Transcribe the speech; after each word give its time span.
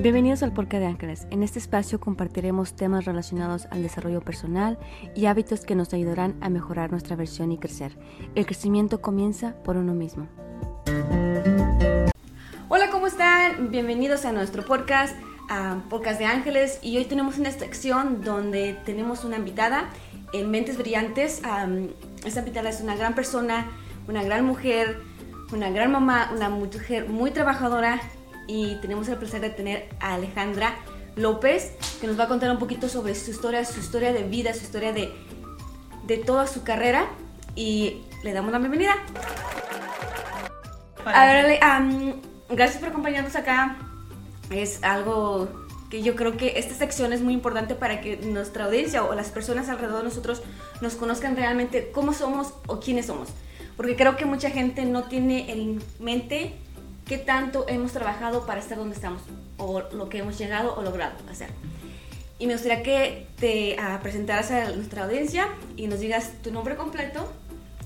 Bienvenidos 0.00 0.44
al 0.44 0.52
Porca 0.52 0.78
de 0.78 0.86
Ángeles. 0.86 1.26
En 1.32 1.42
este 1.42 1.58
espacio 1.58 1.98
compartiremos 1.98 2.76
temas 2.76 3.04
relacionados 3.04 3.66
al 3.72 3.82
desarrollo 3.82 4.20
personal 4.20 4.78
y 5.16 5.26
hábitos 5.26 5.62
que 5.62 5.74
nos 5.74 5.92
ayudarán 5.92 6.36
a 6.40 6.48
mejorar 6.50 6.92
nuestra 6.92 7.16
versión 7.16 7.50
y 7.50 7.58
crecer. 7.58 7.98
El 8.36 8.46
crecimiento 8.46 9.00
comienza 9.02 9.56
por 9.64 9.76
uno 9.76 9.94
mismo. 9.94 10.28
Hola, 12.68 12.90
¿cómo 12.92 13.08
están? 13.08 13.72
Bienvenidos 13.72 14.24
a 14.24 14.30
nuestro 14.30 14.64
podcast, 14.64 15.16
a 15.50 15.78
Podcast 15.90 16.20
de 16.20 16.26
Ángeles. 16.26 16.78
Y 16.80 16.96
hoy 16.96 17.06
tenemos 17.06 17.36
una 17.36 17.50
sección 17.50 18.22
donde 18.22 18.74
tenemos 18.84 19.24
una 19.24 19.36
invitada 19.36 19.90
en 20.32 20.48
Mentes 20.48 20.78
Brillantes. 20.78 21.42
esta 22.24 22.38
invitada 22.38 22.70
es 22.70 22.80
una 22.80 22.94
gran 22.94 23.16
persona, 23.16 23.66
una 24.06 24.22
gran 24.22 24.44
mujer, 24.44 25.00
una 25.52 25.70
gran 25.70 25.90
mamá, 25.90 26.30
una 26.32 26.50
mujer 26.50 27.08
muy 27.08 27.32
trabajadora 27.32 28.00
y 28.48 28.76
tenemos 28.76 29.08
el 29.08 29.18
placer 29.18 29.40
de 29.40 29.50
tener 29.50 29.88
a 30.00 30.14
Alejandra 30.14 30.74
López, 31.14 31.72
que 32.00 32.06
nos 32.06 32.18
va 32.18 32.24
a 32.24 32.28
contar 32.28 32.50
un 32.50 32.58
poquito 32.58 32.88
sobre 32.88 33.14
su 33.14 33.30
historia, 33.30 33.64
su 33.64 33.78
historia 33.78 34.12
de 34.12 34.24
vida, 34.24 34.54
su 34.54 34.64
historia 34.64 34.92
de, 34.92 35.12
de 36.06 36.16
toda 36.16 36.46
su 36.46 36.64
carrera 36.64 37.08
y 37.54 38.02
le 38.24 38.32
damos 38.32 38.50
la 38.50 38.58
bienvenida. 38.58 38.94
A 41.04 41.26
ver, 41.26 41.60
gracias 42.48 42.78
por 42.78 42.88
acompañarnos 42.88 43.36
acá. 43.36 43.76
Es 44.50 44.82
algo 44.82 45.48
que 45.90 46.02
yo 46.02 46.16
creo 46.16 46.36
que 46.36 46.58
esta 46.58 46.74
sección 46.74 47.12
es 47.12 47.20
muy 47.20 47.34
importante 47.34 47.74
para 47.74 48.00
que 48.00 48.16
nuestra 48.16 48.64
audiencia 48.64 49.04
o 49.04 49.14
las 49.14 49.28
personas 49.30 49.68
alrededor 49.68 49.98
de 49.98 50.04
nosotros 50.04 50.42
nos 50.80 50.94
conozcan 50.94 51.36
realmente 51.36 51.90
cómo 51.92 52.12
somos 52.12 52.54
o 52.66 52.80
quiénes 52.80 53.06
somos. 53.06 53.28
Porque 53.76 53.96
creo 53.96 54.16
que 54.16 54.24
mucha 54.24 54.50
gente 54.50 54.84
no 54.84 55.04
tiene 55.04 55.52
en 55.52 55.82
mente 55.98 56.56
qué 57.08 57.18
tanto 57.18 57.64
hemos 57.68 57.92
trabajado 57.92 58.46
para 58.46 58.60
estar 58.60 58.78
donde 58.78 58.94
estamos 58.94 59.22
o 59.56 59.80
lo 59.92 60.08
que 60.08 60.18
hemos 60.18 60.38
llegado 60.38 60.76
o 60.76 60.82
logrado 60.82 61.16
hacer. 61.30 61.48
Y 62.38 62.46
me 62.46 62.52
gustaría 62.52 62.84
que 62.84 63.26
te 63.40 63.76
uh, 63.80 64.00
presentaras 64.00 64.50
a 64.52 64.70
nuestra 64.70 65.04
audiencia 65.04 65.48
y 65.76 65.88
nos 65.88 65.98
digas 65.98 66.34
tu 66.42 66.52
nombre 66.52 66.76
completo 66.76 67.26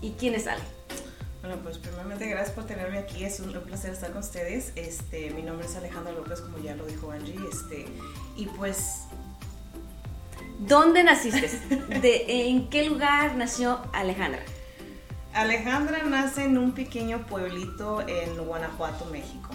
y 0.02 0.10
quién 0.10 0.34
es 0.34 0.46
Ale. 0.46 0.60
Bueno, 1.40 1.56
pues 1.62 1.78
primeramente 1.78 2.26
gracias 2.26 2.54
por 2.54 2.66
tenerme 2.66 2.98
aquí, 2.98 3.24
es 3.24 3.40
un 3.40 3.52
placer 3.62 3.92
estar 3.92 4.10
con 4.10 4.20
ustedes. 4.20 4.72
Este, 4.76 5.30
mi 5.30 5.42
nombre 5.42 5.66
es 5.66 5.74
Alejandra 5.74 6.12
López, 6.12 6.40
como 6.40 6.58
ya 6.58 6.76
lo 6.76 6.84
dijo 6.84 7.10
Angie, 7.10 7.36
este, 7.50 7.86
y 8.36 8.46
pues... 8.46 9.04
¿Dónde 10.58 11.02
naciste? 11.02 11.48
¿De, 12.00 12.48
¿En 12.48 12.70
qué 12.70 12.84
lugar 12.84 13.34
nació 13.34 13.80
Alejandra? 13.92 14.44
Alejandra 15.34 16.02
nace 16.04 16.44
en 16.44 16.58
un 16.58 16.72
pequeño 16.72 17.26
pueblito 17.26 18.06
en 18.06 18.36
Guanajuato, 18.44 19.06
México. 19.06 19.50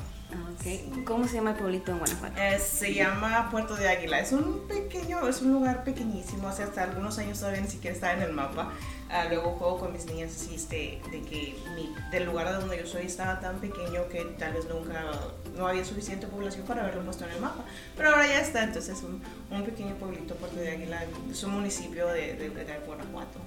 Okay. 0.59 1.03
¿Cómo 1.05 1.27
se 1.27 1.35
llama 1.35 1.51
el 1.51 1.55
pueblito 1.55 1.91
en 1.91 1.99
Guanajuato? 1.99 2.35
Eh, 2.41 2.59
se 2.59 2.93
llama 2.93 3.49
Puerto 3.49 3.75
de 3.75 3.87
Águila. 3.87 4.19
Es 4.19 4.31
un 4.31 4.67
pequeño, 4.67 5.25
es 5.27 5.41
un 5.41 5.53
lugar 5.53 5.83
pequeñísimo. 5.83 6.47
O 6.47 6.51
sea, 6.51 6.65
hasta 6.65 6.83
algunos 6.83 7.17
años 7.19 7.39
todavía 7.39 7.61
ni 7.61 7.69
siquiera 7.69 7.95
está 7.95 8.13
en 8.13 8.23
el 8.23 8.33
mapa. 8.33 8.73
Ah, 9.09 9.25
luego 9.29 9.51
juego 9.51 9.79
con 9.79 9.93
mis 9.93 10.05
niñas 10.05 10.35
así, 10.35 10.55
este, 10.55 10.99
de 11.11 11.21
que 11.21 11.55
mi, 11.75 11.95
del 12.11 12.25
lugar 12.25 12.49
de 12.49 12.55
donde 12.55 12.77
yo 12.77 12.85
soy 12.85 13.05
estaba 13.05 13.39
tan 13.39 13.59
pequeño 13.59 14.09
que 14.09 14.25
tal 14.37 14.53
vez 14.53 14.67
nunca, 14.67 15.01
no 15.55 15.67
había 15.67 15.85
suficiente 15.85 16.27
población 16.27 16.65
para 16.65 16.81
haberlo 16.81 17.03
puesto 17.03 17.23
en 17.23 17.31
el 17.31 17.39
mapa. 17.39 17.63
Pero 17.95 18.09
ahora 18.09 18.27
ya 18.27 18.41
está, 18.41 18.63
entonces 18.63 18.97
es 18.97 19.03
un, 19.03 19.21
un 19.49 19.63
pequeño 19.63 19.95
pueblito, 19.95 20.35
Puerto 20.35 20.59
de 20.59 20.71
Águila, 20.71 21.05
es 21.31 21.43
un 21.43 21.51
municipio 21.51 22.07
de, 22.07 22.33
de, 22.33 22.49
de 22.49 22.79
Guanajuato. 22.85 23.39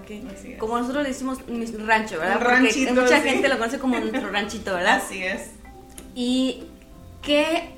Okay. 0.00 0.56
Como 0.58 0.78
nosotros 0.78 1.02
le 1.02 1.08
decimos 1.08 1.38
rancho, 1.86 2.18
¿verdad? 2.18 2.38
Porque 2.38 2.92
mucha 2.92 3.20
gente 3.20 3.48
lo 3.48 3.58
conoce 3.58 3.78
como 3.78 3.98
nuestro 3.98 4.30
ranchito, 4.30 4.74
¿verdad? 4.74 5.02
Así 5.04 5.22
es. 5.22 5.50
¿Y 6.14 6.64
qué 7.22 7.74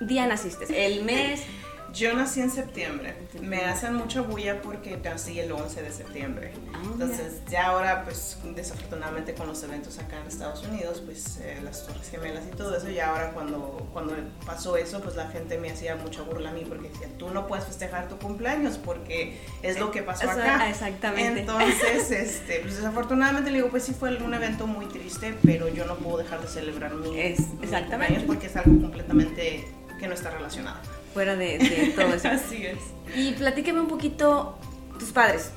día 0.00 0.26
naciste? 0.26 0.86
¿El 0.86 1.04
mes? 1.04 1.42
Yo 1.92 2.14
nací 2.14 2.40
en 2.40 2.50
septiembre. 2.50 3.14
Me 3.40 3.64
hacen 3.64 3.94
mucha 3.94 4.20
bulla 4.20 4.60
porque 4.60 4.96
nací 4.96 5.40
el 5.40 5.50
11 5.50 5.82
de 5.82 5.92
septiembre. 5.92 6.52
Ah, 6.74 6.80
Entonces, 6.84 7.40
ya 7.50 7.66
ahora, 7.66 8.04
pues, 8.04 8.36
desafortunadamente 8.54 9.34
con 9.34 9.46
los 9.46 9.62
eventos 9.62 9.98
acá 9.98 10.20
en 10.20 10.26
Estados 10.26 10.62
Unidos, 10.64 11.02
pues, 11.04 11.38
eh, 11.38 11.58
las 11.64 11.86
Torres 11.86 12.10
Gemelas 12.10 12.44
y 12.46 12.56
todo 12.56 12.76
eso, 12.76 12.88
ya 12.90 13.10
ahora 13.10 13.30
cuando, 13.32 13.88
cuando 13.92 14.14
pasó 14.44 14.76
eso, 14.76 15.00
pues 15.00 15.16
la 15.16 15.28
gente 15.28 15.58
me 15.58 15.70
hacía 15.70 15.96
mucha 15.96 16.22
burla 16.22 16.50
a 16.50 16.52
mí 16.52 16.64
porque 16.68 16.88
decía, 16.88 17.08
tú 17.18 17.30
no 17.30 17.46
puedes 17.46 17.64
festejar 17.64 18.08
tu 18.08 18.18
cumpleaños 18.18 18.78
porque 18.78 19.38
es 19.62 19.78
lo 19.78 19.90
que 19.90 20.02
pasó 20.02 20.30
acá. 20.30 20.68
Exactamente. 20.68 21.40
Entonces, 21.40 22.10
este, 22.10 22.60
pues, 22.60 22.76
desafortunadamente 22.76 23.50
le 23.50 23.58
digo, 23.58 23.70
pues 23.70 23.84
sí 23.84 23.94
fue 23.94 24.14
un 24.16 24.34
evento 24.34 24.66
muy 24.66 24.86
triste, 24.86 25.34
pero 25.42 25.68
yo 25.68 25.86
no 25.86 25.96
puedo 25.96 26.18
dejar 26.18 26.40
de 26.40 26.48
celebrar 26.48 26.94
mi, 26.94 27.18
es, 27.18 27.40
exactamente. 27.62 28.20
porque 28.26 28.46
es 28.46 28.56
algo 28.56 28.80
completamente 28.80 29.66
que 29.98 30.06
no 30.06 30.14
está 30.14 30.30
relacionado 30.30 30.97
fuera 31.12 31.36
de, 31.36 31.92
todo 31.96 32.14
eso. 32.14 32.28
Así 32.32 32.66
es. 32.66 32.78
Y 33.16 33.32
platícame 33.32 33.80
un 33.80 33.88
poquito 33.88 34.58
tus 34.98 35.10
padres. 35.10 35.50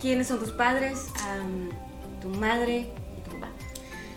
¿Quiénes 0.00 0.28
son 0.28 0.38
tus 0.38 0.50
padres? 0.50 1.06
tu 2.20 2.28
madre. 2.28 2.86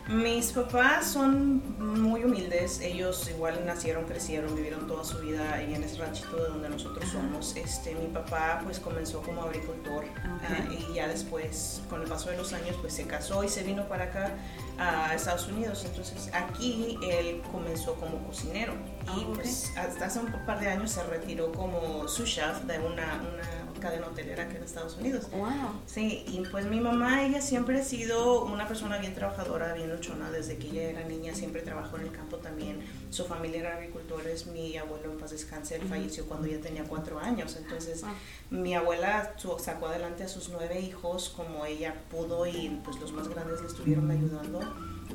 Mis 0.07 0.51
papás 0.51 1.11
son 1.11 1.63
muy 1.79 2.25
humildes, 2.25 2.81
ellos 2.81 3.29
igual 3.29 3.65
nacieron, 3.65 4.03
crecieron, 4.03 4.53
vivieron 4.53 4.85
toda 4.85 5.05
su 5.05 5.19
vida 5.19 5.61
en 5.61 5.81
ese 5.81 5.97
ranchito 5.97 6.35
de 6.35 6.49
donde 6.49 6.69
nosotros 6.69 7.09
somos. 7.09 7.55
Este, 7.55 7.95
mi 7.95 8.07
papá 8.07 8.59
pues 8.65 8.81
comenzó 8.81 9.21
como 9.21 9.43
agricultor 9.43 10.03
ah, 10.25 10.67
y 10.69 10.93
ya 10.93 11.07
después, 11.07 11.81
con 11.89 12.01
el 12.01 12.09
paso 12.09 12.29
de 12.29 12.37
los 12.37 12.51
años, 12.51 12.75
pues 12.81 12.93
se 12.93 13.05
casó 13.05 13.45
y 13.45 13.47
se 13.47 13.63
vino 13.63 13.87
para 13.87 14.05
acá 14.05 14.31
a 14.77 15.15
Estados 15.15 15.47
Unidos. 15.47 15.85
Entonces 15.85 16.29
aquí 16.33 16.97
él 17.01 17.41
comenzó 17.49 17.95
como 17.95 18.17
cocinero. 18.27 18.73
Y 19.05 19.21
ah, 19.21 19.27
pues 19.35 19.71
hasta 19.77 20.07
hace 20.07 20.19
un 20.19 20.33
par 20.45 20.59
de 20.59 20.67
años 20.67 20.91
se 20.91 21.03
retiró 21.03 21.53
como 21.53 22.09
su 22.09 22.25
chef 22.25 22.63
de 22.63 22.77
una, 22.77 23.21
una 23.21 23.62
cadena 23.83 24.07
hotelera 24.07 24.47
que 24.47 24.55
en 24.55 24.63
Estados 24.63 24.95
Unidos. 24.97 25.29
Wow. 25.31 25.81
Sí, 25.85 26.23
y 26.27 26.41
pues 26.49 26.65
mi 26.65 26.79
mamá, 26.79 27.23
ella 27.23 27.41
siempre 27.41 27.79
ha 27.79 27.83
sido 27.83 28.45
una 28.45 28.65
persona 28.65 28.97
bien 28.97 29.13
trabajadora, 29.13 29.73
bien 29.73 29.91
luchona, 29.91 30.31
desde 30.31 30.57
que 30.57 30.67
ella 30.69 30.83
era 30.83 31.03
niña 31.03 31.35
siempre 31.35 31.61
trabajó 31.61 31.97
en 31.97 32.03
el 32.03 32.11
campo 32.11 32.37
también. 32.37 32.79
Su 33.09 33.25
familia 33.25 33.59
era 33.59 33.73
agricultores, 33.75 34.47
mi 34.47 34.77
abuelo 34.77 35.11
en 35.11 35.19
paz 35.19 35.31
descanse, 35.31 35.75
él 35.75 35.81
falleció 35.87 36.25
cuando 36.25 36.47
ella 36.47 36.61
tenía 36.61 36.85
cuatro 36.85 37.19
años, 37.19 37.57
entonces 37.57 38.03
mi 38.49 38.73
abuela 38.73 39.35
sacó 39.59 39.87
adelante 39.87 40.23
a 40.23 40.27
sus 40.29 40.49
nueve 40.49 40.79
hijos 40.79 41.29
como 41.35 41.65
ella 41.65 41.93
pudo 42.09 42.47
y 42.47 42.79
pues 42.85 42.99
los 43.01 43.11
más 43.11 43.27
grandes 43.27 43.61
le 43.61 43.67
estuvieron 43.67 44.09
ayudando 44.09 44.61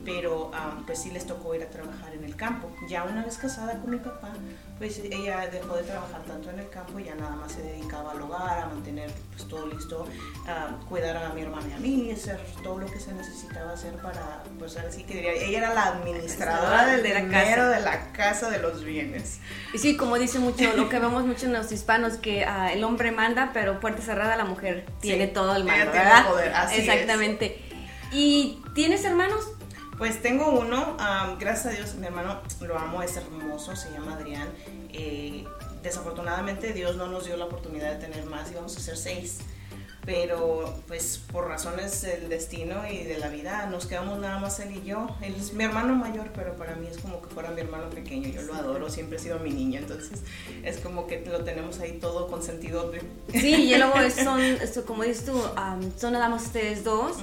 pero 0.05 0.51
pues 0.87 1.03
sí 1.03 1.11
les 1.11 1.27
tocó 1.27 1.55
ir 1.55 1.63
a 1.63 1.69
trabajar 1.69 2.15
en 2.15 2.25
el 2.25 2.37
campo. 2.37 2.71
Ya 2.89 3.05
una 3.05 3.25
vez 3.25 3.39
casada 3.39 3.79
con 3.79 3.91
mi 3.91 3.99
papá, 3.99 4.33
pues 4.79 4.99
ella 4.99 5.49
dejó 5.51 5.77
de 5.77 5.83
trabajar 5.83 6.23
tanto 6.23 6.51
en 6.51 6.61
el 6.61 6.71
campo, 6.71 6.99
ya 6.99 7.15
nada 7.15 7.35
más 7.37 7.53
se 7.53 7.63
dedicaba 7.63 8.13
al 8.13 8.23
hogar, 8.23 8.59
a 8.61 8.67
mantener 8.67 9.11
pues 9.35 9.49
todo 9.49 9.67
listo, 9.67 10.07
a 10.47 10.79
cuidar 10.89 11.17
a 11.17 11.31
mi 11.31 11.43
hermana 11.43 11.67
y 11.69 11.73
a 11.73 11.79
mí, 11.79 12.11
hacer 12.13 12.41
todo 12.63 12.79
lo 12.79 12.87
que 12.87 13.01
se 13.01 13.13
necesitaba 13.13 13.73
hacer 13.73 13.95
para, 13.95 14.43
pues 14.59 14.77
así 14.77 15.03
que 15.03 15.15
diría, 15.15 15.33
ella 15.33 15.59
era 15.59 15.75
la 15.75 15.87
administradora 15.87 16.87
del 16.87 17.03
de 17.03 17.15
dinero 17.23 17.69
de 17.69 17.81
la 17.81 18.13
casa 18.13 18.51
de 18.51 18.59
los 18.59 18.85
bienes. 18.85 19.41
Y 19.75 19.79
sí, 19.79 19.97
como 19.97 20.17
dice 20.19 20.39
mucho, 20.39 20.73
lo 20.77 20.89
que 20.89 20.99
vemos 20.99 21.25
mucho 21.25 21.47
en 21.47 21.53
los 21.53 21.73
hispanos, 21.73 22.17
que 22.17 22.45
ah, 22.45 22.73
el 22.73 22.85
hombre 22.85 23.11
manda, 23.11 23.51
pero 23.53 23.81
puerta 23.81 24.03
cerrada 24.03 24.37
la 24.37 24.45
mujer 24.45 24.87
tiene 25.01 25.27
todo 25.27 25.57
el 25.57 25.65
mando, 25.65 25.93
¿verdad? 25.93 26.27
Poder, 26.27 26.53
así 26.55 26.81
Exactamente. 26.81 27.63
¿Y 28.13 28.63
tienes 28.75 29.05
hermanos? 29.05 29.58
Pues 29.99 30.23
tengo 30.23 30.51
uno, 30.61 30.97
gracias 31.41 31.67
a 31.67 31.71
Dios, 31.71 31.95
mi 31.97 32.07
hermano 32.07 32.41
lo 32.61 32.79
amo, 32.79 33.03
es 33.03 33.17
hermoso, 33.17 33.75
se 33.75 33.91
llama 33.91 34.15
Adrián. 34.15 34.49
Eh, 34.93 35.45
desafortunadamente 35.83 36.73
Dios 36.73 36.97
no 36.97 37.09
nos 37.09 37.25
dio 37.25 37.37
la 37.37 37.47
oportunidad 37.47 37.91
de 37.95 38.07
tener 38.07 38.25
más, 38.27 38.49
íbamos 38.53 38.77
a 38.77 38.81
ser 38.81 38.97
seis. 38.97 39.39
Pero 40.07 40.73
pues 40.87 41.21
por 41.33 41.49
razones 41.49 42.01
del 42.01 42.29
destino 42.29 42.87
y 42.89 43.03
de 43.03 43.19
la 43.19 43.29
vida 43.29 43.67
nos 43.67 43.87
quedamos 43.87 44.19
nada 44.21 44.39
más 44.39 44.61
él 44.61 44.77
y 44.77 44.83
yo. 44.87 45.09
Él 45.21 45.35
es 45.35 45.53
mi 45.53 45.65
hermano 45.65 45.97
mayor, 45.97 46.31
pero 46.33 46.57
para 46.57 46.77
mí 46.77 46.87
es 46.87 46.99
como 46.99 47.21
que 47.21 47.29
fuera 47.29 47.51
mi 47.51 47.61
hermano 47.61 47.91
pequeño. 47.91 48.29
Yo 48.29 48.43
lo 48.43 48.55
adoro, 48.55 48.89
siempre 48.89 49.19
ha 49.19 49.21
sido 49.21 49.41
mi 49.41 49.51
niña, 49.51 49.81
entonces 49.81 50.23
es 50.63 50.79
como 50.79 51.09
que 51.09 51.27
lo 51.27 51.45
tenemos 51.45 51.81
ahí 51.81 51.99
todo 52.01 52.29
con 52.29 52.43
sentido. 52.43 52.91
Sí, 53.33 53.55
y 53.55 53.77
luego 53.77 53.95
son, 54.11 54.41
como 54.87 55.03
dices 55.03 55.27
tú, 55.27 55.43
son 55.99 56.13
nada 56.13 56.29
más 56.29 56.45
ustedes 56.45 56.85
dos 56.85 57.17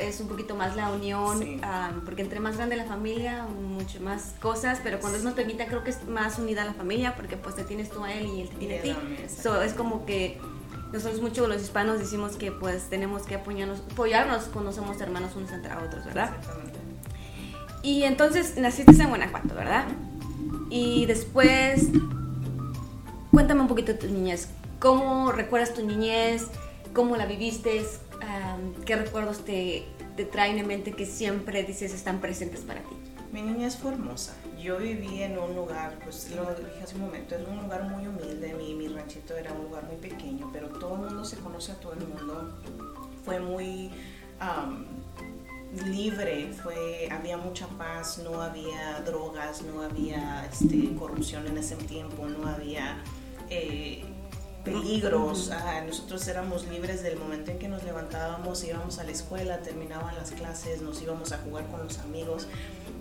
es 0.00 0.20
un 0.20 0.28
poquito 0.28 0.54
más 0.54 0.76
la 0.76 0.90
unión, 0.90 1.60
porque 2.04 2.22
entre 2.22 2.40
más 2.40 2.56
grande 2.56 2.76
la 2.76 2.84
familia, 2.84 3.44
mucho 3.44 4.00
más 4.00 4.34
cosas, 4.40 4.80
pero 4.82 5.00
cuando 5.00 5.18
es 5.18 5.24
no 5.24 5.34
temita 5.34 5.66
creo 5.66 5.84
que 5.84 5.90
es 5.90 6.04
más 6.06 6.38
unida 6.38 6.64
la 6.64 6.74
familia, 6.74 7.14
porque 7.16 7.36
pues 7.36 7.56
te 7.56 7.64
tienes 7.64 7.90
tú 7.90 8.02
a 8.04 8.12
él 8.12 8.26
y 8.26 8.40
él 8.42 8.48
te 8.48 8.56
tiene 8.56 8.78
a 8.78 8.82
ti. 8.82 8.96
es 9.62 9.74
como 9.74 10.06
que 10.06 10.40
nosotros 10.92 11.20
muchos 11.20 11.48
los 11.48 11.60
hispanos 11.60 11.98
decimos 11.98 12.36
que 12.36 12.52
pues 12.52 12.88
tenemos 12.88 13.22
que 13.22 13.34
apoyarnos, 13.34 13.80
apoyarnos 13.90 14.44
cuando 14.44 14.72
somos 14.72 15.00
hermanos 15.00 15.32
unos 15.36 15.50
entre 15.50 15.74
otros, 15.74 16.04
¿verdad? 16.04 16.30
Exactamente. 16.38 16.78
Y 17.82 18.04
entonces 18.04 18.56
naciste 18.56 18.92
en 18.92 19.08
Guanajuato, 19.08 19.54
¿verdad? 19.54 19.86
Y 20.70 21.04
después, 21.06 21.88
cuéntame 23.30 23.60
un 23.60 23.68
poquito 23.68 23.92
de 23.92 23.98
tu 23.98 24.06
niñez. 24.06 24.48
¿Cómo 24.78 25.32
recuerdas 25.32 25.74
tu 25.74 25.84
niñez? 25.84 26.46
¿Cómo 26.94 27.16
la 27.16 27.26
viviste? 27.26 27.84
¿Qué 28.84 28.96
recuerdos 28.96 29.44
te, 29.44 29.86
te, 30.16 30.24
traen 30.24 30.58
en 30.58 30.66
mente 30.66 30.92
que 30.92 31.06
siempre 31.06 31.62
dices 31.64 31.92
están 31.92 32.20
presentes 32.20 32.60
para 32.60 32.80
ti? 32.80 32.96
Mi 33.32 33.42
niña 33.42 33.66
es 33.66 33.76
formosa. 33.76 34.34
Yo 34.60 34.78
viví 34.78 35.22
en 35.22 35.38
un 35.38 35.56
lugar, 35.56 35.98
pues 36.04 36.30
lo 36.30 36.54
dije 36.54 36.82
hace 36.82 36.94
un 36.94 37.02
momento, 37.02 37.34
es 37.34 37.46
un 37.48 37.62
lugar 37.62 37.84
muy 37.84 38.06
humilde. 38.06 38.54
Mi, 38.54 38.74
mi 38.74 38.88
ranchito 38.88 39.36
era 39.36 39.52
un 39.52 39.64
lugar 39.64 39.84
muy 39.84 39.96
pequeño, 39.96 40.50
pero 40.52 40.68
todo 40.68 40.94
el 40.94 41.00
mundo 41.00 41.24
se 41.24 41.36
conoce 41.38 41.72
a 41.72 41.80
todo 41.80 41.94
el 41.94 42.06
mundo. 42.06 42.58
Fue 43.24 43.40
muy 43.40 43.90
libre, 45.86 46.52
fue, 46.52 47.08
había 47.10 47.36
mucha 47.36 47.66
paz, 47.66 48.20
no 48.22 48.40
había 48.40 49.00
drogas, 49.04 49.62
no 49.62 49.82
había 49.82 50.46
este, 50.50 50.94
corrupción 50.94 51.46
en 51.46 51.58
ese 51.58 51.76
tiempo, 51.76 52.26
no 52.26 52.48
había 52.48 53.02
eh, 53.50 54.04
peligros. 54.64 55.50
nosotros 55.86 56.26
éramos 56.28 56.66
libres 56.66 57.02
del 57.02 57.18
momento 57.18 57.50
en 57.50 57.58
que 57.58 57.68
nos 57.68 57.84
levantábamos, 57.84 58.64
íbamos 58.64 58.98
a 58.98 59.04
la 59.04 59.10
escuela, 59.10 59.58
terminaban 59.58 60.14
las 60.14 60.30
clases, 60.32 60.80
nos 60.82 61.00
íbamos 61.02 61.32
a 61.32 61.38
jugar 61.38 61.66
con 61.66 61.84
los 61.84 61.98
amigos. 61.98 62.48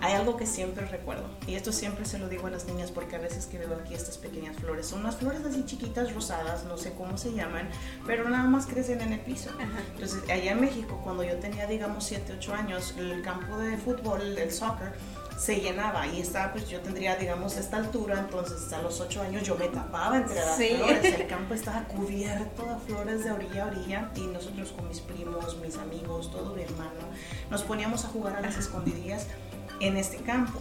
Hay 0.02 0.14
algo 0.14 0.36
que 0.36 0.46
siempre 0.46 0.86
recuerdo, 0.86 1.24
y 1.48 1.56
esto 1.56 1.72
siempre 1.72 2.04
se 2.04 2.20
lo 2.20 2.28
digo 2.28 2.48
a 2.48 2.50
las 2.50 2.66
niñas 2.66 2.92
porque 2.92 3.16
a 3.16 3.20
veces 3.20 3.46
que 3.46 3.58
veo 3.58 3.74
aquí 3.76 3.94
estas 3.94 4.18
pequeñas 4.18 4.58
flores, 4.58 4.88
son 4.88 5.00
unas 5.00 5.16
flores 5.16 5.46
así 5.46 5.64
chiquitas, 5.66 6.14
rosadas, 6.14 6.66
no 6.66 6.78
sé 6.78 6.94
cómo 6.94 7.18
se 7.18 7.32
llaman, 7.32 7.70
pero 8.06 8.30
nada 8.30 8.44
más 8.44 8.66
crecen 8.66 9.00
en 9.00 9.14
el 9.14 9.22
piso. 9.22 9.50
Entonces, 9.94 10.30
allá 10.30 10.52
en 10.52 10.62
México, 10.62 11.00
cuando 11.04 11.24
yo 11.24 11.38
tenía, 11.38 11.68
digamos, 11.68 12.04
7, 12.04 12.34
8 12.38 12.54
años, 12.54 12.96
el 12.98 13.22
campo 13.22 13.58
de 13.58 13.78
fútbol, 13.78 14.38
el 14.38 14.52
soccer, 14.52 14.94
se 15.38 15.60
llenaba 15.60 16.08
y 16.08 16.22
estaba, 16.22 16.54
pues 16.54 16.70
yo 16.70 16.80
tendría, 16.82 17.16
digamos, 17.16 17.58
esta 17.58 17.78
altura, 17.78 18.20
entonces 18.20 18.72
a 18.74 18.82
los 18.82 19.00
8 19.02 19.22
años 19.22 19.44
yo 19.44 19.56
me 19.56 19.68
tapaba 19.68 20.18
entre 20.18 20.36
las 20.36 20.56
flores, 20.56 21.04
el 21.20 21.28
campo 21.28 21.54
estaba 21.54 21.84
cubierto 21.86 22.66
de 22.66 22.76
flores 22.86 23.24
de 23.24 23.32
orilla 23.32 23.64
a 23.64 23.68
orilla 23.68 24.12
y 24.16 24.22
nosotros 24.22 24.72
con 24.72 24.88
mis 24.88 25.00
primos, 25.00 25.58
mis 25.62 25.78
amigos, 25.78 26.32
todo 26.32 26.56
mi 26.56 26.64
hermano, 26.64 26.92
nos 27.50 27.64
poníamos 27.64 28.06
a 28.06 28.08
jugar 28.10 28.36
a 28.36 28.42
las 28.42 28.58
escondidillas 28.58 29.28
en 29.80 29.98
este 29.98 30.18
campo. 30.18 30.60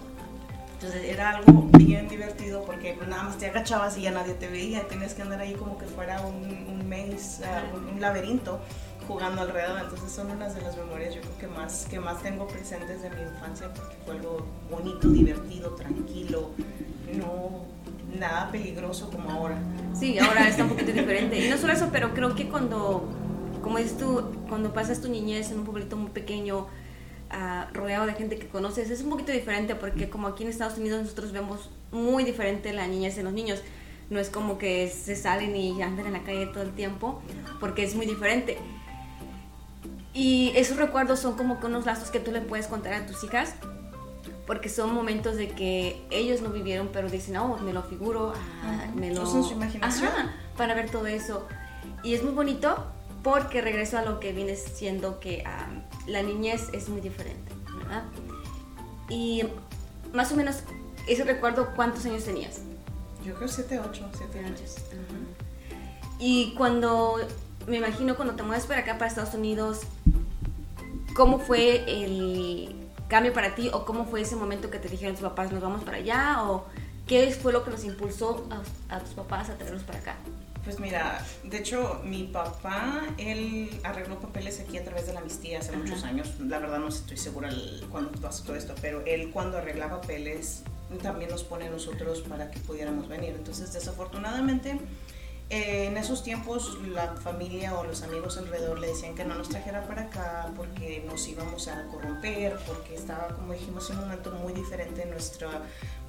Entonces 0.75 1.04
era 1.04 1.30
algo 1.30 1.68
bien 1.78 2.08
divertido 2.08 2.64
porque 2.64 2.94
pues, 2.94 3.08
nada 3.08 3.22
más 3.22 3.38
te 3.38 3.46
agachabas 3.46 3.96
y 3.98 4.02
ya 4.02 4.10
nadie 4.10 4.34
te 4.34 4.48
veía, 4.48 4.82
tenías 4.88 5.14
que 5.14 5.22
andar 5.22 5.40
ahí 5.40 5.54
como 5.54 5.78
que 5.78 5.86
fuera 5.86 6.20
un, 6.22 6.34
un 6.68 6.88
maze, 6.88 7.44
uh, 7.44 7.76
un, 7.76 8.00
laberinto 8.00 8.60
jugando 9.06 9.43
alrededor. 9.43 9.81
Entonces 9.81 10.10
son 10.10 10.31
unas 10.31 10.54
de 10.54 10.62
las 10.62 10.76
memorias 10.76 11.14
yo 11.14 11.20
creo 11.20 11.38
que 11.38 11.46
más, 11.49 11.87
que 11.87 12.00
más 12.00 12.22
tengo 12.22 12.46
presentes 12.46 13.02
de 13.02 13.10
mi 13.10 13.22
infancia 13.22 13.72
porque 13.75 13.96
fue 14.04 14.16
algo 14.16 14.46
bonito, 14.70 15.08
divertido, 15.08 15.70
tranquilo, 15.70 16.50
no 17.14 17.66
nada 18.19 18.50
peligroso 18.50 19.10
como 19.10 19.31
ahora. 19.31 19.58
Sí, 19.94 20.19
ahora 20.19 20.49
está 20.49 20.64
un 20.64 20.70
poquito 20.70 20.93
diferente. 20.93 21.44
Y 21.44 21.49
no 21.49 21.56
solo 21.56 21.72
eso, 21.72 21.88
pero 21.93 22.14
creo 22.14 22.34
que 22.34 22.49
cuando, 22.49 23.08
como 23.62 23.78
dices 23.78 23.96
tú, 23.96 24.22
cuando 24.49 24.72
pasas 24.72 25.00
tu 25.00 25.08
niñez 25.08 25.50
en 25.50 25.60
un 25.60 25.64
pueblito 25.64 25.96
muy 25.96 26.10
pequeño, 26.10 26.66
rodeado 27.72 28.06
de 28.06 28.14
gente 28.14 28.37
que 28.37 28.46
conoces. 28.46 28.90
Es 28.90 29.02
un 29.02 29.10
poquito 29.10 29.32
diferente 29.32 29.75
porque 29.75 30.08
como 30.08 30.28
aquí 30.28 30.44
en 30.44 30.50
Estados 30.50 30.78
Unidos 30.78 31.02
nosotros 31.02 31.32
vemos 31.32 31.70
muy 31.90 32.25
diferente 32.25 32.72
la 32.72 32.87
niñez 32.87 33.19
en 33.19 33.25
los 33.25 33.32
niños. 33.32 33.62
No 34.10 34.20
es 34.20 34.28
como 34.28 34.58
que 34.58 34.88
se 34.88 35.16
salen 35.16 35.56
y 35.56 35.81
andan 35.81 36.06
en 36.06 36.12
la 36.12 36.22
calle 36.22 36.46
todo 36.46 36.62
el 36.62 36.72
tiempo 36.72 37.22
porque 37.60 37.84
es 37.84 37.94
muy 37.94 38.06
diferente. 38.06 38.58
Y 40.14 40.53
esos 40.56 40.76
recuerdos 40.76 41.20
son 41.20 41.37
como 41.37 41.59
que 41.59 41.67
unos 41.67 41.87
lazos 41.87 42.11
que 42.11 42.20
tú 42.20 42.32
le 42.32 42.41
puedes 42.41 42.67
contar 42.67 42.93
a 42.93 43.06
tus 43.06 43.25
hijas 43.25 43.55
porque 44.47 44.69
son 44.69 44.93
momentos 44.93 45.37
de 45.37 45.49
que 45.49 46.05
ellos 46.11 46.41
no 46.43 46.50
vivieron 46.50 46.91
pero 46.93 47.09
dicen, 47.09 47.37
oh, 47.37 47.56
me 47.59 47.73
lo 47.73 47.82
figuro, 47.82 48.32
ah, 48.64 48.87
me 48.94 49.14
lo... 49.14 49.23
Usan 49.23 49.44
su 49.44 49.53
imaginación. 49.53 50.11
para 50.56 50.75
ver 50.75 50.91
todo 50.91 51.06
eso. 51.06 51.47
Y 52.03 52.14
es 52.14 52.23
muy 52.23 52.32
bonito 52.32 52.85
porque 53.23 53.62
regreso 53.62 53.99
a 53.99 54.03
lo 54.03 54.19
que 54.20 54.32
viene 54.32 54.56
siendo 54.56 55.20
que 55.20 55.44
la 56.06 56.23
niñez 56.23 56.69
es 56.73 56.88
muy 56.88 57.00
diferente, 57.00 57.53
¿verdad? 57.79 58.03
Y 59.09 59.44
más 60.12 60.32
o 60.32 60.37
menos, 60.37 60.62
ese 61.06 61.25
recuerdo, 61.25 61.73
¿cuántos 61.76 62.05
años 62.05 62.25
tenías? 62.25 62.61
Yo 63.25 63.35
creo 63.35 63.49
7, 63.49 63.79
8, 63.79 64.11
7 64.19 64.38
años. 64.41 64.76
Y 66.19 66.55
cuando, 66.55 67.17
me 67.69 67.76
imagino, 67.76 68.17
cuando 68.17 68.35
te 68.35 68.43
mueves 68.43 68.67
para 68.67 68.81
acá, 68.81 68.99
para 68.99 69.06
Estados 69.06 69.35
Unidos, 69.35 69.82
¿cómo 71.14 71.38
fue 71.38 71.85
el 71.87 72.75
cambio 73.09 73.32
para 73.32 73.55
ti 73.55 73.70
o 73.73 73.85
cómo 73.85 74.06
fue 74.06 74.23
ese 74.23 74.37
momento 74.37 74.70
que 74.70 74.79
te 74.79 74.88
dijeron 74.88 75.14
tus 75.14 75.25
papás, 75.25 75.53
nos 75.53 75.62
vamos 75.62 75.85
para 75.85 75.99
allá? 75.99 76.43
¿O 76.44 76.67
qué 77.06 77.31
fue 77.31 77.53
lo 77.53 77.64
que 77.64 77.70
nos 77.70 77.85
impulsó 77.85 78.47
a, 78.50 78.97
a 78.97 79.00
tus 79.00 79.14
papás 79.14 79.50
a 79.50 79.55
traerlos 79.56 79.82
para 79.82 79.99
acá? 79.99 80.17
Pues 80.64 80.79
mira, 80.79 81.25
de 81.43 81.59
hecho 81.59 82.00
mi 82.05 82.25
papá, 82.25 83.03
él 83.19 83.81
arregló 83.82 84.20
papeles 84.20 84.61
aquí 84.61 84.79
a 84.79 84.85
través 84.85 85.06
de 85.06 85.12
la 85.12 85.19
amnistía 85.19 85.59
hace 85.59 85.76
muchos 85.76 86.05
años. 86.05 86.38
La 86.38 86.61
verdad 86.61 86.79
no 86.79 86.88
estoy 86.88 87.17
segura 87.17 87.50
cuándo 87.91 88.12
pasó 88.20 88.44
todo 88.44 88.55
esto, 88.55 88.75
pero 88.81 89.03
él 89.05 89.31
cuando 89.32 89.59
arregla 89.59 89.91
papeles 89.91 90.62
también 91.03 91.31
nos 91.31 91.43
pone 91.43 91.67
a 91.67 91.70
nosotros 91.70 92.20
para 92.20 92.50
que 92.50 92.61
pudiéramos 92.61 93.09
venir. 93.09 93.35
Entonces 93.37 93.73
desafortunadamente 93.73 94.79
eh, 95.50 95.86
en 95.86 95.96
esos 95.96 96.22
tiempos 96.22 96.78
la 96.88 97.14
familia 97.16 97.74
o 97.78 97.84
los 97.84 98.02
amigos 98.02 98.38
alrededor 98.38 98.78
le 98.78 98.88
decían 98.88 99.14
que 99.14 99.24
no 99.24 99.34
nos 99.34 99.50
trajera 99.50 99.86
para 99.86 100.02
acá 100.02 100.50
porque 100.56 101.04
nos 101.06 101.26
íbamos 101.28 101.68
a 101.68 101.86
corromper, 101.88 102.58
porque 102.66 102.94
estaba, 102.94 103.28
como 103.28 103.52
dijimos, 103.52 103.90
un 103.90 103.96
momento 104.00 104.30
muy 104.32 104.52
diferente 104.54 105.04
nuestra 105.06 105.50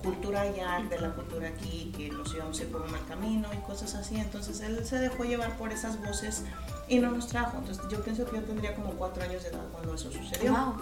cultura 0.01 0.41
allá 0.41 0.81
de 0.89 0.99
la 0.99 1.09
cultura 1.11 1.49
aquí, 1.49 1.91
que 1.95 2.09
nos 2.09 2.33
íbamos 2.33 2.59
a 2.59 2.63
ir 2.63 2.71
por 2.71 2.81
un 2.81 2.91
mal 2.91 3.05
camino 3.07 3.49
y 3.53 3.57
cosas 3.65 3.95
así. 3.95 4.15
Entonces 4.15 4.61
él 4.61 4.85
se 4.85 4.99
dejó 4.99 5.23
llevar 5.23 5.57
por 5.57 5.71
esas 5.71 5.99
voces 6.05 6.43
y 6.87 6.99
no 6.99 7.11
nos 7.11 7.27
trajo. 7.27 7.57
Entonces 7.57 7.83
yo 7.89 8.01
pienso 8.03 8.25
que 8.25 8.37
yo 8.37 8.43
tendría 8.43 8.75
como 8.75 8.91
cuatro 8.91 9.23
años 9.23 9.43
de 9.43 9.49
edad 9.49 9.63
cuando 9.71 9.95
eso 9.95 10.11
sucedió. 10.11 10.75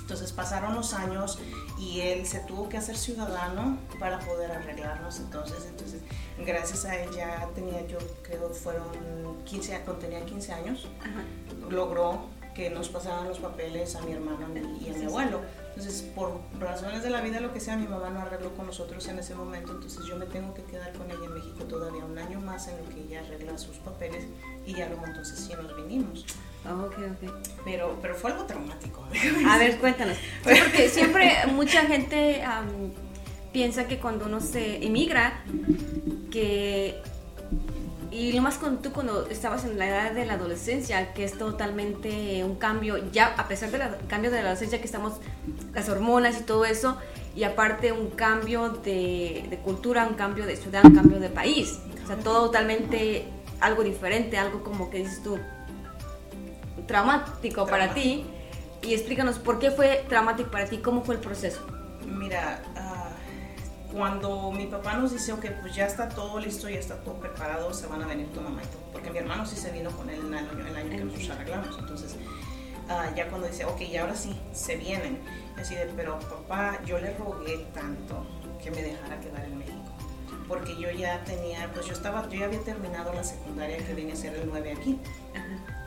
Entonces 0.00 0.32
pasaron 0.32 0.74
los 0.74 0.94
años 0.94 1.38
y 1.78 2.00
él 2.00 2.26
se 2.26 2.40
tuvo 2.40 2.68
que 2.68 2.76
hacer 2.76 2.96
ciudadano 2.96 3.78
para 3.98 4.18
poder 4.20 4.52
arreglarnos. 4.52 5.20
Entonces, 5.20 5.66
entonces 5.68 6.00
gracias 6.44 6.84
a 6.84 6.96
él 6.96 7.10
ya 7.14 7.48
tenía, 7.54 7.86
yo 7.86 7.98
creo, 8.22 8.50
fueron 8.50 8.88
15, 9.44 9.80
cuando 9.84 10.06
tenía 10.06 10.24
15 10.24 10.52
años, 10.52 10.88
logró 11.70 12.26
que 12.54 12.70
nos 12.70 12.88
pasaran 12.88 13.28
los 13.28 13.38
papeles 13.38 13.96
a 13.96 14.02
mi 14.02 14.12
hermano 14.12 14.46
y 14.80 14.90
a 14.90 14.98
mi 14.98 15.04
abuelo. 15.04 15.40
Entonces, 15.74 16.02
por 16.14 16.38
razones 16.60 17.02
de 17.02 17.08
la 17.08 17.22
vida, 17.22 17.40
lo 17.40 17.52
que 17.52 17.60
sea, 17.60 17.76
mi 17.76 17.88
mamá 17.88 18.10
no 18.10 18.20
arregló 18.20 18.54
con 18.54 18.66
nosotros 18.66 19.08
en 19.08 19.18
ese 19.18 19.34
momento, 19.34 19.72
entonces 19.72 20.04
yo 20.04 20.16
me 20.16 20.26
tengo 20.26 20.52
que 20.52 20.62
quedar 20.64 20.92
con 20.92 21.10
ella 21.10 21.24
en 21.24 21.34
México 21.34 21.64
todavía 21.64 22.04
un 22.04 22.18
año 22.18 22.40
más 22.40 22.68
en 22.68 22.76
lo 22.76 22.88
que 22.90 23.00
ella 23.00 23.20
arregla 23.20 23.56
sus 23.56 23.76
papeles 23.78 24.26
y 24.66 24.74
ya 24.74 24.88
luego 24.88 25.06
entonces 25.06 25.38
sí 25.38 25.54
nos 25.54 25.74
vinimos. 25.76 26.26
Oh, 26.66 26.84
ok, 26.84 26.92
ok. 26.92 27.30
Pero, 27.64 27.98
pero 28.02 28.14
fue 28.14 28.32
algo 28.32 28.44
traumático. 28.44 29.04
A 29.48 29.58
ver, 29.58 29.78
cuéntanos. 29.78 30.16
porque 30.44 30.88
siempre 30.90 31.46
mucha 31.52 31.86
gente 31.86 32.42
piensa 33.52 33.88
que 33.88 33.98
cuando 33.98 34.26
uno 34.26 34.40
se 34.40 34.84
emigra, 34.84 35.42
que 36.30 37.00
y 38.12 38.32
lo 38.32 38.42
más 38.42 38.58
con 38.58 38.82
tú 38.82 38.92
cuando 38.92 39.26
estabas 39.28 39.64
en 39.64 39.78
la 39.78 39.88
edad 39.88 40.12
de 40.12 40.26
la 40.26 40.34
adolescencia, 40.34 41.14
que 41.14 41.24
es 41.24 41.38
totalmente 41.38 42.44
un 42.44 42.56
cambio, 42.56 43.10
ya 43.10 43.34
a 43.38 43.48
pesar 43.48 43.70
del 43.70 43.80
cambio 44.06 44.30
de 44.30 44.36
la 44.36 44.50
adolescencia 44.50 44.80
que 44.80 44.84
estamos, 44.84 45.14
las 45.72 45.88
hormonas 45.88 46.38
y 46.38 46.42
todo 46.42 46.66
eso, 46.66 46.98
y 47.34 47.44
aparte 47.44 47.90
un 47.90 48.10
cambio 48.10 48.68
de, 48.68 49.58
cultura, 49.64 50.06
un 50.06 50.14
cambio 50.14 50.44
de 50.44 50.56
ciudad, 50.56 50.84
un 50.84 50.94
cambio 50.94 51.20
de 51.20 51.30
país. 51.30 51.78
O 52.04 52.06
sea, 52.06 52.16
todo 52.16 52.46
totalmente 52.46 53.24
algo 53.60 53.82
diferente, 53.82 54.36
algo 54.36 54.62
como 54.62 54.90
que 54.90 54.98
dices 54.98 55.22
tú, 55.22 55.38
traumático, 56.86 57.66
para 57.66 57.94
ti. 57.94 58.26
Y 58.82 58.92
explícanos 58.92 59.38
por 59.38 59.58
qué 59.58 59.70
fue 59.70 60.04
traumático 60.08 60.50
para 60.50 60.66
ti, 60.66 60.78
cómo 60.78 61.02
fue 61.02 61.14
el 61.14 61.20
proceso. 61.22 61.66
Mira, 62.04 62.60
cuando 63.92 64.50
mi 64.50 64.66
papá 64.66 64.94
nos 64.94 65.12
dice, 65.12 65.32
ok, 65.32 65.44
pues 65.60 65.74
ya 65.74 65.86
está 65.86 66.08
todo 66.08 66.40
listo, 66.40 66.68
ya 66.68 66.78
está 66.78 66.96
todo 67.02 67.14
preparado, 67.16 67.72
se 67.74 67.86
van 67.86 68.02
a 68.02 68.06
venir 68.06 68.26
tu 68.32 68.40
mamá 68.40 68.62
y 68.62 68.66
todo. 68.66 68.82
Porque 68.92 69.10
mi 69.10 69.18
hermano 69.18 69.44
sí 69.44 69.56
se 69.56 69.70
vino 69.70 69.90
con 69.90 70.08
él 70.08 70.20
el 70.26 70.34
año, 70.34 70.50
el 70.66 70.76
año 70.76 70.90
que 70.90 71.04
nosotros 71.04 71.30
arreglamos. 71.30 71.78
Entonces, 71.78 72.16
ah, 72.88 73.10
ya 73.14 73.28
cuando 73.28 73.46
dice, 73.46 73.66
ok, 73.66 73.80
y 73.82 73.96
ahora 73.96 74.16
sí, 74.16 74.34
se 74.52 74.76
vienen. 74.76 75.18
Así 75.58 75.74
de, 75.74 75.84
pero 75.94 76.18
papá, 76.18 76.80
yo 76.86 76.98
le 76.98 77.14
rogué 77.16 77.66
tanto 77.74 78.26
que 78.62 78.70
me 78.70 78.82
dejara 78.82 79.20
quedar 79.20 79.44
en 79.44 79.58
México. 79.58 79.78
Porque 80.48 80.74
yo 80.78 80.90
ya 80.90 81.22
tenía, 81.24 81.70
pues 81.72 81.86
yo 81.86 81.92
estaba, 81.92 82.28
yo 82.28 82.40
ya 82.40 82.46
había 82.46 82.60
terminado 82.60 83.12
la 83.12 83.24
secundaria 83.24 83.76
que 83.76 83.94
viene 83.94 84.12
a 84.12 84.16
ser 84.16 84.34
el 84.34 84.48
9 84.48 84.72
aquí. 84.72 84.98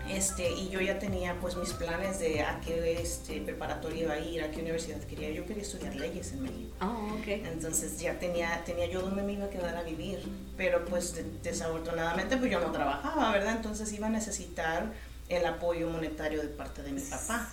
Este, 0.09 0.51
y 0.51 0.69
yo 0.69 0.81
ya 0.81 0.99
tenía 0.99 1.35
pues 1.41 1.55
mis 1.55 1.73
planes 1.73 2.19
de 2.19 2.41
a 2.41 2.59
qué 2.61 3.01
este, 3.01 3.41
preparatoria 3.41 4.03
iba 4.03 4.13
a 4.13 4.19
ir, 4.19 4.43
a 4.43 4.51
qué 4.51 4.61
universidad 4.61 4.99
quería. 5.01 5.31
Yo 5.31 5.45
quería 5.45 5.63
estudiar 5.63 5.95
leyes 5.95 6.31
en 6.33 6.43
México. 6.43 6.75
Oh, 6.81 7.17
okay. 7.19 7.43
Entonces 7.45 7.99
ya 7.99 8.19
tenía, 8.19 8.63
tenía 8.65 8.85
yo 8.85 9.01
dónde 9.01 9.23
me 9.23 9.33
iba 9.33 9.45
a 9.45 9.49
quedar 9.49 9.75
a 9.75 9.83
vivir. 9.83 10.19
Pero 10.57 10.85
pues 10.85 11.21
desafortunadamente 11.41 12.37
pues 12.37 12.51
yo 12.51 12.59
no 12.59 12.71
trabajaba, 12.71 13.31
¿verdad? 13.31 13.55
Entonces 13.55 13.91
iba 13.93 14.07
a 14.07 14.11
necesitar 14.11 14.93
el 15.27 15.45
apoyo 15.45 15.89
monetario 15.89 16.41
de 16.41 16.49
parte 16.49 16.83
de 16.83 16.91
mi 16.91 17.01
papá. 17.01 17.49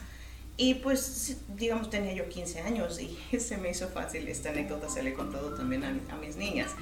Y 0.58 0.74
pues, 0.74 1.38
digamos, 1.48 1.88
tenía 1.88 2.12
yo 2.12 2.28
15 2.28 2.60
años 2.60 3.00
y 3.00 3.16
se 3.40 3.56
me 3.56 3.70
hizo 3.70 3.88
fácil, 3.88 4.28
esta 4.28 4.50
anécdota 4.50 4.88
se 4.88 5.02
le 5.02 5.10
he 5.10 5.14
contado 5.14 5.54
también 5.54 5.82
a, 5.82 6.16
mis 6.16 6.36
niñas. 6.36 6.72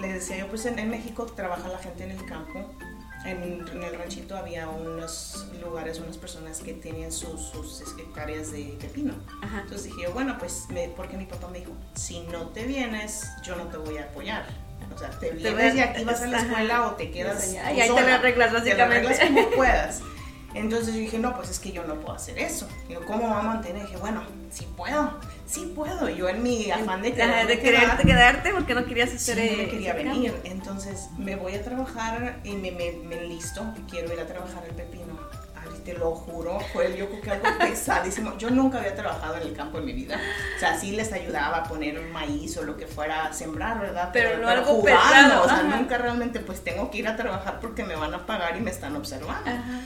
Le 0.00 0.12
decía 0.12 0.38
yo, 0.38 0.48
pues 0.48 0.66
en, 0.66 0.78
en 0.78 0.90
México 0.90 1.24
trabaja 1.24 1.68
la 1.68 1.78
gente 1.78 2.04
en 2.04 2.10
el 2.10 2.26
campo 2.26 2.70
en, 3.24 3.66
el 3.82 3.98
ranchito 3.98 4.36
había 4.36 4.68
unos 4.68 5.46
lugares, 5.60 5.98
unas 5.98 6.16
personas 6.16 6.60
que 6.60 6.74
tenían 6.74 7.12
sus, 7.12 7.40
sus 7.40 7.82
hectáreas 7.98 8.52
de 8.52 8.76
pepino. 8.80 9.14
Entonces 9.42 9.84
dije 9.84 10.02
yo, 10.04 10.12
bueno, 10.12 10.36
pues, 10.38 10.66
me, 10.70 10.88
porque 10.88 11.16
mi 11.16 11.26
papá 11.26 11.48
me 11.48 11.60
dijo, 11.60 11.72
si 11.94 12.20
no 12.20 12.48
te 12.48 12.64
vienes, 12.64 13.28
yo 13.42 13.56
no 13.56 13.64
te 13.64 13.76
voy 13.76 13.98
a 13.98 14.04
apoyar. 14.04 14.46
O 14.94 14.98
sea, 14.98 15.10
te 15.10 15.30
vienes 15.30 15.74
y 15.74 15.80
aquí 15.80 16.04
vas 16.04 16.22
a 16.22 16.26
la 16.26 16.38
escuela 16.38 16.86
o 16.86 16.92
te 16.92 17.10
quedas. 17.10 17.52
Y 17.52 17.56
ahí 17.56 17.88
te 17.88 18.02
las 18.02 18.18
arreglas 18.18 18.52
básicamente. 18.52 19.14
Te 19.14 19.26
como 19.26 19.50
puedas. 19.50 20.00
Entonces 20.58 20.94
yo 20.94 21.00
dije, 21.00 21.18
no, 21.18 21.34
pues 21.34 21.50
es 21.50 21.58
que 21.58 21.72
yo 21.72 21.84
no 21.84 21.94
puedo 21.96 22.14
hacer 22.14 22.38
eso. 22.38 22.68
Digo, 22.88 23.02
¿cómo 23.06 23.28
va 23.28 23.40
a 23.40 23.42
mantener? 23.42 23.82
Y 23.82 23.86
dije, 23.86 23.96
bueno, 23.98 24.22
sí 24.50 24.66
puedo, 24.76 25.18
sí 25.46 25.72
puedo. 25.74 26.08
Yo 26.08 26.28
en 26.28 26.42
mi 26.42 26.70
afán 26.70 27.02
de, 27.02 27.10
de 27.10 27.60
quererte 27.60 28.04
quedarte 28.04 28.52
porque 28.52 28.74
no 28.74 28.84
querías 28.84 29.12
hacer 29.12 29.36
sí, 29.36 29.62
no 29.62 29.70
quería 29.70 29.94
venir. 29.94 30.34
Entonces 30.44 31.08
me 31.16 31.36
voy 31.36 31.54
a 31.54 31.62
trabajar 31.62 32.40
y 32.44 32.52
me, 32.52 32.72
me, 32.72 32.92
me 32.92 33.24
listo, 33.24 33.64
quiero 33.88 34.12
ir 34.12 34.20
a 34.20 34.26
trabajar 34.26 34.64
el 34.68 34.74
pepino. 34.74 35.18
Te 35.84 35.94
lo 35.94 36.10
juro, 36.10 36.60
fue 36.74 36.94
yo 36.98 37.08
creo 37.08 37.22
que 37.22 37.30
algo 37.30 37.46
pesadísimo. 37.58 38.36
Yo 38.36 38.50
nunca 38.50 38.76
había 38.76 38.94
trabajado 38.94 39.36
en 39.36 39.42
el 39.44 39.54
campo 39.54 39.78
en 39.78 39.86
mi 39.86 39.94
vida. 39.94 40.20
O 40.56 40.60
sea, 40.60 40.78
sí 40.78 40.90
les 40.90 41.10
ayudaba 41.14 41.58
a 41.58 41.64
poner 41.64 41.98
maíz 42.12 42.58
o 42.58 42.62
lo 42.62 42.76
que 42.76 42.86
fuera 42.86 43.24
a 43.24 43.32
sembrar, 43.32 43.80
¿verdad? 43.80 44.10
Pero, 44.12 44.36
no 44.36 44.48
algo 44.48 44.82
pesado. 44.82 45.44
O 45.44 45.48
sea, 45.48 45.62
nunca 45.62 45.96
realmente 45.96 46.40
pues 46.40 46.62
tengo 46.62 46.90
que 46.90 46.98
ir 46.98 47.08
a 47.08 47.16
trabajar 47.16 47.58
porque 47.60 47.84
me 47.84 47.96
van 47.96 48.12
a 48.12 48.26
pagar 48.26 48.54
y 48.58 48.60
me 48.60 48.70
están 48.70 48.96
observando. 48.96 49.48
Ajá. 49.48 49.80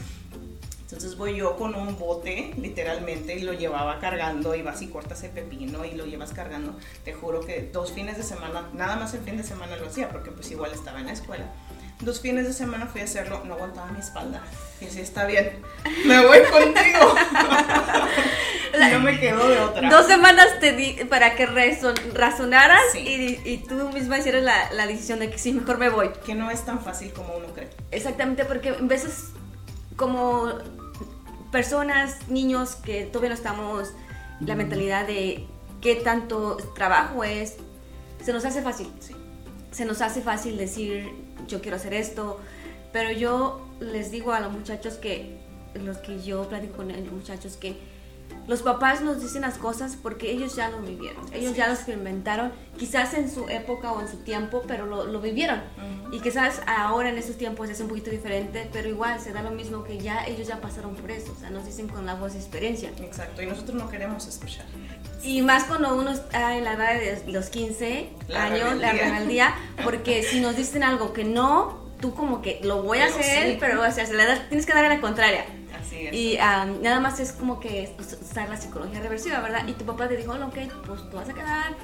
Entonces 0.93 1.17
voy 1.17 1.37
yo 1.37 1.57
con 1.57 1.75
un 1.75 1.99
bote, 1.99 2.53
literalmente, 2.59 3.35
y 3.35 3.41
lo 3.41 3.55
llevaba 3.55 3.99
cargando, 3.99 4.55
y 4.55 4.61
vas 4.61 4.83
y 4.83 4.89
cortas 4.89 5.23
el 5.23 5.31
pepino 5.31 5.87
y 5.87 5.93
lo 5.93 6.05
llevas 6.05 6.35
cargando. 6.35 6.77
Te 7.03 7.15
juro 7.15 7.41
que 7.41 7.71
dos 7.73 7.93
fines 7.93 8.19
de 8.19 8.23
semana, 8.23 8.69
nada 8.75 8.97
más 8.97 9.15
el 9.15 9.21
fin 9.21 9.39
de 9.39 9.43
semana 9.43 9.77
lo 9.77 9.87
hacía, 9.87 10.11
porque 10.11 10.31
pues 10.31 10.51
igual 10.51 10.71
estaba 10.73 11.01
en 11.01 11.07
la 11.07 11.13
escuela. 11.13 11.47
Dos 12.01 12.21
fines 12.21 12.47
de 12.47 12.53
semana 12.53 12.87
fui 12.89 13.01
a 13.01 13.05
hacerlo, 13.05 13.41
no 13.47 13.55
aguantaba 13.55 13.91
mi 13.91 14.01
espalda. 14.01 14.43
Y 14.83 14.85
así 14.85 15.01
está 15.01 15.25
bien, 15.25 15.63
me 16.05 16.27
voy 16.27 16.41
contigo. 16.43 17.15
no 18.93 19.01
me 19.01 19.19
quedo 19.19 19.49
de 19.49 19.61
otra. 19.61 19.89
Dos 19.89 20.07
semanas 20.07 20.61
te 20.61 20.73
di 20.73 20.93
para 21.09 21.37
que 21.37 21.47
razonaras 21.47 22.95
y, 22.95 23.41
y, 23.47 23.65
tú 23.67 23.89
misma 23.95 24.19
hicieras 24.19 24.43
la, 24.43 24.71
la 24.73 24.87
decisión 24.87 25.21
de 25.21 25.31
que 25.31 25.39
sí, 25.39 25.55
mejor 25.55 25.79
me 25.79 25.89
voy. 25.89 26.11
Que 26.27 26.35
no 26.35 26.51
es 26.51 26.67
tan 26.67 26.81
fácil 26.81 27.15
como 27.15 27.35
uno 27.35 27.47
cree. 27.55 27.71
Exactamente, 27.91 28.45
porque 28.45 28.69
a 28.69 28.77
veces 28.83 29.29
como 29.97 30.53
personas, 31.53 32.29
niños 32.29 32.75
que 32.75 33.05
todavía 33.05 33.29
no 33.29 33.37
estamos 33.37 33.93
la 34.41 34.57
mentalidad 34.57 35.07
de 35.07 35.47
qué 35.81 35.95
tanto 35.97 36.57
trabajo 36.75 37.23
es, 37.23 37.57
se 38.25 38.33
nos 38.33 38.45
hace 38.45 38.63
fácil. 38.63 38.89
Se 39.71 39.85
nos 39.85 40.01
hace 40.01 40.21
fácil 40.21 40.57
decir, 40.57 41.13
yo 41.47 41.61
quiero 41.61 41.77
hacer 41.77 41.95
esto, 41.95 42.41
pero 42.93 43.13
yo 43.13 43.69
les 43.81 44.11
digo 44.11 44.33
a 44.33 44.41
los 44.41 44.53
muchachos 44.53 44.95
que, 44.95 45.39
los 45.75 45.99
que 45.99 46.21
yo 46.23 46.49
platico 46.49 46.79
con 46.79 46.89
los 46.89 47.13
muchachos, 47.13 47.57
que 47.57 47.77
los 48.47 48.63
papás 48.63 49.03
nos 49.03 49.21
dicen 49.21 49.43
las 49.43 49.59
cosas 49.59 49.97
porque 50.01 50.31
ellos 50.31 50.57
ya 50.57 50.69
lo 50.71 50.81
vivieron, 50.81 51.25
ellos 51.33 51.55
ya 51.55 51.69
lo 51.69 51.75
experimentaron, 51.75 52.53
quizás 52.77 53.15
en 53.15 53.31
su 53.31 53.49
época 53.49 53.93
o 53.93 54.01
en 54.01 54.09
su 54.09 54.19
tiempo, 54.19 54.63
pero 54.67 54.87
lo, 54.87 55.21
vivieron. 55.21 55.63
Y 56.11 56.21
quizás 56.21 56.61
ahora 56.67 57.09
en 57.09 57.19
estos 57.19 57.37
tiempos 57.37 57.71
es 57.71 57.81
un 57.81 57.89
poquito 57.89 58.11
diferente, 58.11 58.69
pero 58.73 58.89
igual 58.89 59.21
se 59.21 59.33
da 59.33 59.43
lo 59.43 59.51
mismo 59.51 59.85
que 59.85 59.99
ya 59.99 60.25
ellos 60.27 60.49
ya 60.49 60.61
pasaron 60.61 60.95
por 60.95 61.11
eso, 61.11 61.33
o 61.37 61.41
sea, 61.41 61.51
nos 61.51 61.65
dicen 61.65 61.89
con 61.89 62.05
la 62.07 62.15
voz 62.15 62.33
de 62.33 62.41
experiencia. 62.41 62.91
Exacto, 63.01 63.43
y 63.43 63.47
nosotros 63.47 63.77
no 63.77 63.89
queremos 63.89 64.27
escuchar. 64.27 64.67
Y 65.23 65.43
más 65.43 65.65
cuando 65.65 65.97
uno 65.97 66.11
está 66.11 66.57
en 66.57 66.65
la 66.65 66.73
edad 66.75 66.95
de 66.95 67.33
los 67.33 67.49
15 67.49 68.11
años, 68.35 68.77
la 68.77 68.93
rebeldía, 68.93 69.55
porque 69.85 70.23
si 70.23 70.41
nos 70.41 70.57
dicen 70.57 70.83
algo 70.83 71.13
que 71.13 71.25
no, 71.25 71.83
tú 72.01 72.15
como 72.15 72.43
que 72.43 72.61
lo 72.65 72.83
voy 72.83 72.99
a 72.99 73.07
hacer, 73.07 73.57
pero 73.61 73.81
o 73.81 73.91
sea, 73.91 74.05
la 74.13 74.49
tienes 74.49 74.67
que 74.67 74.75
dar 74.75 74.85
a 74.85 74.89
la 74.89 75.01
contraria. 75.01 75.45
Y 76.11 76.37
nada 76.37 77.01
más 77.01 77.21
es 77.21 77.33
como 77.33 77.61
que 77.61 77.93
pues, 77.97 78.19
usar 78.21 78.49
la 78.49 78.57
psicología 78.57 79.01
reversiva, 79.01 79.41
¿verdad? 79.41 79.67
Y 79.67 79.73
tu 79.73 79.85
papá 79.85 80.09
te 80.09 80.17
dijo, 80.17 80.33
ok, 80.33 80.57
pues 80.87 81.09
tú 81.11 81.17
vas 81.17 81.29
a 81.29 81.35
quedar, 81.35 81.75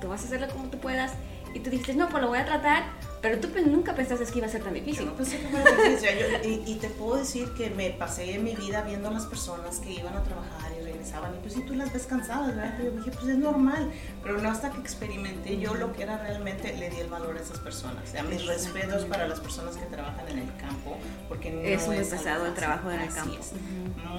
tú 0.00 0.08
vas 0.08 0.22
a 0.22 0.24
hacerlo 0.26 0.48
como 0.48 0.68
tú 0.68 0.78
puedas. 0.78 1.12
Y 1.54 1.60
tú 1.60 1.70
dijiste, 1.70 1.94
no, 1.94 2.08
pues 2.08 2.22
lo 2.22 2.28
voy 2.28 2.38
a 2.38 2.44
tratar, 2.44 2.84
pero 3.22 3.38
tú 3.40 3.48
nunca 3.66 3.94
pensaste 3.94 4.26
que 4.26 4.38
iba 4.38 4.46
a 4.46 4.50
ser 4.50 4.62
tan 4.62 4.74
difícil. 4.74 5.04
Yo 5.04 5.10
no 5.10 5.16
pensé 5.16 5.38
que 5.38 5.48
fuera 5.48 5.70
difícil. 5.88 6.10
y, 6.44 6.72
y, 6.72 6.74
te 6.76 6.88
puedo 6.90 7.16
decir 7.16 7.48
que 7.56 7.70
me 7.70 7.90
pasé 7.90 8.38
mi 8.38 8.54
vida 8.54 8.82
viendo 8.82 9.08
a 9.08 9.12
las 9.12 9.26
personas 9.26 9.78
que 9.78 9.92
iban 9.92 10.14
a 10.14 10.22
trabajar 10.22 10.72
y 11.08 11.12
regresaban. 11.12 11.34
Y 11.34 11.38
pues 11.38 11.54
si 11.54 11.62
tú 11.62 11.74
las 11.74 11.92
ves 11.92 12.06
cansadas, 12.06 12.48
¿verdad? 12.48 12.74
Pero 12.76 12.90
yo 12.90 12.96
dije, 12.98 13.10
pues 13.10 13.28
es 13.28 13.38
normal. 13.38 13.90
Pero 14.22 14.38
no 14.38 14.50
hasta 14.50 14.70
que 14.70 14.80
experimenté 14.80 15.58
yo 15.58 15.74
lo 15.74 15.92
que 15.92 16.02
era 16.02 16.18
realmente, 16.18 16.76
le 16.76 16.90
di 16.90 16.98
el 16.98 17.08
valor 17.08 17.36
a 17.36 17.40
esas 17.40 17.58
personas. 17.58 18.04
O 18.04 18.10
sea, 18.10 18.22
mis 18.22 18.46
respetos 18.46 19.04
para 19.04 19.26
las 19.26 19.40
personas 19.40 19.76
que 19.76 19.86
trabajan 19.86 20.28
en 20.28 20.38
el 20.38 20.56
campo. 20.56 20.96
Porque 21.28 21.50
no 21.50 21.60
es 21.60 21.86
muy 21.86 21.96
pesado 21.96 22.46
el 22.46 22.54
trabajo 22.54 22.90
en 22.90 23.00
el 23.00 23.12
campo. 23.12 23.36
Es, 23.38 23.52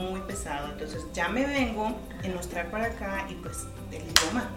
muy 0.02 0.22
pesado. 0.22 0.72
Entonces 0.72 1.04
ya 1.14 1.30
me 1.30 1.46
vengo 1.46 1.96
en 2.24 2.36
mostrar 2.36 2.70
para 2.72 2.86
acá 2.86 3.28
y 3.30 3.36
pues 3.36 3.66
el 3.92 4.02
idioma. 4.02 4.50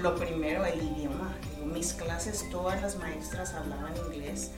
Lo 0.00 0.14
primero, 0.14 0.64
el 0.64 0.80
idioma 0.80 1.34
mis 1.72 1.92
clases 1.92 2.48
todas 2.50 2.80
las 2.82 2.96
maestras 2.98 3.54
hablaban 3.54 3.92
inglés. 3.96 4.52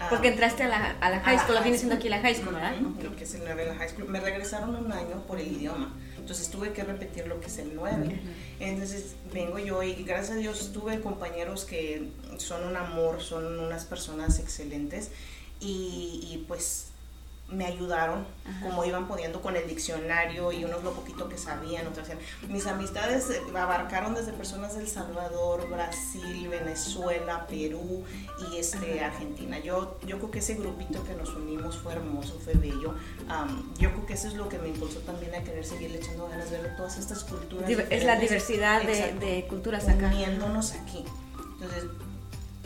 Ah, 0.00 0.08
Porque 0.10 0.28
entraste 0.28 0.64
a 0.64 0.68
la, 0.68 0.96
a 1.00 1.10
la 1.10 1.20
high 1.20 1.38
school, 1.38 1.54
lo 1.54 1.62
vienes 1.62 1.80
siendo 1.80 1.96
aquí 1.96 2.08
la 2.08 2.20
high 2.20 2.34
school, 2.34 2.54
¿verdad? 2.54 2.74
Lo 3.02 3.14
que 3.14 3.24
es 3.24 3.34
el 3.34 3.42
9 3.44 3.62
en 3.62 3.68
la 3.68 3.74
high 3.76 3.88
school. 3.88 4.08
Me 4.08 4.20
regresaron 4.20 4.74
un 4.74 4.90
año 4.90 5.22
por 5.26 5.38
el 5.38 5.46
idioma. 5.46 5.92
Entonces 6.24 6.48
tuve 6.48 6.72
que 6.72 6.82
repetir 6.82 7.26
lo 7.26 7.38
que 7.38 7.48
es 7.48 7.58
el 7.58 7.74
9. 7.74 8.18
Entonces 8.58 9.14
vengo 9.30 9.58
yo 9.58 9.82
y 9.82 9.92
gracias 10.04 10.38
a 10.38 10.40
Dios 10.40 10.72
tuve 10.72 11.02
compañeros 11.02 11.66
que 11.66 12.08
son 12.38 12.66
un 12.66 12.76
amor, 12.76 13.20
son 13.20 13.60
unas 13.60 13.84
personas 13.84 14.38
excelentes. 14.38 15.10
Y, 15.60 16.26
y 16.32 16.46
pues 16.48 16.93
me 17.48 17.66
ayudaron 17.66 18.26
como 18.62 18.84
iban 18.84 19.06
pudiendo 19.06 19.42
con 19.42 19.56
el 19.56 19.66
diccionario 19.66 20.50
y 20.50 20.64
unos 20.64 20.82
lo 20.82 20.92
poquito 20.92 21.28
que 21.28 21.36
sabían, 21.36 21.86
otras 21.86 22.08
Mis 22.48 22.66
amistades 22.66 23.26
abarcaron 23.54 24.14
desde 24.14 24.32
personas 24.32 24.76
del 24.76 24.88
Salvador, 24.88 25.68
Brasil, 25.68 26.48
Venezuela, 26.48 27.46
Perú 27.46 28.04
y 28.50 28.56
este, 28.56 29.02
Argentina. 29.04 29.58
Yo, 29.58 29.98
yo 30.06 30.18
creo 30.18 30.30
que 30.30 30.38
ese 30.38 30.54
grupito 30.54 31.04
que 31.04 31.14
nos 31.14 31.30
unimos 31.34 31.76
fue 31.76 31.92
hermoso, 31.92 32.38
fue 32.42 32.54
bello. 32.54 32.94
yo 33.78 33.90
creo 33.90 34.06
que 34.06 34.14
eso 34.14 34.28
es 34.28 34.34
lo 34.34 34.48
que 34.48 34.58
me 34.58 34.68
impulsó 34.68 35.00
también 35.00 35.34
a 35.34 35.42
querer 35.42 35.64
seguir 35.64 35.94
echando 35.94 36.28
ganas 36.28 36.50
de 36.50 36.60
ver 36.60 36.76
todas 36.76 36.98
estas 36.98 37.24
culturas. 37.24 37.68
es 37.68 38.04
la 38.04 38.16
diversidad 38.16 38.82
de, 38.82 39.12
de, 39.14 39.46
culturas 39.48 39.88
acá. 39.88 40.06
Uniéndonos 40.06 40.72
aquí. 40.72 41.04
Entonces, 41.54 41.84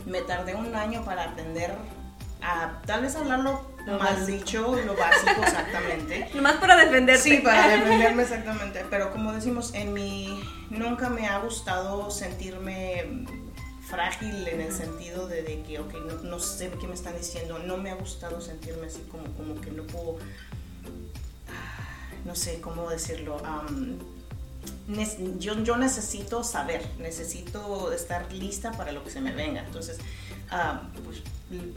me 0.05 0.21
tardé 0.21 0.55
un 0.55 0.73
año 0.73 1.03
para 1.03 1.25
aprender 1.25 1.73
a 2.41 2.81
tal 2.85 3.01
vez 3.01 3.15
hablarlo 3.15 3.68
mal 3.85 4.25
dicho, 4.25 4.75
lo 4.85 4.95
básico 4.95 5.41
exactamente. 5.41 6.29
Nomás 6.33 6.57
para 6.57 6.75
defenderte. 6.77 7.21
Sí, 7.21 7.37
para 7.37 7.67
defenderme 7.77 8.23
exactamente. 8.23 8.85
Pero 8.89 9.11
como 9.11 9.33
decimos, 9.33 9.73
en 9.73 9.93
mi 9.93 10.41
nunca 10.69 11.09
me 11.09 11.27
ha 11.27 11.39
gustado 11.39 12.09
sentirme 12.11 13.25
frágil 13.89 14.47
en 14.47 14.61
el 14.61 14.71
sentido 14.71 15.27
de, 15.27 15.63
que, 15.67 15.79
ok, 15.79 15.93
no, 16.23 16.39
sé 16.39 16.71
qué 16.79 16.87
me 16.87 16.93
están 16.93 17.17
diciendo, 17.17 17.57
no 17.57 17.77
me 17.77 17.89
ha 17.89 17.95
gustado 17.95 18.39
sentirme 18.39 18.85
así 18.85 19.01
como, 19.09 19.23
como 19.33 19.59
que 19.59 19.71
no 19.71 19.83
puedo, 19.83 20.17
no 22.23 22.35
sé 22.35 22.61
cómo 22.61 22.87
decirlo, 22.89 23.41
yo, 25.39 25.63
yo 25.63 25.77
necesito 25.77 26.43
saber, 26.43 26.85
necesito 26.99 27.91
estar 27.91 28.31
lista 28.31 28.71
para 28.73 28.91
lo 28.91 29.03
que 29.03 29.09
se 29.09 29.21
me 29.21 29.31
venga. 29.31 29.63
Entonces, 29.65 29.97
pues, 31.05 31.23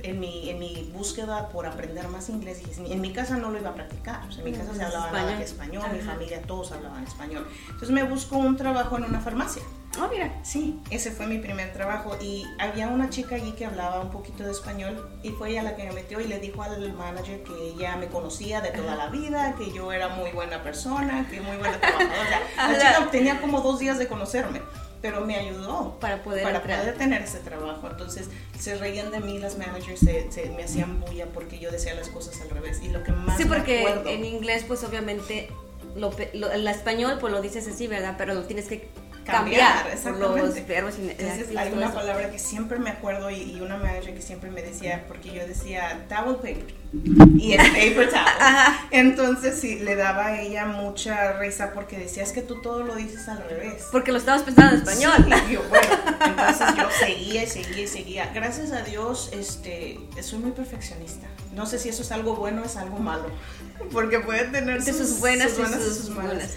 en 0.03 0.21
mi, 0.21 0.51
en 0.51 0.59
mi 0.59 0.91
búsqueda 0.93 1.49
por 1.49 1.67
aprender 1.67 2.07
más 2.09 2.29
inglés, 2.29 2.63
en 2.77 3.01
mi 3.01 3.13
casa 3.13 3.37
no 3.37 3.51
lo 3.51 3.59
iba 3.59 3.71
a 3.71 3.75
practicar, 3.75 4.21
en 4.37 4.45
mi 4.45 4.53
casa 4.53 4.75
se 4.75 4.83
hablaba 4.83 5.37
que 5.37 5.43
español, 5.43 5.85
mi 5.93 6.01
familia 6.01 6.43
todos 6.43 6.73
hablaban 6.73 7.05
español. 7.05 7.47
Entonces 7.67 7.91
me 7.91 8.03
busco 8.03 8.37
un 8.37 8.57
trabajo 8.57 8.97
en 8.99 9.05
una 9.05 9.21
farmacia. 9.21 9.63
Oh, 10.01 10.09
mira. 10.09 10.41
Sí, 10.43 10.81
ese 10.91 11.11
fue 11.11 11.27
mi 11.27 11.39
primer 11.39 11.73
trabajo 11.75 12.17
y 12.21 12.47
había 12.59 12.89
una 12.89 13.11
chica 13.11 13.35
allí 13.35 13.53
que 13.53 13.67
hablaba 13.67 14.01
un 14.01 14.11
poquito 14.11 14.43
de 14.43 14.51
español 14.51 15.11
y 15.23 15.31
fue 15.31 15.51
ella 15.51 15.63
la 15.63 15.77
que 15.77 15.85
me 15.85 15.93
metió 15.93 16.21
y 16.21 16.25
le 16.25 16.39
dijo 16.39 16.63
al 16.63 16.93
manager 16.95 17.43
que 17.43 17.53
ella 17.75 17.97
me 17.97 18.07
conocía 18.07 18.63
de 18.63 18.71
toda 18.71 18.97
la 18.97 19.09
vida, 19.09 19.55
que 19.57 19.71
yo 19.71 19.93
era 19.93 20.09
muy 20.09 20.31
buena 20.31 20.63
persona, 20.63 21.27
que 21.31 21.43
muy 21.43 21.59
buena 21.59 21.79
trabajadora. 21.81 22.41
la 22.57 22.79
chica 22.79 23.11
tenía 23.11 23.41
como 23.41 23.61
dos 23.61 23.79
días 23.79 23.99
de 23.99 24.09
conocerme 24.09 24.63
pero 25.03 25.21
me 25.27 25.37
ayudó 25.37 25.99
para 26.01 26.23
poder, 26.23 26.45
para 26.45 26.63
poder 26.63 26.97
tener 26.97 27.23
ese 27.23 27.41
trabajo. 27.41 27.89
Entonces 27.91 28.31
se 28.59 28.77
reían 28.77 29.11
de 29.11 29.21
mí 29.21 29.39
las 29.39 29.59
managers, 29.59 30.01
se, 30.01 30.51
me 30.57 30.63
hacían 30.63 31.01
bulla 31.01 31.27
porque 31.27 31.59
yo 31.59 31.71
decía 31.71 31.93
las 31.95 32.09
cosas 32.09 32.41
al 32.41 32.51
revés. 32.51 32.81
Y 32.83 32.89
lo 32.89 33.03
que 33.03 33.11
más 33.11 33.37
Sí, 33.37 33.45
porque 33.45 33.85
en 34.07 34.25
inglés 34.25 34.65
pues 34.67 34.85
obviamente 34.85 35.51
lo, 35.97 36.13
el 36.53 36.69
español 36.69 37.19
pues 37.21 37.33
lo 37.33 37.43
dices 37.43 37.67
así, 37.67 37.89
¿verdad? 37.89 38.15
Pero 38.17 38.35
lo 38.35 38.45
tienes 38.45 38.69
que 38.69 38.89
cambiar, 39.25 39.89
exactamente. 39.93 40.65
Entonces, 41.19 41.57
hay 41.57 41.73
una 41.73 41.93
palabra 41.93 42.31
que 42.31 42.39
siempre 42.39 42.79
me 42.79 42.91
acuerdo 42.91 43.31
y, 43.31 43.61
una 43.61 43.77
manager 43.77 44.15
que 44.15 44.23
siempre 44.23 44.51
me 44.51 44.63
decía, 44.63 45.05
porque 45.07 45.33
yo 45.33 45.47
decía 45.47 46.05
towel 46.09 46.37
paper 46.37 46.75
y 47.39 47.53
es 47.53 47.69
paper 47.69 48.11
towel. 48.11 48.25
Entonces 48.91 49.59
sí, 49.59 49.79
le 49.79 49.95
daba 49.97 50.27
a 50.27 50.41
ella 50.41 50.67
mucha 50.67 51.35
risa 51.35 51.73
porque 51.73 51.99
decía, 51.99 52.23
es 52.23 52.33
que 52.33 52.43
tú 52.43 52.61
todo 52.61 52.83
lo 52.83 52.95
dices 52.97 53.29
al 53.29 53.43
revés. 53.49 53.87
Porque 53.93 54.13
lo 54.13 54.19
estabas 54.19 54.43
pensando 54.43 54.75
en 54.75 54.83
español. 54.83 55.13
Sí, 55.47 55.53
yo, 55.53 55.63
bueno, 55.69 55.89
entonces 56.25 56.67
yo 56.77 56.89
seguía 56.99 57.45
y 57.45 57.47
seguía 57.47 57.83
y 57.85 57.89
seguía. 57.89 58.31
Gracias 58.35 58.73
a 58.73 58.83
Dios, 58.83 59.31
este, 59.33 59.99
soy 60.23 60.41
muy 60.41 60.53
perfeccionista. 60.53 61.29
No 61.55 61.67
sé 61.67 61.79
si 61.79 61.91
eso 61.91 62.03
es 62.03 62.13
algo 62.13 62.35
bueno 62.35 62.63
o 62.63 62.65
es 62.65 62.77
algo 62.77 62.99
malo, 62.99 63.27
porque 63.91 64.21
puede 64.21 64.45
tener 64.45 64.83
sus, 64.83 65.19
buenas, 65.21 65.53
y 65.53 65.55
sus, 65.55 66.11
malas. 66.11 66.57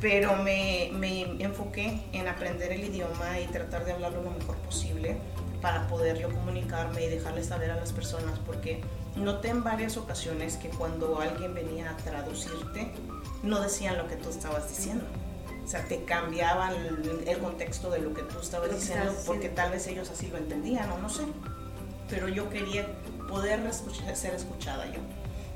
Pero 0.00 0.36
me, 0.36 0.90
me 0.94 1.22
enfoqué 1.42 2.00
en 2.12 2.28
aprender 2.28 2.72
el 2.72 2.84
idioma 2.84 3.40
y 3.40 3.46
tratar 3.46 3.84
de 3.84 3.92
hablarlo 3.92 4.22
lo 4.22 4.30
mejor 4.30 4.56
posible 4.58 5.16
para 5.60 5.86
poderlo 5.86 6.28
comunicarme 6.30 7.04
y 7.04 7.08
dejarle 7.08 7.42
saber 7.42 7.70
a 7.70 7.76
las 7.76 7.92
personas, 7.92 8.38
porque 8.40 8.82
noté 9.16 9.48
en 9.48 9.64
varias 9.64 9.96
ocasiones 9.96 10.56
que 10.56 10.68
cuando 10.68 11.20
alguien 11.20 11.54
venía 11.54 11.90
a 11.90 11.96
traducirte, 11.96 12.92
no 13.42 13.60
decían 13.60 13.96
lo 13.96 14.06
que 14.06 14.16
tú 14.16 14.28
estabas 14.28 14.68
diciendo. 14.68 15.04
O 15.64 15.66
sea, 15.66 15.82
te 15.86 16.04
cambiaban 16.04 16.74
el, 17.26 17.38
contexto 17.38 17.90
de 17.90 18.00
lo 18.00 18.12
que 18.12 18.22
tú 18.24 18.38
estabas 18.38 18.70
diciendo 18.70 19.14
porque 19.24 19.48
tal 19.48 19.70
vez 19.70 19.86
ellos 19.86 20.10
así 20.10 20.26
lo 20.26 20.36
entendían 20.36 20.90
o 20.90 20.98
no 20.98 21.08
sé. 21.08 21.22
Pero 22.10 22.28
yo 22.28 22.50
quería 22.50 22.86
poder 23.28 23.60
ser 23.72 24.34
escuchada 24.34 24.84
yo. 24.86 25.00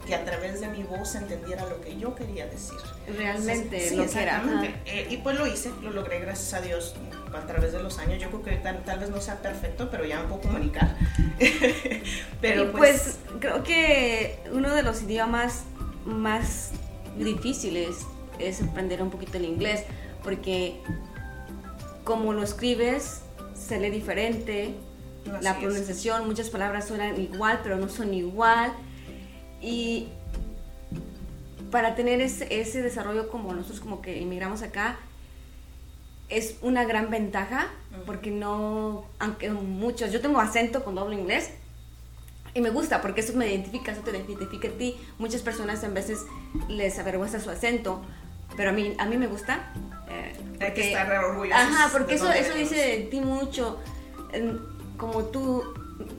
Que 0.08 0.14
a 0.14 0.24
través 0.24 0.60
de 0.60 0.68
mi 0.68 0.82
voz 0.84 1.14
entendiera 1.14 1.66
lo 1.66 1.82
que 1.82 1.98
yo 1.98 2.14
quería 2.14 2.46
decir. 2.46 2.78
Realmente 3.06 3.94
lo 3.94 4.06
que 4.06 4.22
era. 4.22 4.42
Eh, 4.86 5.06
y 5.10 5.18
pues 5.18 5.38
lo 5.38 5.46
hice, 5.46 5.70
lo 5.82 5.90
logré 5.90 6.18
gracias 6.18 6.54
a 6.54 6.62
Dios 6.62 6.94
a 7.32 7.46
través 7.46 7.72
de 7.72 7.82
los 7.82 7.98
años. 7.98 8.18
Yo 8.18 8.30
creo 8.30 8.42
que 8.42 8.52
tal, 8.56 8.98
vez 8.98 9.10
no 9.10 9.20
sea 9.20 9.36
perfecto, 9.42 9.90
pero 9.90 10.06
ya 10.06 10.22
me 10.22 10.28
puedo 10.28 10.40
comunicar. 10.40 10.96
pero 12.40 12.72
pues, 12.72 13.18
pues 13.28 13.38
creo 13.38 13.62
que 13.62 14.38
uno 14.50 14.74
de 14.74 14.82
los 14.82 15.02
idiomas 15.02 15.64
más 16.06 16.70
difíciles 17.18 17.98
es 18.38 18.62
aprender 18.62 19.02
un 19.02 19.10
poquito 19.10 19.36
el 19.36 19.44
inglés, 19.44 19.84
porque 20.24 20.80
como 22.04 22.32
lo 22.32 22.42
escribes, 22.42 23.20
se 23.54 23.78
lee 23.78 23.90
diferente, 23.90 24.74
la 25.42 25.58
pronunciación, 25.58 26.26
muchas 26.26 26.48
palabras 26.48 26.88
suenan 26.88 27.20
igual, 27.20 27.60
pero 27.62 27.76
no 27.76 27.88
son 27.88 28.14
igual. 28.14 28.72
Y 29.60 30.08
para 31.70 31.94
tener 31.94 32.20
ese, 32.20 32.60
ese 32.60 32.82
desarrollo 32.82 33.28
como 33.28 33.52
nosotros 33.52 33.80
como 33.80 34.00
que 34.00 34.18
inmigramos 34.18 34.62
acá, 34.62 34.98
es 36.28 36.56
una 36.60 36.84
gran 36.84 37.10
ventaja, 37.10 37.68
porque 38.04 38.30
no, 38.30 39.04
aunque 39.18 39.50
muchos, 39.50 40.12
yo 40.12 40.20
tengo 40.20 40.40
acento 40.40 40.82
cuando 40.84 41.00
hablo 41.00 41.14
inglés, 41.14 41.50
y 42.54 42.60
me 42.60 42.70
gusta 42.70 43.00
porque 43.00 43.20
eso 43.20 43.34
me 43.34 43.48
identifica, 43.48 43.92
eso 43.92 44.00
te 44.02 44.10
identifica 44.10 44.68
a 44.68 44.70
ti. 44.72 44.96
Muchas 45.18 45.42
personas 45.42 45.82
en 45.84 45.94
veces 45.94 46.20
les 46.68 46.98
avergüenza 46.98 47.40
su 47.40 47.50
acento, 47.50 48.02
pero 48.56 48.70
a 48.70 48.72
mí, 48.72 48.94
a 48.98 49.06
mí 49.06 49.16
me 49.16 49.26
gusta. 49.26 49.72
Eh, 50.08 50.34
Hay 50.60 50.72
que 50.72 50.88
estar 50.88 51.24
orgullosos. 51.24 51.62
Ajá, 51.62 51.90
porque 51.92 52.14
eso, 52.14 52.30
eso 52.32 52.54
dice 52.54 52.76
de 52.76 52.98
ti 53.10 53.20
mucho. 53.20 53.78
Como 54.96 55.24
tú, 55.24 55.62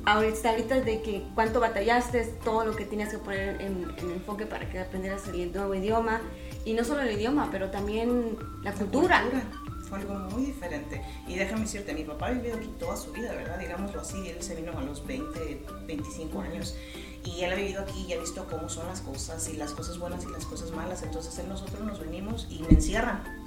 ahorita, 0.05 0.49
ahorita 0.49 0.81
de 0.81 1.01
que 1.01 1.23
cuánto 1.35 1.59
batallaste, 1.59 2.25
todo 2.43 2.65
lo 2.65 2.75
que 2.75 2.85
tienes 2.85 3.09
que 3.09 3.17
poner 3.17 3.61
en, 3.61 3.87
enfoque 3.99 4.45
para 4.45 4.69
que 4.69 4.79
aprendieras 4.79 5.27
el 5.27 5.51
nuevo 5.51 5.75
idioma. 5.75 6.21
Y 6.65 6.73
no 6.73 6.83
solo 6.83 7.01
el 7.01 7.11
idioma, 7.11 7.49
pero 7.51 7.69
también 7.71 8.37
la, 8.63 8.73
cultura. 8.73 9.21
cultura 9.21 9.43
fue 9.89 9.99
algo 9.99 10.13
muy 10.13 10.45
diferente. 10.45 11.01
Y 11.27 11.35
déjame 11.35 11.61
decirte, 11.61 11.93
mi 11.93 12.03
papá 12.03 12.27
ha 12.27 12.31
vivido 12.31 12.57
aquí 12.57 12.69
toda 12.79 12.95
su 12.95 13.11
vida, 13.11 13.33
¿verdad? 13.33 13.57
Digámoslo 13.57 14.01
así, 14.01 14.29
él 14.29 14.41
se 14.41 14.55
vino 14.55 14.77
a 14.77 14.81
los 14.81 15.05
20, 15.05 15.65
25 15.87 16.41
años 16.41 16.75
y 17.25 17.41
él 17.41 17.51
ha 17.51 17.55
vivido 17.55 17.81
aquí 17.81 18.05
y 18.07 18.13
ha 18.13 18.19
visto 18.19 18.45
cómo 18.49 18.69
son 18.69 18.87
las 18.87 19.01
cosas 19.01 19.49
y 19.49 19.57
las 19.57 19.71
cosas 19.71 19.97
buenas 19.97 20.23
y 20.23 20.27
las 20.27 20.45
cosas 20.45 20.71
malas. 20.71 21.03
Entonces 21.03 21.37
él, 21.39 21.49
nosotros 21.49 21.81
nos 21.81 21.99
venimos 21.99 22.47
y 22.49 22.59
me 22.59 22.69
encierran 22.69 23.38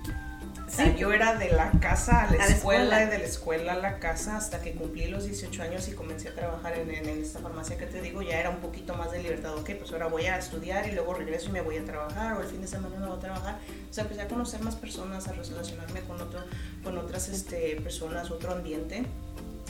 yo 0.96 1.12
era 1.12 1.34
de 1.34 1.50
la 1.50 1.70
casa 1.80 2.22
a 2.22 2.30
la, 2.30 2.46
escuela, 2.46 3.02
y 3.04 3.06
de 3.06 3.18
la 3.18 3.24
escuela 3.24 3.72
a 3.74 3.76
la 3.76 3.98
casa 3.98 4.36
hasta 4.36 4.62
que 4.62 4.72
cumplí 4.72 5.06
los 5.06 5.24
18 5.24 5.62
años 5.62 5.86
y 5.88 5.92
comencé 5.92 6.30
a 6.30 6.34
trabajar 6.34 6.78
en, 6.78 6.90
esta 7.08 7.40
farmacia 7.40 7.76
que 7.76 7.86
te 7.86 8.00
digo, 8.00 8.22
ya 8.22 8.40
era 8.40 8.50
un 8.50 8.58
poquito 8.58 8.94
más 8.94 9.12
de 9.12 9.22
libertad. 9.22 9.54
Ok, 9.56 9.70
pues 9.78 9.92
ahora 9.92 10.06
voy 10.06 10.26
a 10.26 10.38
estudiar 10.38 10.88
y 10.88 10.92
luego 10.92 11.14
regreso 11.14 11.50
y 11.50 11.52
me 11.52 11.60
voy 11.60 11.76
a 11.76 11.84
trabajar 11.84 12.36
o 12.38 12.42
el 12.42 12.48
fin 12.48 12.60
de 12.62 12.66
semana 12.66 12.96
me 12.98 13.06
voy 13.06 13.16
a 13.16 13.20
trabajar. 13.20 13.58
O 13.90 13.92
sea, 13.92 14.04
empecé 14.04 14.22
a 14.22 14.28
conocer 14.28 14.62
más 14.62 14.76
personas, 14.76 15.28
a 15.28 15.32
relacionarme 15.32 16.00
con, 16.00 16.20
otro, 16.20 16.40
con 16.82 16.96
otras 16.96 17.28
este, 17.28 17.76
personas, 17.82 18.30
otro 18.30 18.52
ambiente, 18.52 19.04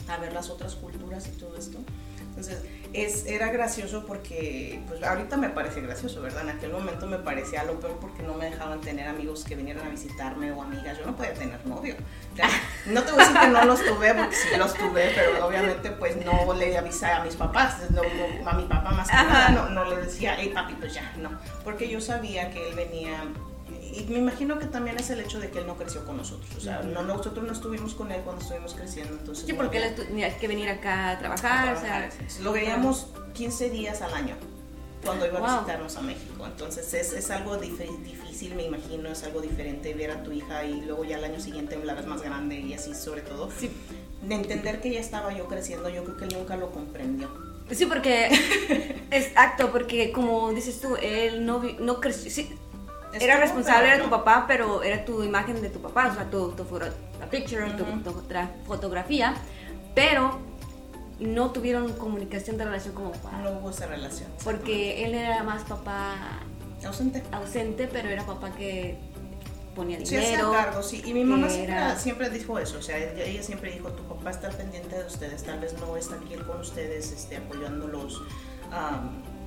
a 0.07 0.17
ver 0.17 0.33
las 0.33 0.49
otras 0.49 0.75
culturas 0.75 1.27
y 1.27 1.31
todo 1.31 1.57
esto. 1.57 1.79
Entonces, 2.35 2.63
es, 2.93 3.27
era 3.27 3.51
gracioso 3.51 4.05
porque, 4.07 4.81
pues 4.87 5.03
ahorita 5.03 5.37
me 5.37 5.49
parece 5.49 5.81
gracioso, 5.81 6.19
¿verdad? 6.21 6.43
En 6.43 6.49
aquel 6.49 6.71
momento 6.71 7.05
me 7.05 7.19
parecía 7.19 7.63
lo 7.63 7.79
peor 7.79 7.97
porque 7.99 8.23
no 8.23 8.33
me 8.33 8.45
dejaban 8.45 8.81
tener 8.81 9.07
amigos 9.07 9.43
que 9.43 9.55
vinieran 9.55 9.85
a 9.85 9.89
visitarme 9.89 10.51
o 10.51 10.61
amigas. 10.61 10.97
Yo 10.97 11.05
no 11.05 11.15
podía 11.15 11.33
tener 11.35 11.63
novio. 11.67 11.95
no 12.87 13.03
te 13.03 13.11
voy 13.11 13.21
a 13.21 13.25
decir 13.25 13.39
que 13.39 13.47
no 13.47 13.65
los 13.65 13.85
tuve 13.85 14.13
porque 14.15 14.35
sí 14.35 14.57
los 14.57 14.73
tuve, 14.73 15.11
pero 15.13 15.45
obviamente 15.45 15.91
pues 15.91 16.17
no 16.25 16.53
le 16.53 16.75
avisé 16.75 17.05
a 17.05 17.23
mis 17.23 17.35
papás, 17.35 17.77
no, 17.91 18.01
a 18.01 18.53
mi 18.53 18.63
papá 18.63 18.91
más 18.91 19.07
que 19.07 19.15
nada, 19.15 19.49
no, 19.49 19.69
no 19.69 19.85
le 19.85 19.97
decía, 19.97 20.35
hey 20.39 20.51
papi, 20.53 20.73
pues 20.73 20.93
ya, 20.95 21.13
no. 21.17 21.39
Porque 21.63 21.87
yo 21.87 22.01
sabía 22.01 22.49
que 22.49 22.69
él 22.69 22.75
venía 22.75 23.23
y 23.93 24.05
me 24.09 24.19
imagino 24.19 24.59
que 24.59 24.65
también 24.65 24.97
es 24.97 25.09
el 25.09 25.19
hecho 25.19 25.39
de 25.39 25.49
que 25.49 25.59
él 25.59 25.67
no 25.67 25.75
creció 25.75 26.05
con 26.05 26.17
nosotros. 26.17 26.49
O 26.57 26.59
sea, 26.59 26.81
no, 26.81 27.03
nosotros 27.03 27.45
no 27.45 27.53
estuvimos 27.53 27.93
con 27.93 28.11
él 28.11 28.21
cuando 28.21 28.41
estuvimos 28.41 28.73
creciendo. 28.73 29.13
Entonces, 29.17 29.45
sí, 29.45 29.53
porque 29.53 29.77
él 29.77 29.95
tenía 29.95 30.35
que 30.37 30.47
venir 30.47 30.69
acá 30.69 31.11
a 31.11 31.19
trabajar. 31.19 31.75
O 31.75 31.79
sea, 31.79 32.09
lo 32.41 32.51
veíamos 32.53 33.07
15 33.33 33.69
días 33.69 34.01
al 34.01 34.13
año 34.13 34.35
cuando 35.03 35.27
iba 35.27 35.39
a 35.39 35.55
visitarnos 35.55 35.95
a 35.97 36.01
México. 36.01 36.45
Entonces 36.45 36.93
es, 36.93 37.13
es 37.13 37.29
algo 37.29 37.57
difícil, 37.57 38.55
me 38.55 38.63
imagino, 38.63 39.09
es 39.09 39.23
algo 39.23 39.41
diferente 39.41 39.93
ver 39.93 40.11
a 40.11 40.23
tu 40.23 40.31
hija 40.31 40.63
y 40.63 40.81
luego 40.81 41.03
ya 41.03 41.17
el 41.17 41.23
año 41.23 41.39
siguiente 41.39 41.77
la 41.83 41.93
vez 41.93 42.05
más 42.05 42.21
grande 42.21 42.59
y 42.59 42.73
así 42.73 42.95
sobre 42.95 43.21
todo. 43.21 43.49
Sí. 43.57 43.69
De 44.21 44.35
entender 44.35 44.81
que 44.81 44.91
ya 44.91 44.99
estaba 44.99 45.33
yo 45.33 45.47
creciendo, 45.47 45.89
yo 45.89 46.03
creo 46.03 46.17
que 46.17 46.25
él 46.25 46.33
nunca 46.33 46.55
lo 46.55 46.71
comprendió. 46.71 47.29
Sí, 47.71 47.85
porque 47.85 48.29
es 49.11 49.31
acto, 49.35 49.71
porque 49.71 50.11
como 50.11 50.51
dices 50.53 50.79
tú, 50.79 50.95
él 51.01 51.45
no, 51.45 51.61
no 51.79 51.99
creció, 51.99 52.29
sí, 52.29 52.55
era 53.19 53.37
responsable 53.37 53.97
de 53.97 54.03
tu 54.03 54.09
papá, 54.09 54.45
pero 54.47 54.83
era 54.83 55.05
tu 55.05 55.23
imagen 55.23 55.61
de 55.61 55.69
tu 55.69 55.79
papá, 55.81 56.09
o 56.11 56.13
sea, 56.13 56.29
tu, 56.29 56.51
tu 56.51 56.65
la 56.79 57.29
picture, 57.29 57.71
tu, 57.71 57.85
fotografía, 58.65 59.33
pero 59.95 60.39
no 61.19 61.51
tuvieron 61.51 61.93
comunicación 61.93 62.57
de 62.57 62.65
relación 62.65 62.93
como 62.95 63.11
papá. 63.11 63.37
No 63.43 63.51
hubo 63.51 63.69
esa 63.69 63.85
relación. 63.85 64.29
Porque 64.43 65.05
él 65.05 65.13
era 65.13 65.43
más 65.43 65.63
papá 65.63 66.15
ausente. 66.85 67.23
Ausente, 67.31 67.87
pero 67.91 68.09
era 68.09 68.25
papá 68.25 68.51
que 68.51 68.97
ponía 69.75 69.97
dinero. 69.97 70.49
Sí, 70.49 70.57
cargo, 70.57 70.83
sí. 70.83 71.01
Y 71.05 71.13
mi 71.13 71.23
mamá 71.23 71.49
siempre, 71.97 72.29
dijo 72.29 72.59
eso, 72.59 72.77
o 72.79 72.81
sea, 72.81 72.97
ella, 72.97 73.43
siempre 73.43 73.71
dijo, 73.71 73.89
tu 73.89 74.03
papá 74.03 74.31
está 74.31 74.49
pendiente 74.49 74.97
de 74.97 75.05
ustedes, 75.05 75.43
tal 75.43 75.59
vez 75.59 75.73
no 75.79 75.95
está 75.95 76.15
aquí 76.15 76.35
con 76.35 76.59
ustedes, 76.59 77.11
este, 77.11 77.37
apoyándolos 77.37 78.21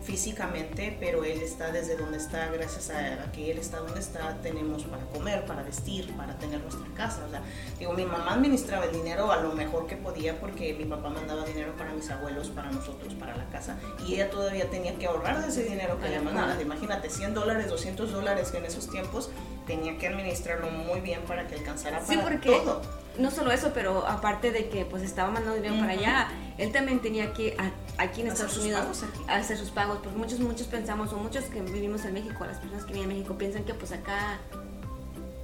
físicamente, 0.06 0.96
pero 1.00 1.24
él 1.24 1.42
está 1.42 1.72
desde 1.72 1.96
donde 1.96 2.16
está, 2.18 2.48
gracias 2.52 2.90
a, 2.90 3.30
que 3.32 3.50
él 3.50 3.58
está 3.58 3.80
donde 3.80 3.98
está, 3.98 4.36
tenemos 4.40 4.84
para 4.84 5.04
comer, 5.06 5.44
para 5.44 5.62
vestir, 5.62 6.16
para 6.16 6.38
tener 6.38 6.60
nuestra 6.60 6.86
casa. 6.94 7.24
O 7.26 7.30
sea, 7.30 7.42
digo, 7.78 7.92
mi 7.92 8.04
mamá 8.04 8.34
administraba 8.34 8.84
el 8.84 8.92
dinero 8.92 9.32
a 9.32 9.42
lo 9.42 9.52
mejor 9.52 9.86
que 9.86 9.96
podía 9.96 10.38
porque 10.38 10.74
mi 10.74 10.84
papá 10.84 11.10
mandaba 11.10 11.44
dinero 11.44 11.76
para 11.76 11.92
mis 11.92 12.08
abuelos, 12.08 12.48
para 12.48 12.70
nosotros, 12.70 13.14
para 13.14 13.36
la 13.36 13.46
casa, 13.46 13.76
y 14.06 14.14
ella 14.14 14.30
todavía 14.30 14.70
tenía 14.70 14.96
que 14.96 15.06
ahorrar 15.06 15.42
de 15.42 15.48
ese 15.48 15.64
dinero 15.64 15.98
que 15.98 16.08
le 16.08 16.20
mandaba. 16.20 16.60
Imagínate, 16.62 17.10
100 17.10 17.34
dólares, 17.34 17.68
200 17.68 18.12
dólares 18.12 18.50
que 18.52 18.58
en 18.58 18.66
esos 18.66 18.88
tiempos 18.88 19.30
tenía 19.66 19.98
que 19.98 20.06
administrarlo 20.06 20.70
muy 20.70 21.00
bien 21.00 21.22
para 21.22 21.48
que 21.48 21.56
alcanzara 21.56 21.98
para 21.98 22.08
sí, 22.08 22.18
porque 22.22 22.48
todo. 22.48 23.05
No 23.18 23.30
solo 23.30 23.50
eso, 23.50 23.72
pero 23.74 24.06
aparte 24.06 24.52
de 24.52 24.68
que 24.68 24.84
pues 24.84 25.02
estaba 25.02 25.30
mandando 25.30 25.56
dinero 25.56 25.78
para 25.78 25.92
allá, 25.92 26.28
él 26.58 26.72
también 26.72 27.00
tenía 27.00 27.32
que 27.32 27.56
aquí 27.98 28.20
en 28.20 28.28
Estados 28.28 28.58
Unidos 28.58 29.04
hacer 29.28 29.56
sus 29.56 29.70
pagos, 29.70 29.98
porque 30.02 30.18
muchos 30.18 30.40
muchos 30.40 30.66
pensamos 30.66 31.12
o 31.12 31.18
muchos 31.18 31.44
que 31.44 31.62
vivimos 31.62 32.04
en 32.04 32.14
México, 32.14 32.44
las 32.44 32.58
personas 32.58 32.84
que 32.84 32.92
viven 32.92 33.10
en 33.10 33.16
México 33.16 33.38
piensan 33.38 33.64
que 33.64 33.74
pues 33.74 33.92
acá 33.92 34.38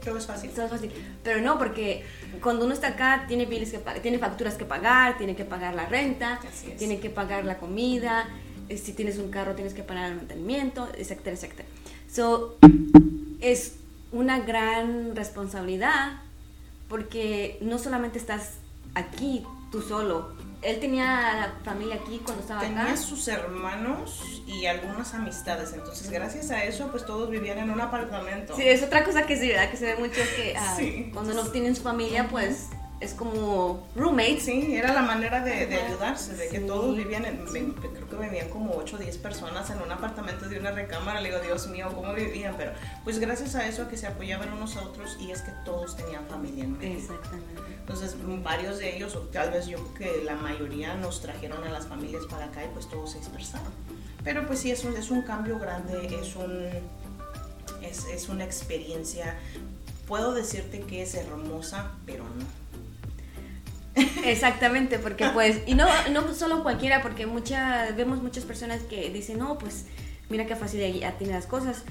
todo 0.05 0.19
es 0.19 0.27
fácil. 0.27 0.51
Todo 0.51 0.65
es 0.67 0.71
fácil. 0.71 0.93
Pero 1.23 1.41
no, 1.41 1.59
porque 1.59 2.05
cuando 2.43 2.65
uno 2.65 2.75
está 2.75 2.89
acá 2.89 3.25
tiene 3.29 3.47
biles 3.47 3.71
que 3.71 3.79
tiene 4.01 4.19
facturas 4.19 4.55
que 4.55 4.65
pagar, 4.65 5.17
tiene 5.17 5.37
que 5.37 5.45
pagar 5.45 5.75
la 5.75 5.87
renta, 5.87 6.41
tiene 6.77 6.99
que 6.99 7.11
pagar 7.11 7.45
la 7.45 7.59
comida, 7.59 8.29
eh, 8.69 8.77
si 8.77 8.93
tienes 8.93 9.19
un 9.19 9.31
carro 9.31 9.55
tienes 9.55 9.75
que 9.75 9.83
pagar 9.83 10.11
el 10.11 10.17
mantenimiento, 10.17 10.89
etcétera, 10.97 11.37
etcétera. 11.37 11.69
So, 12.11 12.59
es 13.41 13.77
una 14.13 14.41
gran 14.41 15.17
responsabilidad 15.17 16.21
porque 16.93 17.57
no 17.63 17.79
solamente 17.79 18.19
estás 18.19 18.57
aquí 18.95 19.47
tú 19.71 19.81
solo. 19.81 20.35
Él 20.61 20.79
tenía 20.79 21.55
familia 21.65 21.95
aquí 21.95 22.21
cuando 22.23 22.43
estaba 22.43 22.61
tenía 22.61 22.83
acá. 22.83 22.91
Tenía 22.91 23.03
sus 23.03 23.29
hermanos 23.29 24.43
y 24.47 24.67
algunas 24.67 25.15
amistades. 25.15 25.73
Entonces, 25.73 26.11
gracias 26.11 26.51
a 26.51 26.65
eso, 26.65 26.89
pues 26.89 27.07
todos 27.07 27.31
vivían 27.31 27.57
en 27.57 27.71
un 27.71 27.81
apartamento. 27.81 28.55
Sí, 28.55 28.69
es 28.69 28.83
otra 28.83 29.05
cosa 29.05 29.25
que 29.25 29.39
sí, 29.39 29.49
¿verdad? 29.49 29.71
Que 29.71 29.79
se 29.79 29.87
ve 29.87 29.97
mucho 29.97 30.21
que 30.37 30.55
ah, 30.55 30.77
cuando 31.15 31.33
no 31.33 31.47
tienen 31.47 31.75
su 31.75 31.83
familia, 31.83 32.29
pues 32.29 32.69
es 33.03 33.15
como 33.15 33.87
roommates. 33.97 34.45
Sí, 34.45 34.75
era 34.75 34.93
la 34.93 35.03
manera 35.03 35.43
de, 35.43 35.67
de 35.67 35.77
ayudarse, 35.77 36.35
de 36.35 36.49
que 36.49 36.61
todos 36.61 36.97
vivían, 36.97 37.25
en, 37.25 37.45
creo 37.45 38.09
que 38.09 38.17
vivían 38.17 38.49
como 38.49 38.75
8 38.77 38.97
o 38.97 38.99
10 38.99 39.19
personas 39.19 39.69
en 39.71 39.83
un 39.83 39.91
apartamento 39.91 40.49
de 40.49 40.59
una 40.59 40.71
recámara. 40.71 41.21
Le 41.21 41.31
digo, 41.31 41.41
Dios 41.43 41.67
mío, 41.67 41.91
¿cómo 41.95 42.15
vivían? 42.15 42.55
Pero 42.57 42.73
pues 43.05 43.19
gracias 43.19 43.55
a 43.57 43.67
eso, 43.67 43.89
que 43.89 43.97
se 43.97 44.07
apoyaban 44.07 44.53
unos 44.53 44.77
a 44.77 44.83
otros 44.83 45.17
y 45.21 45.33
es 45.33 45.43
que 45.43 45.51
todos 45.65 45.97
tenían 45.97 46.27
familia 46.27 46.65
en 46.65 46.79
México. 46.79 47.15
Exactamente. 47.15 47.61
Entonces, 47.81 48.17
varios 48.43 48.79
de 48.79 48.97
ellos, 48.97 49.17
o 49.17 49.21
tal 49.23 49.51
vez 49.51 49.67
yo 49.67 49.79
creo 49.95 50.13
que 50.13 50.25
la 50.25 50.37
mayoría 50.37 50.95
nos 50.95 51.21
trajeron 51.21 51.65
a 51.65 51.71
las 51.71 51.87
familias 51.87 52.25
para 52.31 52.47
acá 52.47 52.65
y 52.65 52.69
pues 52.69 52.89
todos 52.89 53.13
se 53.13 53.19
dispersaron. 53.19 53.73
Pero 54.23 54.47
pues 54.47 54.61
sí, 54.61 54.71
es 54.71 54.85
un, 54.85 54.97
es 54.97 55.11
un 55.11 55.23
cambio 55.23 55.59
grande, 55.59 56.07
es, 56.21 56.37
un, 56.37 56.69
es, 57.83 58.05
es 58.07 58.29
una 58.29 58.45
experiencia 58.45 59.37
puedo 60.07 60.35
decirte 60.35 60.81
que 60.81 61.03
es 61.03 61.15
hermosa, 61.15 61.93
pero 62.05 62.25
no. 62.25 62.62
Exactamente, 64.25 64.99
porque 64.99 65.29
pues, 65.35 65.61
y 65.67 65.75
no, 65.75 65.87
no 66.11 66.33
solo 66.35 66.63
cualquiera, 66.63 67.03
porque 67.03 67.27
mucha, 67.27 67.91
vemos 67.97 68.23
muchas 68.23 68.45
personas 68.45 68.83
que 68.83 69.11
dicen, 69.11 69.39
no, 69.39 69.59
pues 69.59 69.87
mira 70.29 70.47
qué 70.47 70.57
fácil 70.57 70.99
ya 70.99 71.13
tiene 71.13 71.35
las 71.35 71.47
cosas. 71.47 71.85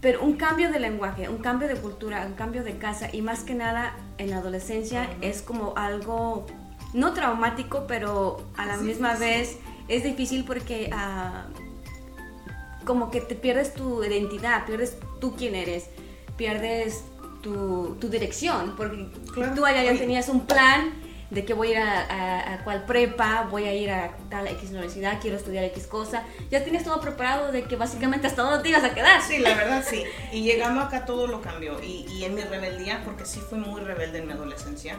Pero 0.00 0.22
un 0.22 0.36
cambio 0.36 0.70
de 0.70 0.80
lenguaje, 0.80 1.28
un 1.28 1.38
cambio 1.38 1.66
de 1.68 1.76
cultura, 1.76 2.24
un 2.26 2.34
cambio 2.34 2.62
de 2.62 2.76
casa 2.76 3.08
y 3.12 3.22
más 3.22 3.40
que 3.40 3.54
nada 3.54 3.94
en 4.18 4.30
la 4.30 4.38
adolescencia 4.38 5.08
es 5.22 5.40
como 5.40 5.74
algo 5.76 6.46
no 6.92 7.12
traumático, 7.12 7.86
pero 7.86 8.46
a 8.56 8.66
la 8.66 8.76
misma 8.76 9.16
vez 9.16 9.56
es 9.88 10.04
difícil 10.04 10.44
porque 10.44 10.90
uh, 10.92 12.84
como 12.84 13.10
que 13.10 13.20
te 13.20 13.34
pierdes 13.34 13.74
tu 13.74 14.04
identidad, 14.04 14.66
pierdes 14.66 14.98
tú 15.20 15.34
quién 15.36 15.54
eres, 15.54 15.88
pierdes 16.36 17.02
tu, 17.44 17.96
tu 18.00 18.08
dirección, 18.08 18.74
porque 18.74 19.06
tú 19.54 19.66
allá 19.66 19.84
ya 19.84 19.96
tenías 19.98 20.30
un 20.30 20.46
plan 20.46 20.94
de 21.30 21.44
que 21.44 21.52
voy 21.52 21.68
a 21.68 21.70
ir 21.72 21.78
a, 21.78 22.54
a, 22.54 22.64
cual 22.64 22.84
prepa, 22.86 23.46
voy 23.50 23.64
a 23.64 23.74
ir 23.74 23.90
a 23.90 24.16
tal 24.30 24.46
X 24.46 24.70
universidad, 24.70 25.20
quiero 25.20 25.36
estudiar 25.36 25.64
X 25.64 25.86
cosa. 25.86 26.24
Ya 26.50 26.62
tienes 26.64 26.84
todo 26.84 27.00
preparado 27.00 27.52
de 27.52 27.64
que 27.64 27.76
básicamente 27.76 28.26
hasta 28.26 28.42
dónde 28.42 28.62
te 28.62 28.70
ibas 28.70 28.84
a 28.84 28.94
quedar. 28.94 29.20
Sí, 29.20 29.38
la 29.38 29.54
verdad 29.54 29.84
sí. 29.86 30.04
Y 30.32 30.42
llegando 30.42 30.80
acá 30.80 31.04
todo 31.04 31.26
lo 31.26 31.42
cambió. 31.42 31.82
Y, 31.82 32.06
y 32.08 32.24
en 32.24 32.34
mi 32.34 32.42
rebeldía, 32.42 33.02
porque 33.04 33.26
sí 33.26 33.40
fui 33.40 33.58
muy 33.58 33.80
rebelde 33.82 34.18
en 34.18 34.26
mi 34.26 34.32
adolescencia, 34.32 34.96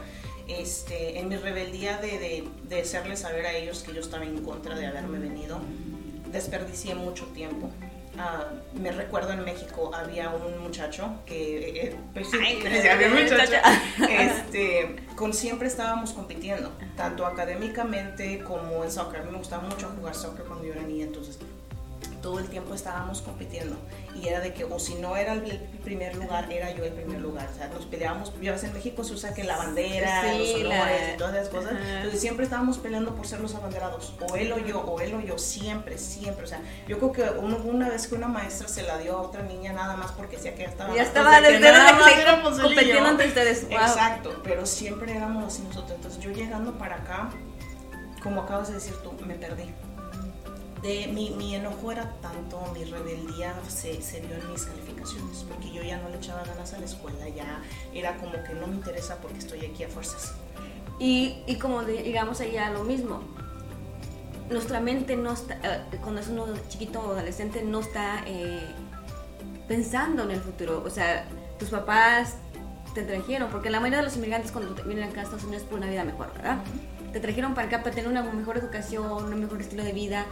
este, 0.47 1.19
en 1.19 1.29
mi 1.29 1.37
rebeldía 1.37 1.97
de, 1.97 2.19
de, 2.19 2.47
de 2.69 2.81
hacerles 2.81 3.19
saber 3.21 3.47
a 3.47 3.53
ellos 3.53 3.81
que 3.81 3.93
yo 3.93 4.01
estaba 4.01 4.23
en 4.23 4.43
contra 4.43 4.75
de 4.75 4.85
haberme 4.85 5.17
venido, 5.19 5.59
desperdicié 6.31 6.93
mucho 6.95 7.25
tiempo. 7.27 7.71
Ah, 8.17 8.45
me 8.73 8.91
recuerdo 8.91 9.33
en 9.33 9.43
México 9.43 9.91
había 9.93 10.29
un 10.29 10.59
muchacho 10.61 11.19
que 11.25 11.87
eh, 11.87 11.95
pues 12.13 12.27
este, 14.09 14.95
con 15.15 15.33
siempre 15.33 15.67
estábamos 15.67 16.13
compitiendo 16.13 16.71
tanto 16.95 17.25
académicamente 17.25 18.39
como 18.43 18.83
en 18.83 18.91
soccer. 18.91 19.21
A 19.21 19.23
mí 19.23 19.31
me 19.31 19.37
gustaba 19.37 19.63
mucho 19.63 19.91
jugar 19.97 20.15
soccer 20.15 20.45
cuando 20.45 20.65
yo 20.65 20.73
era 20.73 20.83
niña 20.83 21.05
entonces 21.05 21.37
todo 22.25 22.39
el 22.39 22.49
tiempo 22.49 22.73
estábamos 22.73 23.21
compitiendo 23.21 23.77
y 24.15 24.27
era 24.27 24.39
de 24.39 24.51
que 24.51 24.63
o 24.63 24.79
si 24.79 24.95
no 24.95 25.15
era 25.15 25.33
el 25.33 25.59
primer 25.83 26.15
lugar 26.15 26.51
era 26.51 26.71
yo 26.71 26.83
el 26.83 26.91
primer 26.91 27.21
lugar. 27.21 27.47
O 27.53 27.55
sea 27.55 27.67
nos 27.67 27.85
peleábamos 27.85 28.33
ya 28.41 28.55
en 28.55 28.73
México 28.73 29.03
se 29.03 29.13
usa 29.13 29.31
que 29.35 29.43
la 29.43 29.57
bandera 29.57 30.33
los 30.33 30.55
honores 30.55 31.13
y 31.13 31.17
todas 31.19 31.35
esas 31.35 31.49
cosas. 31.49 31.73
Entonces 31.73 32.19
siempre 32.19 32.45
estábamos 32.45 32.79
peleando 32.79 33.15
por 33.15 33.27
ser 33.27 33.41
los 33.41 33.53
abanderados 33.53 34.15
o 34.27 34.35
él 34.35 34.51
o 34.53 34.57
yo 34.57 34.79
o 34.79 34.99
él 35.01 35.13
o 35.13 35.21
yo 35.21 35.37
siempre 35.37 35.99
siempre. 35.99 36.45
O 36.45 36.47
sea 36.47 36.61
yo 36.87 36.97
creo 36.97 37.11
que 37.11 37.39
uno, 37.39 37.57
una 37.57 37.89
vez 37.89 38.07
que 38.07 38.15
una 38.15 38.27
maestra 38.27 38.67
se 38.67 38.81
la 38.81 38.97
dio 38.97 39.19
a 39.19 39.21
otra 39.21 39.43
niña 39.43 39.73
nada 39.73 39.95
más 39.95 40.11
porque 40.13 40.37
decía 40.37 40.55
que 40.55 40.63
ya 40.63 40.69
estaba 40.69 40.95
ya 40.95 41.03
estaba 41.03 41.41
desde 41.41 41.59
que 41.59 42.59
compitiendo 42.59 43.07
entre 43.07 43.27
ustedes 43.27 43.67
exacto 43.69 44.41
pero 44.43 44.65
siempre 44.65 45.15
éramos 45.15 45.43
así 45.43 45.61
nosotros. 45.61 45.91
Entonces 45.91 46.23
yo 46.23 46.31
llegando 46.31 46.75
para 46.79 46.95
acá 46.95 47.29
como 48.23 48.41
acabas 48.41 48.69
de 48.69 48.73
decir 48.73 48.95
tú 49.03 49.13
me 49.27 49.35
perdí 49.35 49.71
mi, 51.11 51.31
mi, 51.31 51.55
enojo 51.55 51.91
era 51.91 52.11
tanto, 52.21 52.61
mi 52.73 52.83
rebeldía 52.83 53.55
se, 53.67 54.01
se 54.01 54.21
vio 54.21 54.35
en 54.35 54.51
mis 54.51 54.65
calificaciones, 54.65 55.45
porque 55.49 55.71
yo 55.71 55.81
ya 55.81 55.97
no 55.97 56.09
le 56.09 56.17
echaba 56.17 56.43
ganas 56.43 56.73
a 56.73 56.79
la 56.79 56.85
escuela, 56.85 57.27
ya 57.29 57.61
era 57.93 58.17
como 58.17 58.31
que 58.31 58.53
no 58.53 58.67
me 58.67 58.75
interesa 58.75 59.17
porque 59.17 59.39
estoy 59.39 59.65
aquí 59.65 59.83
a 59.83 59.89
fuerzas. 59.89 60.33
Y, 60.99 61.37
y 61.47 61.55
como 61.57 61.83
digamos 61.83 62.39
allá 62.39 62.69
lo 62.69 62.83
mismo, 62.83 63.21
nuestra 64.49 64.79
mente 64.79 65.15
no 65.15 65.33
está, 65.33 65.57
eh, 65.63 65.97
cuando 66.01 66.21
es 66.21 66.27
uno 66.27 66.45
chiquito 66.69 66.99
o 67.01 67.11
adolescente, 67.11 67.63
no 67.63 67.79
está 67.79 68.23
eh, 68.27 68.61
pensando 69.67 70.23
en 70.23 70.31
el 70.31 70.41
futuro. 70.41 70.83
O 70.85 70.89
sea, 70.89 71.25
tus 71.57 71.69
papás 71.69 72.35
te 72.93 73.03
trajeron, 73.03 73.49
porque 73.49 73.69
la 73.69 73.79
mayoría 73.79 73.99
de 73.99 74.05
los 74.05 74.15
inmigrantes 74.17 74.51
cuando 74.51 74.75
vienen 74.83 75.09
acá 75.09 75.21
a 75.21 75.23
Estados 75.23 75.43
Unidos 75.45 75.63
por 75.63 75.79
una 75.79 75.87
vida 75.87 76.03
mejor, 76.03 76.31
¿verdad? 76.33 76.59
Te 77.11 77.19
trajeron 77.19 77.53
para 77.53 77.67
acá 77.67 77.79
para 77.81 77.95
tener 77.95 78.09
una 78.09 78.23
mejor 78.23 78.57
educación, 78.57 79.05
un 79.05 79.39
mejor 79.39 79.61
estilo 79.61 79.83
de 79.83 79.93
vida 79.93 80.25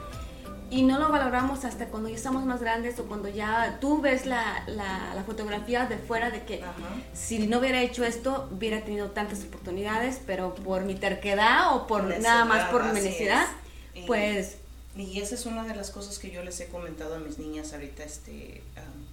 y 0.74 0.82
no 0.82 0.98
lo 0.98 1.10
valoramos 1.10 1.66
hasta 1.66 1.86
cuando 1.90 2.10
ya 2.10 2.16
estamos 2.16 2.46
más 2.46 2.60
grandes 2.60 3.00
o 3.00 3.06
cuando 3.06 3.30
ya 3.30 3.78
tú 3.80 4.02
ves 4.02 4.26
la, 4.26 4.64
la, 4.66 5.24
fotografía 5.24 5.86
de 5.86 6.00
fuera 6.00 6.32
de 6.32 6.44
que 6.46 6.64
si 7.14 7.46
no 7.48 7.60
hubiera 7.60 7.80
hecho 7.84 8.04
esto 8.04 8.50
hubiera 8.52 8.84
tenido 8.84 9.12
tantas 9.12 9.44
oportunidades, 9.44 10.20
pero 10.26 10.56
por 10.56 10.84
mi 10.84 10.96
terquedad 10.96 11.76
o 11.76 11.86
por 11.86 12.04
nada 12.20 12.46
más 12.46 12.72
por 12.72 12.86
mi 12.86 12.94
necesidad, 12.94 13.46
pues... 14.08 14.58
Y 14.96 15.20
esa 15.20 15.34
es 15.34 15.48
una 15.48 15.64
de 15.64 15.76
las 15.76 15.90
cosas 15.90 16.20
que 16.20 16.30
yo 16.30 16.44
les 16.44 16.60
he 16.60 16.68
comentado 16.68 17.16
a 17.16 17.20
mis 17.20 17.40
niñas 17.40 17.74
ahorita, 17.74 18.04
este, 18.04 18.62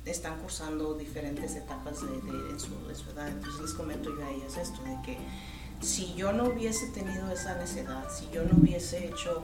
están 0.04 0.38
cursando 0.40 0.94
diferentes 0.94 1.56
etapas 1.56 2.00
de, 2.02 2.52
de, 2.52 2.60
su, 2.60 2.86
de 2.86 2.94
su 2.94 3.10
edad, 3.10 3.28
entonces 3.28 3.62
les 3.62 3.72
comento 3.72 4.14
yo 4.14 4.26
a 4.26 4.30
ellas 4.30 4.58
esto, 4.58 4.82
de 4.82 4.96
que 5.02 5.16
si 5.80 6.14
yo 6.14 6.32
no 6.32 6.44
hubiese 6.44 6.86
tenido 6.88 7.30
esa 7.30 7.54
necesidad, 7.56 8.04
si 8.10 8.28
yo 8.30 8.44
no 8.44 8.58
hubiese 8.60 9.06
hecho 9.06 9.42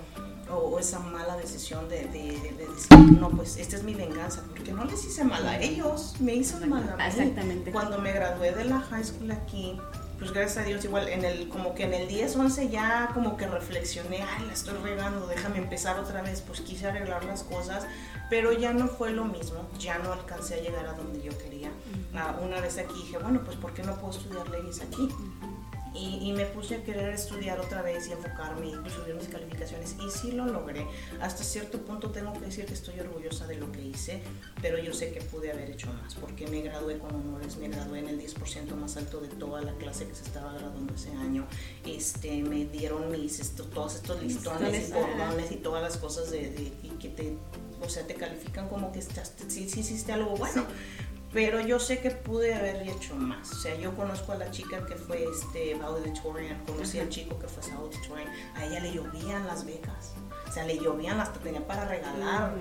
o, 0.51 0.79
esa 0.79 0.99
mala 1.01 1.37
decisión 1.37 1.89
de, 1.89 2.07
decir, 2.07 3.19
no, 3.19 3.31
pues 3.31 3.57
esta 3.57 3.77
es 3.77 3.83
mi 3.83 3.95
venganza, 3.95 4.43
porque 4.49 4.73
no 4.73 4.85
les 4.85 5.05
hice 5.05 5.25
mal 5.25 5.47
a 5.47 5.61
ellos, 5.61 6.15
me 6.21 6.35
hizo 6.35 6.59
mal 6.67 6.89
a 6.89 6.97
mí. 6.97 7.03
Exactamente. 7.07 7.71
Cuando 7.73 7.99
me 7.99 8.13
gradué 8.13 8.53
de 8.53 8.65
la 8.65 8.81
high 8.81 9.05
school 9.05 9.31
aquí, 9.31 9.79
pues 10.19 10.33
gracias 10.33 10.65
a 10.65 10.67
Dios 10.67 10.85
igual 10.85 11.09
en 11.09 11.25
el 11.25 11.49
como 11.49 11.75
que 11.75 11.85
en 11.85 11.93
el 11.93 12.09
10 12.09 12.37
11 12.37 12.69
ya 12.71 13.11
como 13.13 13.37
que 13.37 13.47
reflexioné 13.47 14.23
ay 14.23 14.47
la 14.47 14.53
estoy 14.55 14.79
regando 14.79 15.27
déjame 15.27 15.59
empezar 15.59 15.99
otra 15.99 16.23
vez 16.23 16.41
pues 16.41 16.61
quise 16.63 16.87
arreglar 16.87 17.25
las 17.25 17.43
cosas 17.43 17.87
pero 18.31 18.53
ya 18.53 18.73
no 18.73 18.89
fue 18.89 19.11
lo 19.11 19.27
mismo 19.27 19.69
ya 19.79 19.99
no 19.99 20.13
alcancé 20.13 20.55
a 20.55 20.61
llegar 20.63 20.87
a 20.87 20.95
donde 20.95 21.23
yo 21.23 21.37
quería 21.37 21.71
ah, 22.15 22.35
una 22.43 22.61
vez 22.61 22.79
aquí 22.79 22.95
dije 22.95 23.19
bueno 23.19 23.43
pues 23.45 23.57
por 23.59 23.75
qué 23.75 23.83
no 23.83 23.95
puedo 23.97 24.17
estudiar 24.17 24.49
leyes 24.49 24.81
aquí 24.81 25.09
y, 25.99 26.33
me 26.33 26.45
puse 26.47 26.77
a 26.77 26.83
querer 26.83 27.11
estudiar 27.15 27.59
otra 27.59 27.83
vez 27.83 28.09
y 28.09 28.13
enfocarme 28.13 28.67
y 28.67 28.91
subir 28.91 29.15
mis 29.15 29.29
calificaciones 29.29 29.97
y 30.05 30.11
sí 30.11 30.33
lo 30.33 30.47
logré. 30.47 30.87
Hasta 31.21 31.43
cierto 31.43 31.81
punto 31.81 32.11
tengo 32.11 32.33
que 32.35 32.41
decir 32.41 32.67
que 32.67 32.75
estoy 32.75 33.01
orgullosa 33.01 33.47
de 33.47 33.57
lo 33.57 33.71
que 33.73 33.83
hice, 33.83 34.23
pero 34.61 34.79
yo 34.79 34.93
sé 34.93 35.13
que 35.13 35.21
pude 35.23 35.51
haber 35.51 35.71
hecho 35.71 35.93
más 35.93 36.15
porque 36.15 36.47
me 36.49 36.61
gradué 36.61 36.99
con 36.99 37.15
honores, 37.15 37.57
me 37.57 37.69
gradué 37.69 38.01
en 38.01 38.09
el 38.09 38.21
10% 38.21 38.75
más 38.75 38.97
alto 38.97 39.21
de 39.21 39.29
toda 39.29 39.63
la 39.63 39.73
clase 39.75 40.07
que 40.07 40.15
se 40.15 40.25
estaba 40.25 40.53
graduando 40.53 40.95
ese 40.95 41.11
año. 41.13 41.47
Este, 41.87 42.43
me 42.43 42.67
dieron 42.67 43.11
mis, 43.11 43.41
esto, 43.41 43.65
todos 43.65 43.95
estos 43.95 44.23
listones 44.23 44.89
y 44.89 44.93
bordones 44.93 45.53
y 45.53 45.57
todas 45.57 45.83
las 45.83 45.97
cosas 45.97 46.31
de, 46.31 46.73
que 47.01 47.09
te, 47.09 47.37
o 47.83 47.89
sea, 47.89 48.07
te 48.07 48.15
califican 48.15 48.69
como 48.69 48.93
que 48.93 48.99
estás, 48.99 49.33
sí, 49.49 49.69
sí 49.69 49.81
hiciste 49.81 50.13
algo 50.13 50.37
bueno 50.37 50.67
pero 51.37 51.61
yo 51.61 51.79
sé 51.79 52.01
que 52.01 52.11
pude 52.11 52.55
haber 52.55 52.88
hecho 52.88 53.14
más. 53.14 53.53
O 53.53 53.57
sea, 53.57 53.77
yo 53.77 53.94
conozco 53.94 54.33
a 54.33 54.37
la 54.37 54.51
chica 54.51 54.87
que 54.87 54.96
fue 54.96 55.22
este, 55.22 55.75
valedictorian, 55.75 56.64
conocí 56.64 56.99
al 56.99 57.11
chico 57.11 57.38
que 57.38 57.46
fue 57.46 57.75
valedictorian, 57.75 58.29
a 58.55 58.64
ella 58.64 58.81
le 58.81 58.94
llovían 58.94 59.46
las 59.46 59.66
becas, 59.66 60.14
o 60.49 60.51
sea, 60.51 60.64
le 60.64 60.79
llovían 60.79 61.20
hasta 61.20 61.38
tenía 61.40 61.61
para 61.66 61.85
regalar. 61.85 62.55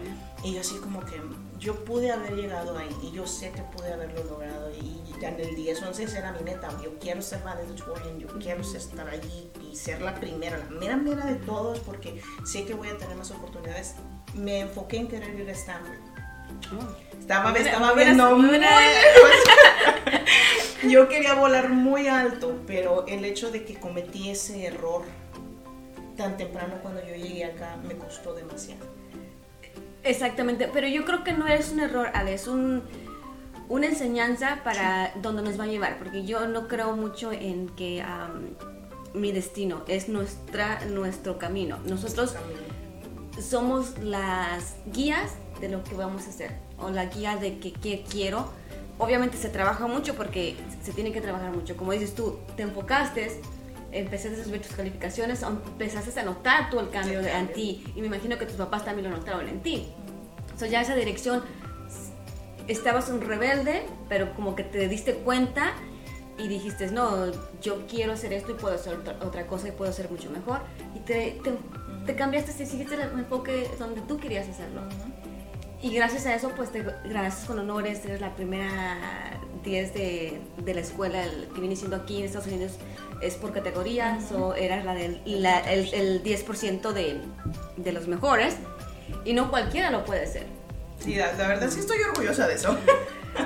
Y 0.43 0.55
yo 0.55 0.59
así 0.59 0.75
como 0.79 0.99
que 1.05 1.21
yo 1.57 1.85
pude 1.85 2.11
haber 2.11 2.35
llegado 2.35 2.77
ahí 2.77 2.93
y 3.01 3.13
yo 3.13 3.25
sé 3.25 3.51
que 3.51 3.61
pude 3.61 3.93
haberlo 3.93 4.21
logrado. 4.25 4.69
Y 4.71 5.01
ya 5.21 5.29
en 5.29 5.39
el 5.39 5.55
10, 5.55 5.81
11 5.81 6.17
era 6.17 6.33
mi 6.33 6.43
meta. 6.43 6.67
Yo 6.83 6.99
quiero 6.99 7.21
ser 7.21 7.41
valedictorian, 7.43 8.19
yo 8.19 8.27
quiero 8.39 8.59
estar 8.59 9.07
allí 9.07 9.49
y 9.71 9.73
ser 9.77 10.01
la 10.01 10.15
primera, 10.15 10.57
la 10.57 10.65
mera 10.65 10.97
mera 10.97 11.25
de 11.27 11.35
todos 11.35 11.79
porque 11.79 12.21
sé 12.43 12.65
que 12.65 12.73
voy 12.73 12.89
a 12.89 12.97
tener 12.97 13.15
más 13.15 13.31
oportunidades. 13.31 13.95
Me 14.33 14.59
enfoqué 14.59 14.97
en 14.97 15.07
querer 15.07 15.39
ir 15.39 15.49
a 15.49 15.53
Stanford. 15.53 16.15
Oh. 16.73 17.05
Estaba, 17.25 17.51
estaba 17.57 17.93
viendo 17.93 18.38
muy 18.38 18.59
Yo 20.88 21.09
quería 21.09 21.33
volar 21.33 21.69
muy 21.69 22.07
alto, 22.07 22.61
pero 22.67 23.03
el 23.07 23.25
hecho 23.25 23.49
de 23.49 23.65
que 23.65 23.79
cometí 23.79 24.29
ese 24.29 24.67
error 24.67 25.01
tan 26.15 26.38
temprano 26.38 26.75
cuando 26.83 27.01
yo 27.01 27.15
llegué 27.15 27.45
acá 27.45 27.77
me 27.77 27.95
costó 27.95 28.35
demasiado. 28.35 28.85
Exactamente, 30.03 30.69
pero 30.71 30.88
yo 30.88 31.03
creo 31.03 31.23
que 31.23 31.33
no 31.33 31.47
es 31.47 31.71
un 31.71 31.79
error, 31.79 32.11
Ale, 32.13 32.35
es 32.35 32.47
un, 32.47 32.83
una 33.69 33.88
enseñanza 33.88 34.59
para 34.63 35.11
donde 35.15 35.41
nos 35.41 35.59
va 35.59 35.63
a 35.63 35.67
llevar, 35.67 35.97
porque 35.97 36.25
yo 36.25 36.47
no 36.47 36.67
creo 36.67 36.95
mucho 36.95 37.31
en 37.31 37.69
que 37.69 38.05
mi 39.15 39.31
destino 39.31 39.83
es 39.88 40.09
nuestra, 40.09 40.85
nuestro 40.85 41.39
camino. 41.39 41.79
Nosotros 41.85 42.35
somos 43.41 43.97
las 43.97 44.75
guías 44.93 45.31
de 45.59 45.69
lo 45.69 45.83
que 45.83 45.95
vamos 45.95 46.27
a 46.27 46.29
hacer 46.29 46.64
o 46.79 46.89
la 46.89 47.05
guía 47.05 47.38
de 47.38 47.59
que, 47.59 48.03
quiero, 48.09 48.49
obviamente 48.97 49.38
se 49.38 49.49
trabaja 49.49 49.88
mucho 49.88 50.15
porque 50.15 50.55
se 50.83 50.91
tiene 50.91 51.11
que 51.11 51.21
trabajar 51.21 51.51
mucho. 51.51 51.75
Como 51.77 51.91
dices 51.91 52.15
tú, 52.15 52.39
te 52.55 52.63
enfocaste, 52.63 53.41
empezaste 53.91 54.41
a 54.41 54.43
subir 54.43 54.61
tus 54.61 54.75
calificaciones, 54.75 55.43
empezaste 55.43 56.19
a 56.19 56.23
notar 56.23 56.69
tú 56.69 56.79
el 56.79 56.89
cambio 56.89 57.21
en 57.21 57.47
ti. 57.53 57.83
Y 57.95 58.01
me 58.01 58.07
imagino 58.07 58.38
que 58.38 58.45
tus 58.45 58.55
papás 58.55 58.85
también 58.85 59.09
lo 59.09 59.17
notaron 59.17 59.47
en 59.47 59.61
ti. 59.61 59.88
O 60.53 60.59
sea, 60.59 60.67
ya 60.67 60.81
esa 60.81 60.95
dirección, 60.95 61.43
estabas 62.67 63.09
un 63.09 63.21
rebelde, 63.21 63.83
pero 64.09 64.33
como 64.33 64.55
que 64.55 64.63
te 64.63 64.88
diste 64.88 65.15
cuenta 65.15 65.73
y 66.38 66.47
dijiste, 66.47 66.91
no, 66.91 67.31
yo 67.61 67.85
quiero 67.88 68.13
hacer 68.13 68.33
esto 68.33 68.51
y 68.51 68.55
puedo 68.55 68.75
hacer 68.75 68.97
otra, 69.21 69.47
cosa 69.47 69.69
y 69.69 69.71
puedo 69.71 69.91
hacer 69.91 70.09
mucho 70.09 70.29
mejor. 70.29 70.59
Y 70.95 70.99
te, 70.99 71.39
te, 71.43 71.53
te 72.05 72.15
cambiaste, 72.15 72.51
te 72.53 72.65
seguiste 72.65 72.95
el 72.95 73.01
enfoque 73.01 73.69
donde 73.79 74.01
tú 74.01 74.17
querías 74.17 74.47
hacerlo. 74.47 74.81
Y 75.86 75.93
gracias 75.93 76.26
a 76.26 76.34
eso, 76.34 76.50
pues 76.56 76.71
te 76.71 76.84
gracias 77.04 77.45
con 77.45 77.60
honores, 77.60 78.04
eres 78.06 78.19
la 78.19 78.34
primera 78.36 78.98
10 79.63 79.93
de, 79.93 80.41
de 80.58 80.74
la 80.74 80.82
escuela, 80.82 81.24
el 81.24 81.48
que 81.54 81.60
viene 81.60 81.76
siendo 81.76 81.95
aquí 81.95 82.17
en 82.17 82.26
Estados 82.26 82.48
Unidos 82.48 82.71
es 83.21 83.36
por 83.36 83.54
categorías, 83.54 84.32
o 84.32 84.56
eras 84.56 84.84
la 84.84 84.95
del, 84.95 85.21
la- 85.26 85.60
el, 85.71 85.93
el 85.93 86.24
10% 86.24 86.91
de, 86.91 87.21
de 87.78 87.91
los 87.91 88.08
mejores, 88.08 88.56
y 89.26 89.34
no 89.34 89.52
cualquiera 89.52 89.91
lo 89.91 90.04
puede 90.06 90.26
ser. 90.26 90.48
Sí, 91.00 91.13
la, 91.13 91.34
la 91.34 91.48
verdad 91.50 91.69
sí 91.69 91.82
estoy 91.82 92.00
orgullosa 92.02 92.48
de 92.48 92.56
eso. 92.56 92.76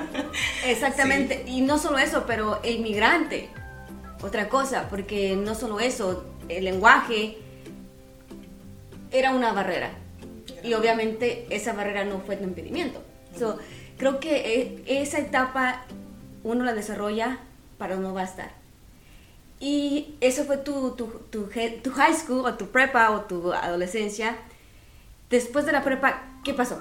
Exactamente, 0.64 1.44
y 1.46 1.60
no 1.60 1.76
solo 1.78 1.98
eso, 1.98 2.24
pero 2.26 2.60
el 2.62 2.80
migrante, 2.80 3.50
otra 4.22 4.48
cosa, 4.48 4.88
porque 4.88 5.36
no 5.36 5.54
solo 5.54 5.78
eso, 5.78 6.24
el 6.48 6.64
lenguaje 6.64 7.36
era 9.10 9.32
una 9.32 9.52
barrera. 9.52 9.90
Y 10.62 10.74
obviamente 10.74 11.46
esa 11.50 11.72
barrera 11.72 12.04
no 12.04 12.20
fue 12.20 12.36
tu 12.36 12.44
impedimento. 12.44 13.02
So, 13.38 13.58
creo 13.96 14.20
que 14.20 14.60
eh, 14.60 14.82
esa 14.86 15.18
etapa 15.18 15.84
uno 16.42 16.64
la 16.64 16.74
desarrolla 16.74 17.38
para 17.78 17.96
no 17.96 18.18
estar. 18.18 18.50
Y 19.60 20.14
eso 20.20 20.44
fue 20.44 20.56
tu, 20.56 20.92
tu, 20.92 21.50
high 21.50 22.14
school 22.14 22.46
o 22.46 22.54
tu 22.54 22.68
prepa 22.68 23.10
o 23.10 23.22
tu 23.22 23.52
adolescencia. 23.52 24.36
Después 25.28 25.66
de 25.66 25.72
la 25.72 25.84
prepa, 25.84 26.22
¿qué 26.44 26.54
pasó? 26.54 26.78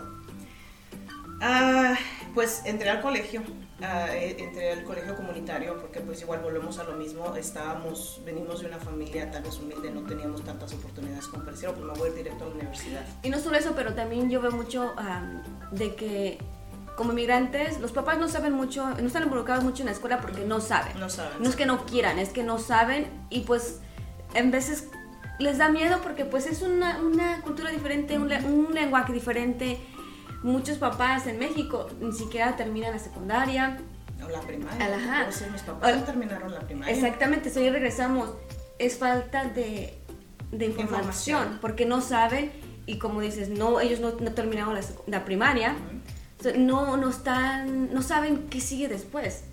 Ah, 1.41 1.95
pues 2.39 2.61
entré 2.63 2.89
al 2.89 3.01
colegio, 3.01 3.41
eh, 3.81 4.37
entré 4.39 4.71
al 4.71 4.85
colegio 4.85 5.13
comunitario 5.13 5.77
porque 5.77 5.99
pues 5.99 6.21
igual 6.21 6.39
volvemos 6.39 6.79
a 6.79 6.85
lo 6.85 6.93
mismo, 6.93 7.35
estábamos, 7.35 8.21
venimos 8.23 8.61
de 8.61 8.67
una 8.67 8.77
familia 8.77 9.29
tal 9.29 9.43
vez 9.43 9.59
humilde, 9.59 9.91
no 9.91 10.03
teníamos 10.03 10.45
tantas 10.45 10.71
oportunidades 10.71 11.27
como 11.27 11.43
parecieron, 11.43 11.75
pues 11.75 11.85
me 11.85 11.93
voy 11.99 12.07
a 12.07 12.11
ir 12.11 12.15
directo 12.15 12.45
a 12.45 12.47
la 12.47 12.53
universidad. 12.53 13.05
Y 13.23 13.29
no 13.29 13.39
solo 13.39 13.57
eso, 13.57 13.73
pero 13.75 13.93
también 13.93 14.29
yo 14.29 14.39
veo 14.39 14.51
mucho 14.51 14.93
am, 14.95 15.43
de 15.71 15.95
que 15.95 16.37
como 16.95 17.11
migrantes 17.11 17.81
los 17.81 17.91
papás 17.91 18.17
no 18.19 18.29
saben 18.29 18.53
mucho, 18.53 18.89
no 18.89 19.07
están 19.07 19.23
involucrados 19.23 19.65
mucho 19.65 19.81
en 19.81 19.87
la 19.87 19.91
escuela 19.91 20.21
porque 20.21 20.45
no 20.45 20.61
saben. 20.61 20.97
No 20.97 21.09
saben. 21.09 21.43
No 21.43 21.49
es 21.49 21.57
que 21.57 21.65
no 21.65 21.85
quieran, 21.85 22.19
es 22.19 22.29
que 22.29 22.43
no 22.43 22.57
saben 22.57 23.05
y 23.29 23.41
pues 23.41 23.81
en 24.33 24.49
veces 24.49 24.87
les 25.39 25.57
da 25.57 25.67
miedo 25.67 25.99
porque 26.01 26.23
pues 26.23 26.45
es 26.45 26.61
una, 26.61 27.01
una 27.01 27.41
cultura 27.41 27.69
diferente, 27.69 28.17
un, 28.17 28.31
un 28.31 28.73
lenguaje 28.73 29.11
diferente. 29.11 29.77
Muchos 30.43 30.77
papás 30.77 31.27
en 31.27 31.39
México 31.39 31.87
ni 31.99 32.13
siquiera 32.13 32.55
terminan 32.55 32.93
la 32.93 32.99
secundaria. 32.99 33.77
O 34.25 34.29
la 34.29 34.41
primaria. 34.41 34.95
Ajá. 34.95 35.25
O 35.27 35.31
sea, 35.31 35.47
mis 35.49 35.61
papás 35.61 35.95
no 35.97 36.03
terminaron 36.03 36.53
la 36.53 36.61
primaria. 36.61 36.93
Exactamente, 36.93 37.49
so 37.49 37.61
ya 37.61 37.71
regresamos. 37.71 38.31
Es 38.77 38.97
falta 38.97 39.45
de, 39.45 39.97
de 40.51 40.65
información, 40.65 41.37
Información. 41.39 41.57
porque 41.61 41.85
no 41.85 42.01
saben 42.01 42.51
y 42.89 42.97
como 42.97 43.21
dices, 43.21 43.49
no, 43.49 43.79
ellos 43.81 43.99
no, 43.99 44.13
no 44.19 44.31
terminaron 44.31 44.75
la, 45.05 45.23
primaria, 45.23 45.75
no, 46.57 46.97
no, 46.97 47.09
están, 47.09 47.93
no 47.93 48.01
saben 48.01 48.47
qué 48.49 48.61
sigue 48.61 48.87
después. 48.87 49.43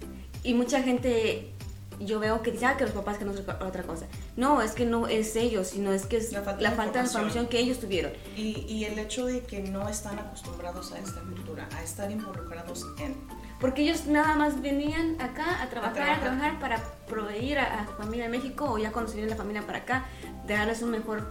Y 0.43 0.55
mucha 0.55 0.83
gente, 0.83 1.53
yo 2.01 2.21
veo 2.21 2.43
que 2.43 2.53
dice, 2.53 2.67
ah, 2.67 2.77
que 2.77 2.85
los 2.85 2.93
papás 2.93 3.19
que 3.19 3.25
no 3.25 3.33
es 3.33 3.41
otra 3.41 3.83
cosa. 3.83 4.07
No, 4.37 4.61
es 4.63 4.73
que 4.73 4.85
no 4.85 5.07
es 5.09 5.35
ellos, 5.37 5.69
sino 5.69 5.93
es 5.93 6.07
que 6.07 6.17
es 6.19 6.33
La 6.33 6.41
la 6.41 6.45
falta 6.45 6.71
falta, 6.71 6.93
de 6.93 6.99
de 7.01 7.05
información. 7.07 7.47
que 7.49 7.59
ellos 7.59 7.79
tuvieron. 7.81 8.13
Y, 8.37 8.65
y 8.69 8.85
el 8.85 8.99
hecho 8.99 9.27
de 9.27 9.41
que 9.41 9.61
no 9.61 9.89
están 9.89 10.19
acostumbrados 10.19 10.93
a 10.93 10.99
esta 10.99 11.21
cultura, 11.21 11.69
a 11.77 11.83
estar 11.83 12.11
involucrados 12.11 12.85
en. 12.99 13.17
Porque 13.61 13.83
ellos 13.83 14.07
nada 14.07 14.35
más 14.35 14.61
venían 14.61 15.19
acá 15.21 15.63
a 15.63 15.69
trabajar, 15.71 16.03
a 16.03 16.21
trabajar. 16.21 16.21
trabajar, 16.21 16.61
para 16.61 16.77
proveer 17.09 17.59
a, 17.61 17.81
a 17.83 17.87
su 17.87 17.93
familia 17.95 18.27
en 18.27 18.31
México 18.31 18.67
o 18.71 18.77
ya 18.79 18.93
cuando 18.93 19.11
se 19.11 19.17
viene 19.17 19.31
la 19.31 19.37
familia 19.37 19.63
para 19.63 19.79
acá, 19.79 20.05
de 20.47 20.55
darles 20.55 20.83
un 20.83 20.91
mejor 20.91 21.27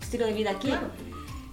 estilo 0.00 0.24
de 0.24 0.32
vida 0.32 0.52
aquí. 0.52 0.68
Claro. 0.68 0.88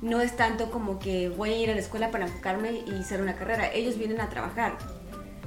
No 0.01 0.21
es 0.21 0.35
tanto 0.35 0.69
como 0.71 0.99
que 0.99 1.29
voy 1.29 1.51
a 1.51 1.57
ir 1.57 1.69
a 1.69 1.73
la 1.75 1.79
escuela 1.79 2.11
para 2.11 2.25
enfocarme 2.27 2.83
y 2.87 2.93
hacer 2.99 3.21
una 3.21 3.35
carrera. 3.35 3.71
Ellos 3.73 3.97
vienen 3.97 4.19
a 4.21 4.29
trabajar. 4.29 4.77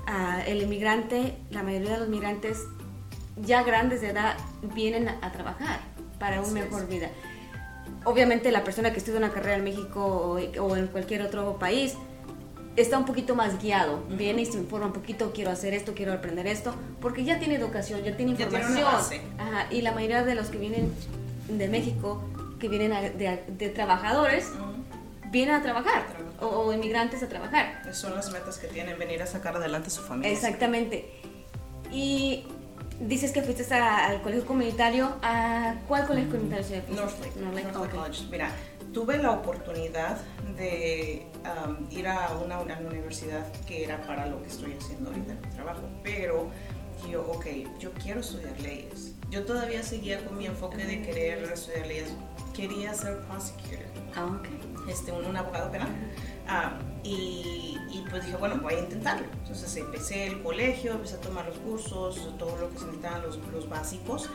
Ah, 0.06 0.42
el 0.46 0.62
inmigrante, 0.62 1.36
la 1.50 1.62
mayoría 1.62 1.92
de 1.92 1.98
los 1.98 2.08
migrantes 2.08 2.62
ya 3.36 3.62
grandes 3.62 4.00
de 4.00 4.08
edad 4.10 4.36
vienen 4.74 5.08
a, 5.08 5.18
a 5.22 5.32
trabajar 5.32 5.80
para 6.18 6.40
una 6.40 6.60
es. 6.60 6.64
mejor 6.70 6.86
vida. 6.88 7.10
Obviamente 8.04 8.50
la 8.52 8.64
persona 8.64 8.92
que 8.92 8.98
estudia 8.98 9.18
una 9.18 9.30
carrera 9.32 9.56
en 9.56 9.64
México 9.64 10.04
o, 10.04 10.62
o 10.62 10.76
en 10.76 10.86
cualquier 10.88 11.22
otro 11.22 11.58
país 11.58 11.94
está 12.76 12.98
un 12.98 13.04
poquito 13.06 13.34
más 13.34 13.60
guiado, 13.60 14.02
viene 14.10 14.42
y 14.42 14.46
se 14.46 14.58
informa 14.58 14.86
un 14.86 14.92
poquito, 14.92 15.32
quiero 15.32 15.50
hacer 15.50 15.72
esto, 15.74 15.94
quiero 15.94 16.12
aprender 16.12 16.46
esto, 16.46 16.74
porque 17.00 17.24
ya 17.24 17.38
tiene 17.38 17.54
educación, 17.54 18.02
ya 18.04 18.16
tiene 18.16 18.32
Ya 18.36 18.48
tiene 18.48 18.64
información. 18.64 18.86
una 18.88 18.92
base. 18.98 19.20
Ajá, 19.38 19.66
y 19.72 19.80
la 19.80 19.92
mayoría 19.92 20.24
de 20.24 20.34
los 20.34 20.48
que 20.48 20.58
vienen 20.58 20.92
de 21.48 21.68
México, 21.68 22.22
que 22.60 22.68
vienen 22.68 22.92
a- 22.92 23.00
de, 23.00 23.42
de 23.48 23.68
trabajadores, 23.70 24.50
vienen 25.30 25.54
a 25.54 25.62
trabajar, 25.62 26.04
Trabajar. 26.06 26.22
o, 26.42 26.46
o 26.46 26.72
inmigrantes 26.74 27.22
a 27.22 27.28
trabajar. 27.28 27.82
Son 27.92 28.14
las 28.14 28.30
metas 28.30 28.58
que 28.58 28.66
tienen, 28.68 28.98
venir 28.98 29.22
a 29.22 29.26
sacar 29.26 29.56
adelante 29.56 29.88
a 29.88 29.90
su 29.90 30.02
familia. 30.02 30.30
Exactamente. 30.32 31.10
Y 31.90 32.44
dices 33.00 33.32
que 33.32 33.42
fuiste 33.42 33.72
a- 33.74 34.06
al 34.06 34.22
colegio 34.22 34.46
comunitario, 34.46 35.16
¿a 35.22 35.74
cuál 35.88 36.06
colegio 36.06 36.30
comunitario 36.30 36.64
se 36.64 36.82
fuiste? 36.82 37.02
Northlake, 37.02 37.36
Northlake, 37.40 37.66
Northlake 37.72 37.94
ok. 37.96 38.02
College. 38.02 38.24
Mira, 38.30 38.50
tuve 38.92 39.18
la 39.18 39.30
oportunidad 39.32 40.18
de 40.56 41.26
um, 41.66 41.86
ir 41.90 42.08
a 42.08 42.30
una, 42.42 42.60
una 42.60 42.78
universidad 42.78 43.46
que 43.66 43.84
era 43.84 44.00
para 44.02 44.26
lo 44.26 44.40
que 44.42 44.48
estoy 44.48 44.72
haciendo 44.78 45.10
ahorita 45.10 45.32
en 45.34 45.40
mi 45.42 45.48
trabajo, 45.48 45.82
pero 46.02 46.50
yo, 47.10 47.22
ok, 47.30 47.46
yo 47.78 47.92
quiero 47.92 48.20
estudiar 48.20 48.58
leyes. 48.60 49.12
Yo 49.30 49.44
todavía 49.44 49.82
seguía 49.82 50.24
con 50.24 50.38
mi 50.38 50.46
enfoque 50.46 50.84
de 50.84 51.02
querer 51.02 51.42
estudiar 51.52 51.86
leyes. 51.86 52.08
Quería 52.54 52.94
ser 52.94 53.18
prosecutor, 53.26 53.80
Ah, 54.14 54.24
ok. 54.24 54.88
este, 54.88 55.12
un, 55.12 55.26
un 55.26 55.36
abogado 55.36 55.70
penal. 55.70 55.88
Ah, 56.48 56.72
y, 57.02 57.76
y 57.90 58.04
pues 58.10 58.24
dije, 58.24 58.36
bueno, 58.36 58.56
voy 58.62 58.74
a 58.74 58.78
intentarlo. 58.80 59.26
Entonces 59.42 59.76
empecé 59.76 60.26
el 60.26 60.42
colegio, 60.42 60.92
empecé 60.92 61.16
a 61.16 61.20
tomar 61.20 61.46
los 61.46 61.56
cursos, 61.58 62.32
todo 62.38 62.56
lo 62.58 62.70
que 62.70 62.78
se 62.78 62.84
necesitaban, 62.86 63.22
los, 63.22 63.38
los 63.52 63.68
básicos. 63.68 64.30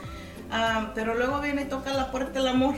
Ah, 0.51 0.91
pero 0.95 1.15
luego 1.15 1.39
viene 1.41 1.61
y 1.63 1.65
toca 1.65 1.93
la 1.93 2.11
puerta 2.11 2.39
el 2.39 2.47
amor. 2.47 2.75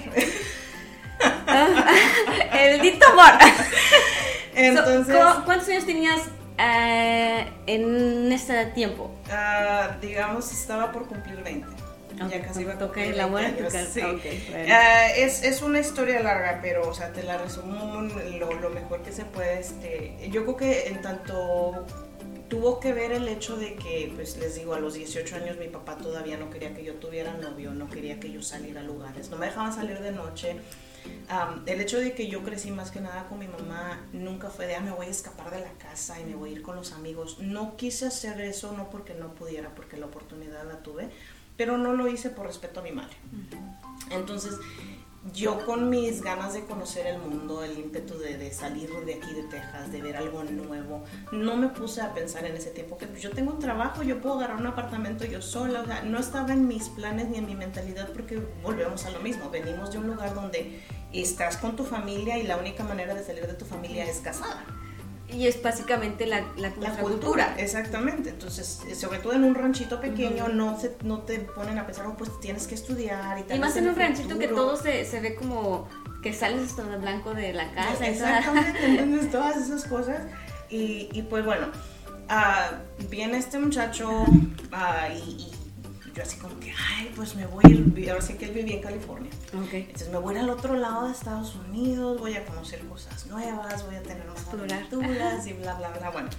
El 2.53 2.79
bendito 2.81 3.05
amor. 3.07 3.31
Entonces, 4.55 5.15
So, 5.15 5.35
¿cu- 5.37 5.43
¿Cuántos 5.45 5.67
años 5.69 5.85
tenías 5.85 6.21
eh, 6.57 7.51
en 7.65 8.31
este 8.31 8.65
tiempo? 8.67 9.11
ah, 9.31 9.97
digamos, 10.01 10.51
estaba 10.51 10.91
por 10.91 11.07
cumplir 11.07 11.41
20. 11.43 11.67
Ok, 12.21 12.29
ya 12.29 12.41
casi 12.41 12.61
iba 12.61 12.73
a 12.73 12.77
toca 12.77 12.93
cumplir 12.93 13.13
el 13.13 13.19
amor 13.19 13.41
20 13.41 13.49
en 13.49 13.57
tu 13.57 13.63
años, 13.63 13.73
casa. 13.73 13.93
sí. 13.93 14.01
Ok, 14.01 14.49
bueno. 14.51 14.73
Ah, 14.73 15.07
es, 15.15 15.43
es 15.43 15.61
una 15.61 15.79
historia 15.79 16.19
larga, 16.21 16.59
pero, 16.61 16.87
o 16.89 16.93
sea, 16.93 17.11
te 17.11 17.23
la 17.23 17.37
resumo 17.37 18.01
lo, 18.01 18.53
lo 18.53 18.69
mejor 18.69 19.01
que 19.01 19.11
se 19.11 19.25
puede. 19.25 19.59
Este, 19.59 20.29
yo 20.31 20.43
creo 20.43 20.57
que 20.57 20.87
en 20.87 21.01
tanto 21.01 21.85
tuvo 22.49 22.79
que 22.79 22.93
ver 22.93 23.11
el 23.11 23.27
hecho 23.27 23.57
de 23.57 23.75
que, 23.75 24.11
pues 24.15 24.37
les 24.37 24.55
digo, 24.55 24.75
a 24.75 24.79
los 24.79 24.93
18 24.93 25.35
años 25.37 25.57
mi 25.57 25.69
papá 25.69 25.97
todavía 25.97 26.37
no 26.37 26.49
quería 26.51 26.73
que 26.75 26.83
yo 26.83 26.95
tuviera 26.95 27.33
novio, 27.33 27.71
no 27.71 27.89
quería 27.89 28.19
que 28.19 28.31
yo 28.31 28.43
saliera 28.43 28.81
a 28.81 28.83
lugares, 28.83 29.29
no 29.31 29.37
me 29.37 29.47
dejaban 29.47 29.73
salir 29.73 29.99
de 29.99 30.11
noche. 30.11 30.57
Am, 31.27 31.63
el 31.65 31.81
hecho 31.81 31.99
de 31.99 32.13
que 32.13 32.27
yo 32.27 32.43
crecí 32.43 32.71
más 32.71 32.91
que 32.91 33.01
nada 33.01 33.27
con 33.27 33.39
mi 33.39 33.47
mamá 33.47 34.07
nunca 34.13 34.49
fue 34.49 34.67
de, 34.67 34.75
ah, 34.75 34.79
me 34.81 34.91
voy 34.91 35.07
a 35.07 35.09
escapar 35.09 35.51
de 35.51 35.59
la 35.59 35.71
casa 35.73 36.19
y 36.21 36.25
me 36.25 36.35
voy 36.35 36.51
a 36.51 36.53
ir 36.53 36.61
con 36.61 36.75
los 36.75 36.93
amigos. 36.93 37.39
No 37.39 37.75
quise 37.75 38.05
hacer 38.05 38.39
eso, 38.39 38.71
no 38.77 38.89
porque 38.89 39.13
no 39.13 39.33
pudiera, 39.33 39.69
porque 39.75 39.97
la 39.97 40.05
oportunidad 40.05 40.63
la 40.65 40.77
tuve, 40.83 41.09
pero 41.57 41.77
no 41.77 41.93
lo 41.93 42.07
hice 42.07 42.29
por 42.29 42.47
respeto 42.47 42.79
a 42.79 42.83
mi 42.83 42.91
madre. 42.91 43.15
Entonces, 44.11 44.59
yo 45.31 45.65
con 45.65 45.89
mis 45.89 46.21
ganas 46.21 46.53
de 46.53 46.65
conocer 46.65 47.07
el 47.07 47.17
mundo, 47.17 47.63
el 47.63 47.77
ímpetu 47.77 48.17
de, 48.17 48.37
de 48.37 48.51
salir 48.51 48.89
de 48.89 49.13
aquí 49.13 49.33
de 49.33 49.43
Texas, 49.43 49.91
de 49.91 50.01
ver 50.01 50.17
algo 50.17 50.43
nuevo, 50.43 51.03
no 51.31 51.55
me 51.55 51.69
puse 51.69 52.01
a 52.01 52.13
pensar 52.13 52.45
en 52.45 52.57
ese 52.57 52.71
tiempo 52.71 52.97
que 52.97 53.07
pues, 53.07 53.21
yo 53.21 53.31
tengo 53.31 53.53
un 53.53 53.59
trabajo, 53.59 54.03
yo 54.03 54.19
puedo 54.19 54.35
agarrar 54.35 54.57
un 54.57 54.67
apartamento 54.67 55.23
yo 55.25 55.41
sola, 55.41 55.81
o 55.81 55.85
sea, 55.85 56.03
no 56.03 56.19
estaba 56.19 56.51
en 56.51 56.67
mis 56.67 56.89
planes 56.89 57.29
ni 57.29 57.37
en 57.37 57.45
mi 57.45 57.55
mentalidad 57.55 58.09
porque 58.11 58.41
volvemos 58.61 59.05
a 59.05 59.11
lo 59.11 59.19
mismo, 59.19 59.49
venimos 59.49 59.91
de 59.91 59.99
un 59.99 60.07
lugar 60.07 60.33
donde 60.33 60.81
estás 61.13 61.55
con 61.55 61.77
tu 61.77 61.85
familia 61.85 62.37
y 62.37 62.43
la 62.43 62.57
única 62.57 62.83
manera 62.83 63.13
de 63.13 63.23
salir 63.23 63.47
de 63.47 63.53
tu 63.53 63.65
familia 63.65 64.03
es 64.03 64.19
casada. 64.19 64.65
Y 65.33 65.47
es 65.47 65.61
básicamente 65.61 66.27
la, 66.27 66.41
la, 66.57 66.71
La 66.79 66.91
cultura, 66.97 67.55
exactamente. 67.57 68.29
Entonces, 68.29 68.81
eh, 68.87 68.95
sobre 68.95 69.19
todo 69.19 69.33
en 69.33 69.43
un 69.43 69.55
ranchito 69.55 69.99
pequeño, 69.99 70.47
no, 70.49 70.79
se, 70.79 70.95
no 71.03 71.21
te 71.23 71.39
ponen 71.39 71.79
a 71.79 71.85
pensar, 71.85 72.05
oh, 72.05 72.15
pues 72.15 72.39
tienes 72.39 72.67
que 72.67 72.75
estudiar 72.75 73.39
y 73.39 73.43
tal 73.43 73.57
Y 73.57 73.59
más 73.59 73.75
en 73.75 73.89
un 73.89 73.95
ranchito 73.95 74.37
que 74.37 74.47
futuro". 74.47 74.67
todo 74.67 74.77
se, 74.77 75.05
se 75.05 75.19
ve 75.19 75.35
como 75.35 75.87
que 76.21 76.33
sales 76.33 76.69
hasta 76.69 76.83
de 76.83 76.97
blanco 76.97 77.33
de 77.33 77.53
la 77.53 77.71
casa. 77.73 78.07
Exactamente, 78.07 78.85
entonces 78.85 79.31
todas 79.31 79.57
esas 79.57 79.85
cosas. 79.85 80.21
Y, 80.69 81.09
y 81.11 81.23
pues 81.23 81.43
bueno, 81.43 81.67
ah, 82.29 82.71
viene 83.09 83.37
este 83.37 83.57
muchacho 83.59 84.25
ah, 84.71 85.09
y, 85.09 85.17
y 85.17 85.51
yo 86.13 86.21
así 86.23 86.37
como 86.37 86.59
que, 86.59 86.71
ay, 86.71 87.11
pues 87.15 87.35
me 87.35 87.45
voy 87.47 87.63
a 87.65 87.69
ir, 87.69 88.09
ahora 88.11 88.21
sí 88.21 88.35
que 88.35 88.45
él 88.45 88.51
vivía 88.51 88.75
en 88.75 88.81
California. 88.81 89.31
Ok. 89.55 89.73
Entonces 89.73 90.09
me 90.09 90.17
voy 90.17 90.35
a 90.35 90.37
ir 90.39 90.43
al 90.43 90.49
otro 90.51 90.75
lado 90.75 91.07
de 91.07 91.11
Estados 91.13 91.55
Unidos, 91.55 92.19
voy 92.19 92.35
a 92.35 92.45
conocer 92.45 92.79
cosas 92.87 93.25
nuevas, 93.27 93.83
voy 93.85 93.95
a 93.95 94.03
tener 94.03 94.25
más 94.27 94.47
aventuras 94.47 95.47
y 95.47 95.53
bla, 95.53 95.73
bla, 95.75 95.89
bla. 95.89 96.09
Bueno, 96.11 96.29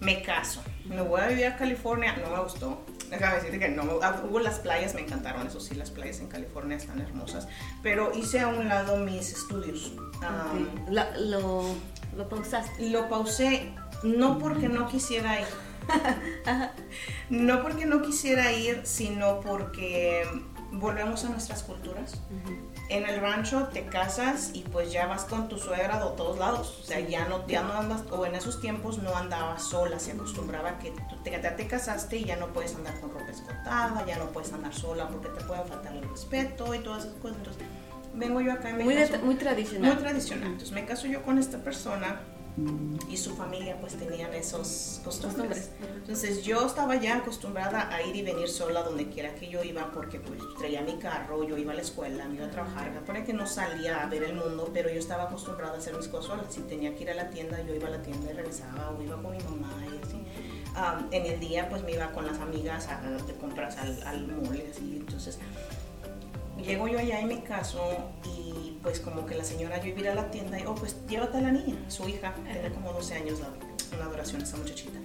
me 0.00 0.22
caso, 0.22 0.62
me 0.84 1.00
voy 1.02 1.20
a 1.20 1.26
vivir 1.28 1.46
a 1.46 1.56
California, 1.56 2.14
no 2.16 2.30
me 2.36 2.42
gustó. 2.42 2.82
Déjame 3.10 3.36
decirte 3.36 3.58
que 3.60 3.68
no, 3.68 3.82
ah, 4.02 4.20
hubo 4.28 4.40
las 4.40 4.58
playas, 4.58 4.94
me 4.94 5.00
encantaron, 5.00 5.46
eso 5.46 5.60
sí, 5.60 5.74
las 5.76 5.90
playas 5.90 6.18
en 6.20 6.26
California 6.28 6.76
están 6.76 7.00
hermosas. 7.00 7.46
Pero 7.82 8.12
hice 8.16 8.40
a 8.40 8.48
un 8.48 8.68
lado 8.68 8.96
mis 8.98 9.32
estudios. 9.32 9.92
Ah, 10.22 10.52
Ok. 10.52 10.88
La- 10.90 11.16
lo, 11.18 11.64
lo 12.16 12.28
pausaste. 12.28 12.88
lo 12.90 13.08
pausé 13.08 13.72
no 14.02 14.38
porque 14.38 14.68
no 14.68 14.88
quisiera 14.88 15.40
ir. 15.40 15.46
No 17.30 17.62
porque 17.62 17.86
no 17.86 18.02
quisiera 18.02 18.52
ir, 18.52 18.82
sino 18.84 19.40
porque 19.40 20.24
volvemos 20.72 21.24
a 21.24 21.30
nuestras 21.30 21.62
culturas. 21.62 22.20
En 22.88 23.04
el 23.04 23.20
rancho 23.20 23.68
te 23.72 23.86
casas 23.86 24.50
y 24.52 24.62
pues 24.62 24.92
ya 24.92 25.06
vas 25.06 25.24
con 25.24 25.48
tu 25.48 25.58
suegra 25.58 25.98
de 25.98 26.16
todos 26.16 26.38
lados. 26.38 26.78
O 26.80 26.84
sea, 26.84 27.00
ya 27.00 27.26
no, 27.26 27.46
ya 27.48 27.62
no 27.62 27.72
andas, 27.72 28.04
o 28.12 28.24
en 28.26 28.36
esos 28.36 28.60
tiempos 28.60 28.98
no 28.98 29.16
andabas 29.16 29.64
sola, 29.64 29.98
se 29.98 30.12
acostumbraba 30.12 30.78
que 30.78 30.90
tú 30.92 31.16
te, 31.24 31.32
ya 31.32 31.56
te 31.56 31.66
casaste 31.66 32.18
y 32.18 32.24
ya 32.24 32.36
no 32.36 32.52
puedes 32.52 32.76
andar 32.76 32.98
con 33.00 33.10
ropa 33.10 33.30
escotada, 33.30 34.06
ya 34.06 34.18
no 34.18 34.26
puedes 34.26 34.52
andar 34.52 34.72
sola 34.72 35.08
porque 35.08 35.28
te 35.28 35.44
puede 35.44 35.64
faltar 35.64 35.96
el 35.96 36.08
respeto 36.08 36.74
y 36.74 36.78
todas 36.78 37.06
esas 37.06 37.16
cosas. 37.18 37.38
Entonces, 37.38 37.62
vengo 38.14 38.40
yo 38.40 38.52
acá 38.52 38.70
y 38.70 38.74
me 38.74 38.84
Muy, 38.84 38.94
caso. 38.94 39.18
muy 39.24 39.34
tradicional. 39.34 39.94
Muy 39.94 40.02
tradicional. 40.02 40.46
Entonces 40.46 40.72
me 40.72 40.84
caso 40.84 41.08
yo 41.08 41.22
con 41.22 41.38
esta 41.38 41.58
persona 41.58 42.20
y 43.10 43.16
su 43.16 43.34
familia 43.36 43.78
pues 43.80 43.94
tenían 43.96 44.32
esos 44.34 45.00
costumbres. 45.04 45.70
Entonces 45.96 46.42
yo 46.42 46.66
estaba 46.66 46.96
ya 46.96 47.16
acostumbrada 47.18 47.94
a 47.94 48.02
ir 48.02 48.16
y 48.16 48.22
venir 48.22 48.48
sola 48.48 48.82
donde 48.82 49.08
quiera 49.08 49.34
que 49.34 49.48
yo 49.48 49.62
iba 49.62 49.90
porque 49.92 50.20
pues 50.20 50.40
traía 50.58 50.80
mi 50.80 50.96
carro, 50.96 51.46
yo 51.46 51.58
iba 51.58 51.72
a 51.72 51.74
la 51.74 51.82
escuela, 51.82 52.26
me 52.26 52.36
iba 52.36 52.46
a 52.46 52.50
trabajar, 52.50 52.90
me 52.92 53.00
pone 53.00 53.24
que 53.24 53.32
no 53.32 53.46
salía 53.46 54.02
a 54.02 54.06
ver 54.06 54.22
el 54.22 54.34
mundo, 54.34 54.70
pero 54.72 54.88
yo 54.88 54.98
estaba 54.98 55.24
acostumbrada 55.24 55.74
a 55.74 55.78
hacer 55.78 55.94
mis 55.94 56.08
cosas 56.08 56.26
sola. 56.26 56.44
Si 56.48 56.60
tenía 56.62 56.94
que 56.94 57.02
ir 57.02 57.10
a 57.10 57.14
la 57.14 57.30
tienda, 57.30 57.60
yo 57.62 57.74
iba 57.74 57.88
a 57.88 57.90
la 57.90 58.02
tienda 58.02 58.30
y 58.30 58.34
regresaba 58.34 58.90
o 58.90 59.02
iba 59.02 59.20
con 59.20 59.32
mi 59.32 59.42
mamá 59.44 59.72
y 59.84 60.06
así. 60.06 60.24
Ah, 60.74 61.00
en 61.10 61.26
el 61.26 61.38
día 61.40 61.68
pues 61.68 61.82
me 61.84 61.92
iba 61.92 62.10
con 62.12 62.26
las 62.26 62.38
amigas 62.38 62.88
a, 62.88 63.00
de 63.00 63.34
compras 63.34 63.76
al, 63.76 64.02
al 64.02 64.26
mall 64.26 64.56
y 64.56 64.70
así. 64.70 64.96
Entonces 64.96 65.38
llego 66.62 66.88
yo 66.88 66.98
allá 66.98 67.20
y 67.20 67.26
me 67.26 67.42
caso 67.42 68.10
y 68.24 68.78
pues 68.82 69.00
como 69.00 69.26
que 69.26 69.34
la 69.34 69.44
señora 69.44 69.80
yo 69.80 69.88
iba 69.88 69.98
a 69.98 70.00
ir 70.00 70.08
a 70.10 70.14
la 70.14 70.30
tienda 70.30 70.58
y 70.58 70.64
oh 70.64 70.74
pues 70.74 70.96
llévate 71.08 71.38
a 71.38 71.40
la 71.40 71.50
niña, 71.50 71.76
su 71.88 72.08
hija, 72.08 72.34
tiene 72.44 72.70
como 72.70 72.92
12 72.92 73.14
años 73.14 73.40
la, 73.40 73.48
una 73.96 74.06
adoración 74.06 74.42
esa 74.42 74.56
muchachita. 74.56 74.98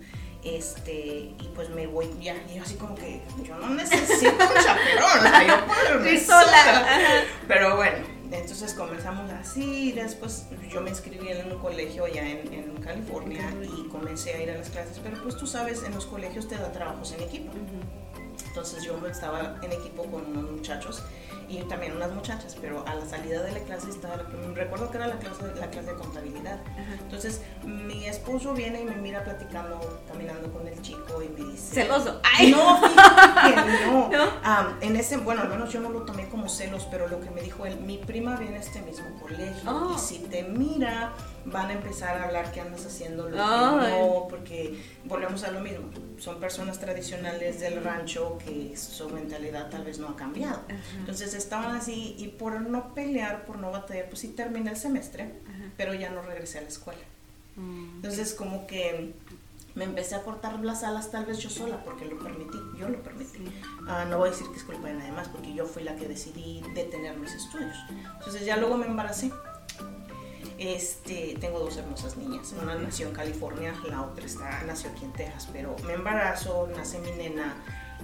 Este, 0.44 1.36
y 1.40 1.52
pues 1.54 1.70
me 1.70 1.86
voy 1.86 2.10
ya, 2.20 2.36
y 2.52 2.56
yo 2.56 2.64
así 2.64 2.76
como 2.76 2.96
que 2.96 3.22
yo 3.44 3.56
no 3.58 3.70
necesito 3.76 4.32
un 4.32 4.64
chaperón, 4.64 5.48
yo 5.48 5.68
puedo 5.68 6.04
Sí, 6.04 6.20
sola. 6.20 7.24
Pero 7.48 7.76
bueno, 7.76 7.98
entonces 8.32 8.74
comenzamos 8.74 9.30
así, 9.32 9.90
y 9.90 9.92
después 9.92 10.48
yo 10.72 10.82
me 10.82 10.90
inscribí 10.90 11.28
en 11.28 11.52
un 11.52 11.60
colegio 11.60 12.06
allá 12.06 12.28
en, 12.28 12.52
en 12.52 12.76
California 12.84 13.54
y 13.62 13.88
comencé 13.90 14.34
a 14.34 14.42
ir 14.42 14.50
a 14.50 14.58
las 14.58 14.70
clases, 14.70 15.00
pero 15.04 15.22
pues 15.22 15.38
tú 15.38 15.46
sabes, 15.46 15.84
en 15.84 15.94
los 15.94 16.08
colegios 16.08 16.48
te 16.48 16.56
da 16.56 16.72
trabajos 16.72 17.12
en 17.12 17.22
equipo. 17.22 17.52
Entonces 18.48 18.84
yo 18.84 19.00
estaba 19.08 19.60
en 19.62 19.72
equipo 19.72 20.04
con 20.06 20.26
unos 20.26 20.52
muchachos 20.52 21.04
y 21.52 21.64
también 21.64 21.96
unas 21.96 22.12
muchachas, 22.12 22.56
pero 22.60 22.86
a 22.88 22.96
la 22.96 23.06
salida 23.06 23.42
de 23.44 23.52
la 23.52 23.60
clase 23.60 23.90
estaba, 23.90 24.18
recuerdo 24.54 24.90
que 24.90 24.98
era 24.98 25.08
la 25.08 25.18
clase, 25.20 25.44
la 25.60 25.70
clase 25.70 25.92
de 25.92 25.98
contabilidad. 25.98 26.60
Entonces 27.02 27.42
mi 27.64 28.06
esposo 28.06 28.54
viene 28.54 28.82
y 28.82 28.86
me 28.86 28.96
mira 28.96 29.24
platicando, 29.24 30.02
caminando 30.08 30.52
con 30.52 30.68
el 30.68 30.82
chico 30.82 31.22
y 31.22 31.30
me 31.30 31.52
dice... 31.52 31.82
Celoso. 31.82 32.22
Ay. 32.24 32.52
No, 32.52 32.78
fíjate 32.82 33.78
que 33.78 33.86
no. 33.86 34.10
¿No? 34.10 34.24
Am, 34.44 34.78
en 34.82 34.96
ese, 34.96 35.18
bueno, 35.18 35.42
al 35.42 35.50
menos 35.50 35.72
yo 35.72 35.80
no 35.82 35.90
lo 35.90 36.04
tomé 36.04 36.30
como 36.30 36.48
celos, 36.50 36.88
pero 36.90 37.08
lo 37.08 37.20
que 37.20 37.30
me 37.32 37.42
dijo 37.42 37.66
él, 37.66 37.80
mi 37.80 37.98
prima 37.98 38.36
viene 38.38 38.58
a 38.58 38.60
este 38.60 38.82
mismo 38.82 39.20
colegio 39.20 39.42
Oh. 39.66 39.94
y 39.96 40.00
si 40.00 40.20
te 40.20 40.44
mira 40.44 41.14
van 41.46 41.70
a 41.70 41.74
empezar 41.74 42.18
a 42.18 42.26
hablar 42.26 42.52
que 42.52 42.62
andas 42.62 42.86
haciendo 42.86 43.24
lo 43.28 43.32
que 43.32 43.38
no, 43.38 44.28
porque 44.30 44.80
volvemos 45.06 45.44
a 45.44 45.52
lo 45.52 45.60
mismo. 45.60 45.90
Son 46.20 46.40
personas 46.40 46.80
tradicionales 46.80 47.60
del 47.60 47.84
rancho 47.84 48.38
que 48.46 48.76
su 48.78 49.10
mentalidad 49.10 49.70
tal 49.70 49.84
vez 49.84 49.98
no 49.98 50.10
ha 50.10 50.16
cambiado. 50.16 50.62
Entonces 51.00 51.34
estaban 51.42 51.76
así 51.76 52.16
y 52.18 52.30
por 52.30 52.62
no 52.62 52.94
pelear, 52.94 53.46
por 53.46 53.58
no 53.58 53.72
batallar, 53.72 54.08
pues 54.08 54.20
sí 54.20 54.30
terminé 54.30 54.72
el 54.72 54.78
semestre, 54.78 55.34
pero 55.78 55.94
ya 55.94 56.10
no 56.10 56.22
regresé 56.22 56.60
a 56.60 56.62
la 56.62 56.68
escuela. 56.68 57.02
Mm. 57.56 57.96
Entonces 57.96 58.34
como 58.34 58.68
que 58.68 59.14
me 59.76 59.86
empecé 59.86 60.16
a 60.16 60.24
cortar 60.24 60.60
las 60.60 60.84
alas 60.84 61.12
tal 61.12 61.26
vez 61.26 61.40
yo 61.40 61.50
sola 61.50 61.84
porque 61.84 62.06
lo 62.06 62.20
permití, 62.20 62.58
yo 62.78 62.90
lo 62.90 63.02
permití. 63.02 63.46
Ah, 63.88 64.06
no 64.10 64.18
voy 64.18 64.30
a 64.30 64.32
decir 64.32 64.48
que 64.48 64.58
es 64.58 64.64
culpa 64.64 64.88
de 64.88 64.96
nadie 64.96 65.12
más 65.12 65.28
porque 65.30 65.54
yo 65.54 65.66
fui 65.66 65.84
la 65.84 65.96
que 65.96 66.08
decidí 66.08 66.62
detener 66.74 67.18
mis 67.18 67.34
estudios. 67.34 67.76
Entonces 67.90 68.46
ya 68.46 68.58
luego 68.58 68.78
me 68.78 68.86
embaracé. 68.86 69.32
Este, 70.58 71.36
tengo 71.40 71.60
dos 71.60 71.78
hermosas 71.78 72.18
niñas. 72.18 72.54
Una 72.62 72.76
nació 72.76 73.08
en 73.08 73.14
California, 73.14 73.74
la 73.90 74.04
otra 74.04 74.26
está, 74.26 74.62
nació 74.64 74.92
aquí 74.92 75.06
en 75.06 75.14
Texas. 75.14 75.50
Pero 75.52 75.76
me 75.86 75.94
embarazo, 75.94 76.70
nace 76.76 77.00
mi 77.00 77.12
nena 77.12 77.56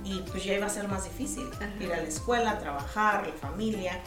y 0.04 0.20
pues 0.32 0.44
ya 0.44 0.54
iba 0.54 0.66
a 0.66 0.70
ser 0.70 0.88
más 0.88 1.04
difícil 1.04 1.48
Ajá. 1.56 1.70
ir 1.80 1.92
a 1.94 1.98
la 1.98 2.04
escuela, 2.08 2.60
trabajar, 2.60 3.28
la 3.28 3.34
familia. 3.34 4.02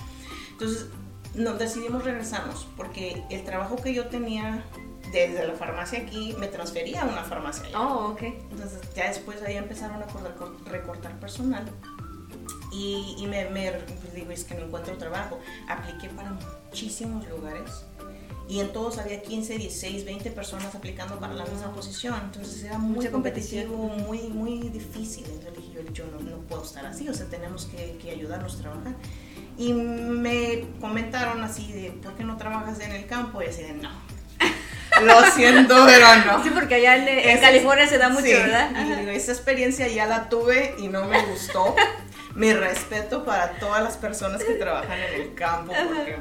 Entonces 0.53 0.87
nos 1.35 1.59
decidimos 1.59 2.05
regresarnos 2.05 2.67
porque 2.77 3.23
el 3.31 3.45
trabajo 3.45 3.77
que 3.77 3.95
yo 3.95 4.07
tenía 4.09 4.65
desde 5.13 5.47
la 5.47 5.55
farmacia 5.55 6.01
aquí 6.01 6.35
me 6.39 6.47
transfería 6.49 7.03
a 7.03 7.07
una 7.07 7.25
farmacia 7.25 7.65
allá. 7.67 7.81
Oh, 7.81 8.11
ok. 8.13 8.23
Entonces 8.23 8.81
ya 8.95 9.09
después 9.09 9.43
ahí 9.43 9.57
empezaron 9.57 10.03
a 10.03 10.07
cortar- 10.07 10.65
recortar 10.67 11.19
personal 11.19 11.65
y, 12.73 13.17
y 13.19 13.27
me, 13.27 13.49
me- 13.51 13.73
pues 13.73 14.15
digo, 14.15 14.31
es 14.31 14.45
que 14.45 14.55
no 14.55 14.67
encuentro 14.67 14.97
trabajo. 14.97 15.41
Apliqué 15.69 16.09
para 16.11 16.33
muchísimos 16.67 17.29
lugares 17.29 17.71
y 18.49 18.59
en 18.61 18.73
todos 18.73 18.99
había 18.99 19.23
15, 19.23 19.59
16, 19.59 20.05
20 20.05 20.31
personas 20.33 20.75
aplicando 20.75 21.19
para 21.19 21.35
la 21.35 21.45
misma 21.47 21.73
posición. 21.73 22.15
Entonces 22.25 22.63
era 22.65 22.79
muy 22.79 22.97
Mucha 22.97 23.11
competitivo, 23.11 23.77
muy, 23.77 24.23
muy 24.29 24.59
difícil. 24.71 25.25
Entonces 25.27 25.57
dije 25.57 25.60
yo, 25.93 26.05
no, 26.07 26.21
no 26.21 26.37
puedo 26.43 26.65
estar 26.65 26.85
así, 26.87 27.09
o 27.09 27.15
sea, 27.15 27.27
tenemos 27.27 27.67
que, 27.67 27.97
que 28.03 28.11
ayudarnos 28.11 28.57
a 28.57 28.63
trabajar. 28.63 28.93
Y 29.57 29.73
me 29.75 30.65
comentaron 30.81 31.43
así 31.45 31.71
de, 31.73 31.91
¿por 31.91 32.15
qué 32.15 32.25
no 32.25 32.37
trabajas 32.37 32.81
en 32.81 32.93
el 32.93 33.07
campo? 33.07 33.43
Y 33.43 33.47
así 33.47 33.63
de, 33.63 33.75
no. 33.75 33.91
Lo 35.05 35.23
siento, 35.33 35.85
pero 35.87 36.07
no. 36.27 36.43
Sí, 36.43 36.51
porque 36.51 36.77
allá 36.77 36.97
en, 36.97 37.09
en 37.09 37.19
Ese- 37.31 37.41
California 37.41 37.87
se 37.87 37.99
da 37.99 38.09
mucho, 38.09 38.27
sí, 38.27 38.33
¿verdad? 38.33 38.71
y 38.81 38.97
digo, 39.01 39.11
esa 39.11 39.33
experiencia 39.33 39.87
ya 39.89 40.07
la 40.07 40.29
tuve 40.29 40.75
y 40.79 40.89
no 40.89 41.05
me 41.05 41.25
gustó. 41.27 41.75
Mi 42.35 42.53
respeto 42.53 43.25
para 43.25 43.59
todas 43.59 43.83
las 43.83 43.97
personas 43.97 44.43
que 44.45 44.55
trabajan 44.55 44.99
en 44.99 45.21
el 45.21 45.35
campo 45.35 45.73
porque 45.73 46.17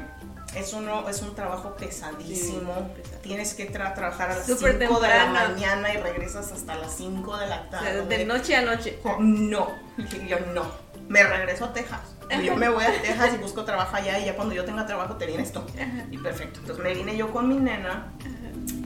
es, 0.56 0.72
uno, 0.72 1.08
es 1.08 1.22
un 1.22 1.34
trabajo 1.34 1.74
pesadísimo. 1.76 2.90
Sí. 2.96 3.10
Tienes 3.22 3.54
que 3.54 3.70
tra- 3.72 3.94
trabajar 3.94 4.30
a 4.30 4.36
las 4.36 4.46
Súper 4.46 4.78
5 4.80 5.00
de 5.00 5.08
la 5.08 5.26
mañana 5.26 5.92
y 5.94 5.98
regresas 5.98 6.50
hasta 6.52 6.74
las 6.76 6.96
5 6.96 7.36
de 7.36 7.46
la 7.46 7.68
tarde. 7.70 8.06
de 8.06 8.24
noche 8.24 8.56
a 8.56 8.62
noche. 8.62 8.98
No, 9.18 9.68
dije 9.96 10.26
yo 10.28 10.38
no. 10.54 10.64
Me 11.08 11.22
regreso 11.24 11.64
a 11.66 11.72
Texas. 11.72 12.00
Yo 12.44 12.54
me 12.56 12.68
voy 12.68 12.84
a 12.84 13.02
Texas 13.02 13.30
y 13.34 13.38
busco 13.38 13.64
trabajo 13.64 13.96
allá 13.96 14.18
y 14.20 14.26
ya 14.26 14.36
cuando 14.36 14.54
yo 14.54 14.64
tenga 14.64 14.86
trabajo 14.86 15.16
te 15.16 15.26
viene 15.26 15.42
esto. 15.42 15.66
Y 16.10 16.18
perfecto. 16.18 16.60
Entonces 16.60 16.84
me 16.84 16.94
vine 16.94 17.16
yo 17.16 17.32
con 17.32 17.48
mi 17.48 17.56
nena 17.56 18.12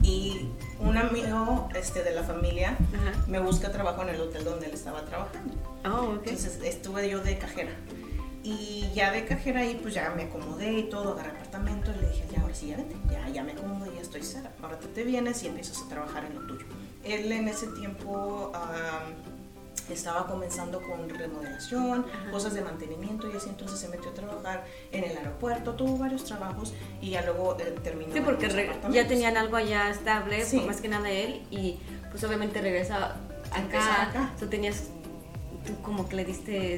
y 0.02 0.48
un 0.80 0.96
amigo 0.96 1.68
este, 1.74 2.02
de 2.02 2.12
la 2.14 2.22
familia 2.22 2.70
Ajá. 2.94 3.24
me 3.26 3.38
busca 3.40 3.70
trabajo 3.70 4.02
en 4.02 4.10
el 4.10 4.20
hotel 4.20 4.44
donde 4.44 4.66
él 4.66 4.72
estaba 4.72 5.04
trabajando. 5.04 5.54
Oh, 5.84 6.14
ok. 6.14 6.22
Entonces 6.26 6.58
estuve 6.62 7.08
yo 7.10 7.20
de 7.20 7.36
cajera. 7.38 7.72
Y 8.44 8.90
ya 8.94 9.10
de 9.10 9.24
cajera 9.24 9.60
ahí, 9.60 9.78
pues 9.80 9.94
ya 9.94 10.10
me 10.14 10.24
acomodé 10.24 10.70
y 10.80 10.82
todo, 10.90 11.14
agarré 11.14 11.30
apartamento 11.30 11.90
y 11.96 12.00
le 12.02 12.08
dije, 12.10 12.24
ya, 12.30 12.42
ahora 12.42 12.54
sí, 12.54 12.66
ya 12.68 12.76
vete, 12.76 12.94
ya, 13.10 13.26
ya 13.30 13.42
me 13.42 13.52
acomodé, 13.52 13.90
ya 13.94 14.02
estoy 14.02 14.22
cera. 14.22 14.52
Ahora 14.62 14.78
tú 14.78 14.88
te 14.88 15.02
vienes 15.02 15.42
y 15.42 15.46
empiezas 15.46 15.80
a 15.80 15.88
trabajar 15.88 16.26
en 16.26 16.34
lo 16.34 16.46
tuyo. 16.46 16.66
Él 17.04 17.32
en 17.32 17.48
ese 17.48 17.68
tiempo 17.68 18.52
estaba 19.90 20.26
comenzando 20.26 20.80
con 20.82 21.08
remodelación, 21.08 22.04
Ajá. 22.12 22.30
cosas 22.30 22.54
de 22.54 22.62
mantenimiento 22.62 23.30
y 23.32 23.36
así, 23.36 23.48
entonces 23.48 23.78
se 23.78 23.88
metió 23.88 24.10
a 24.10 24.14
trabajar 24.14 24.64
en 24.92 25.04
el 25.04 25.16
aeropuerto, 25.16 25.74
tuvo 25.74 25.98
varios 25.98 26.24
trabajos 26.24 26.74
y 27.00 27.10
ya 27.10 27.22
luego 27.22 27.56
eh, 27.58 27.74
terminó. 27.82 28.12
Sí, 28.12 28.20
porque 28.20 28.48
ya 28.90 29.06
tenían 29.06 29.36
algo 29.36 29.56
allá 29.56 29.90
estable, 29.90 30.44
Sí. 30.44 30.60
más 30.60 30.80
que 30.80 30.88
nada 30.88 31.10
él, 31.10 31.42
y 31.50 31.78
pues 32.10 32.22
obviamente 32.24 32.60
regresa 32.60 33.16
acá. 33.50 34.02
acá. 34.02 34.32
Tú 34.38 34.46
tenías, 34.48 34.84
tú 35.66 35.74
como 35.82 36.08
que 36.08 36.16
le 36.16 36.24
diste 36.24 36.74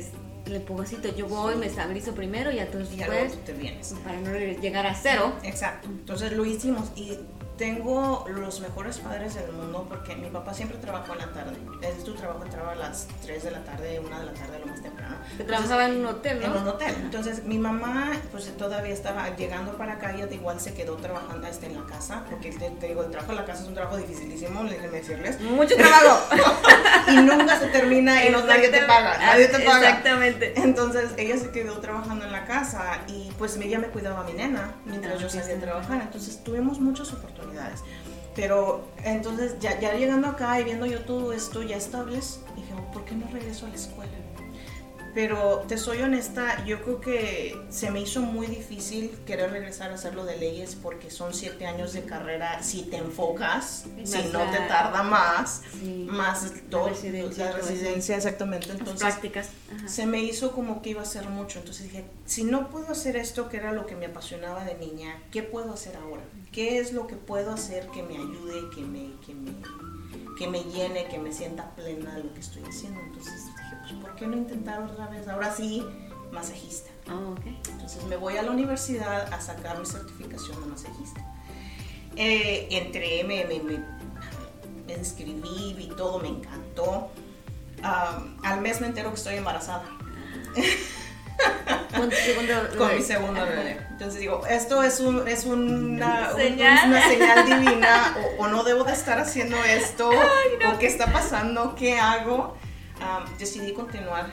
el 0.46 0.56
empujocito, 0.56 1.14
yo 1.14 1.26
voy, 1.26 1.56
me 1.56 1.66
estabilizo 1.66 2.14
primero 2.14 2.50
y 2.50 2.56
ya 2.56 2.70
tú 2.70 2.78
Y 2.80 2.96
ya 2.96 3.06
luego 3.06 3.22
después, 3.24 3.44
tú 3.44 3.52
te 3.52 3.58
vienes. 3.58 3.94
para 4.04 4.20
no 4.20 4.32
llegar 4.60 4.86
a 4.86 4.94
cero. 4.94 5.32
Exacto. 5.42 5.88
Entonces 5.88 6.32
lo 6.32 6.44
hicimos 6.44 6.90
y 6.96 7.18
tengo 7.56 8.24
los 8.28 8.60
mejores 8.60 8.98
padres 8.98 9.34
del 9.34 9.52
mundo 9.52 9.86
porque 9.88 10.14
mi 10.14 10.28
papá 10.28 10.52
siempre 10.52 10.78
trabajó 10.78 11.12
en 11.14 11.18
la 11.20 11.32
tarde. 11.32 11.56
Él 11.82 11.94
su 12.04 12.14
trabajo 12.14 12.44
entraba 12.44 12.72
a 12.72 12.74
las 12.74 13.08
3 13.22 13.44
de 13.44 13.50
la 13.50 13.64
tarde, 13.64 14.00
1 14.00 14.18
de 14.18 14.26
la 14.26 14.32
tarde, 14.32 14.58
lo 14.58 14.66
más 14.66 14.82
temprano. 14.82 15.16
trabajaba 15.46 15.86
en 15.86 15.96
un 16.00 16.06
hotel, 16.06 16.40
¿no? 16.40 16.46
En 16.46 16.62
un 16.62 16.68
hotel. 16.68 16.94
Entonces 17.00 17.44
mi 17.44 17.58
mamá 17.58 18.12
pues 18.30 18.54
todavía 18.56 18.92
estaba 18.92 19.34
llegando 19.36 19.76
para 19.76 19.94
acá 19.94 20.14
y 20.14 20.34
igual 20.34 20.60
se 20.60 20.74
quedó 20.74 20.96
trabajando 20.96 21.46
hasta 21.46 21.66
en 21.66 21.76
la 21.76 21.86
casa 21.86 22.24
porque 22.28 22.50
te, 22.50 22.88
digo, 22.88 23.02
el 23.04 23.10
trabajo 23.10 23.32
en 23.32 23.38
la 23.38 23.44
casa 23.44 23.62
es 23.62 23.68
un 23.68 23.74
trabajo 23.74 23.96
dificilísimo, 23.96 24.64
déjenme 24.64 24.98
decirles. 24.98 25.40
Mucho 25.40 25.76
trabajo. 25.76 26.28
y 27.08 27.16
nunca 27.16 27.58
se 27.58 27.68
termina 27.68 28.24
y 28.26 28.30
no, 28.30 28.44
nadie 28.44 28.68
te 28.68 28.82
paga, 28.82 29.18
nadie 29.18 29.48
te 29.48 29.60
paga. 29.60 29.88
Exactamente. 29.88 30.52
Entonces 30.56 31.10
ella 31.16 31.38
se 31.38 31.50
quedó 31.50 31.78
trabajando 31.78 32.24
en 32.24 32.32
la 32.32 32.44
casa 32.44 33.00
y 33.06 33.30
pues 33.38 33.56
ella 33.56 33.78
me 33.78 33.88
cuidaba 33.88 34.20
a 34.20 34.24
mi 34.24 34.32
nena 34.32 34.74
mientras 34.84 35.14
ah, 35.14 35.22
yo 35.22 35.30
salía 35.30 35.56
a 35.56 35.60
trabajar. 35.60 36.02
Entonces 36.02 36.42
tuvimos 36.44 36.80
muchas 36.80 37.12
oportunidades 37.12 37.45
pero 38.34 38.84
entonces 39.02 39.56
ya, 39.60 39.80
ya 39.80 39.94
llegando 39.94 40.28
acá 40.28 40.60
y 40.60 40.64
viendo 40.64 40.86
yo 40.86 41.00
todo 41.00 41.32
esto 41.32 41.62
ya 41.62 41.76
estables, 41.76 42.40
dije, 42.54 42.74
¿por 42.92 43.04
qué 43.04 43.14
no 43.14 43.26
regreso 43.28 43.66
a 43.66 43.70
la 43.70 43.74
escuela? 43.74 44.12
Pero 45.16 45.64
te 45.66 45.78
soy 45.78 46.02
honesta, 46.02 46.62
yo 46.66 46.82
creo 46.82 47.00
que 47.00 47.58
se 47.70 47.90
me 47.90 48.02
hizo 48.02 48.20
muy 48.20 48.48
difícil 48.48 49.10
querer 49.24 49.50
regresar 49.50 49.90
a 49.90 49.94
hacerlo 49.94 50.26
de 50.26 50.36
leyes 50.36 50.74
porque 50.74 51.10
son 51.10 51.32
siete 51.32 51.64
años 51.66 51.94
de 51.94 52.02
carrera. 52.02 52.62
Si 52.62 52.82
te 52.82 52.98
enfocas, 52.98 53.86
si 54.04 54.24
no 54.24 54.40
te 54.50 54.58
tarda 54.68 55.02
más, 55.02 55.62
más 55.82 56.52
todo, 56.68 56.90
la 56.90 57.52
residencia, 57.52 58.14
exactamente. 58.14 58.70
Entonces, 58.70 58.98
prácticas. 58.98 59.48
Se 59.86 60.04
me 60.04 60.20
hizo 60.22 60.52
como 60.52 60.82
que 60.82 60.90
iba 60.90 61.00
a 61.00 61.06
ser 61.06 61.30
mucho. 61.30 61.60
Entonces 61.60 61.84
dije, 61.84 62.04
si 62.26 62.44
no 62.44 62.68
puedo 62.68 62.92
hacer 62.92 63.16
esto 63.16 63.48
que 63.48 63.56
era 63.56 63.72
lo 63.72 63.86
que 63.86 63.96
me 63.96 64.04
apasionaba 64.04 64.64
de 64.64 64.74
niña, 64.74 65.22
¿qué 65.30 65.42
puedo 65.42 65.72
hacer 65.72 65.96
ahora? 65.96 66.24
¿Qué 66.52 66.78
es 66.78 66.92
lo 66.92 67.06
que 67.06 67.16
puedo 67.16 67.52
hacer 67.52 67.86
que 67.86 68.02
me 68.02 68.16
ayude, 68.16 68.68
que 68.74 68.82
me, 68.82 69.12
que 69.24 69.34
me, 69.34 69.52
que 70.38 70.46
me 70.46 70.62
llene, 70.64 71.06
que 71.06 71.18
me 71.18 71.32
sienta 71.32 71.74
plena 71.74 72.16
de 72.16 72.24
lo 72.24 72.34
que 72.34 72.40
estoy 72.40 72.64
haciendo? 72.64 73.00
Entonces 73.00 73.44
¿por 73.94 74.14
qué 74.16 74.26
no 74.26 74.36
intentar 74.36 74.82
otra 74.82 75.06
vez? 75.08 75.28
Ahora 75.28 75.54
sí, 75.54 75.84
masajista. 76.32 76.90
Oh, 77.10 77.34
Entonces 77.70 78.04
me 78.04 78.16
voy 78.16 78.36
a 78.36 78.42
la 78.42 78.50
universidad 78.50 79.32
a 79.32 79.40
sacar 79.40 79.78
mi 79.78 79.86
certificación 79.86 80.60
de 80.60 80.66
masajista. 80.66 81.20
Eh, 82.16 82.68
entré, 82.70 83.24
me, 83.24 83.44
me, 83.44 83.60
me, 83.60 84.94
inscribí, 84.94 85.74
vi 85.74 85.88
todo, 85.96 86.18
me 86.18 86.28
encantó. 86.28 87.10
al 87.82 88.60
mes 88.60 88.80
me 88.80 88.88
entero 88.88 89.10
que 89.10 89.16
estoy 89.16 89.36
embarazada. 89.36 89.84
Con, 91.94 92.08
mi 92.96 93.02
segundo 93.02 93.42
bebé. 93.42 93.78
Entonces 93.90 94.20
digo, 94.20 94.46
esto 94.46 94.82
es, 94.82 95.00
un, 95.00 95.28
es 95.28 95.44
una, 95.44 96.32
¿Señal? 96.34 96.88
una 96.88 97.08
señal 97.08 97.46
divina, 97.46 98.16
o, 98.38 98.48
no 98.48 98.64
debo 98.64 98.84
de 98.84 98.92
estar 98.92 99.20
haciendo 99.20 99.62
esto, 99.64 100.10
o 100.74 100.78
qué 100.78 100.86
está 100.86 101.12
pasando, 101.12 101.74
qué 101.74 101.98
hago 101.98 102.56
decidí 103.38 103.72
continuar. 103.72 104.26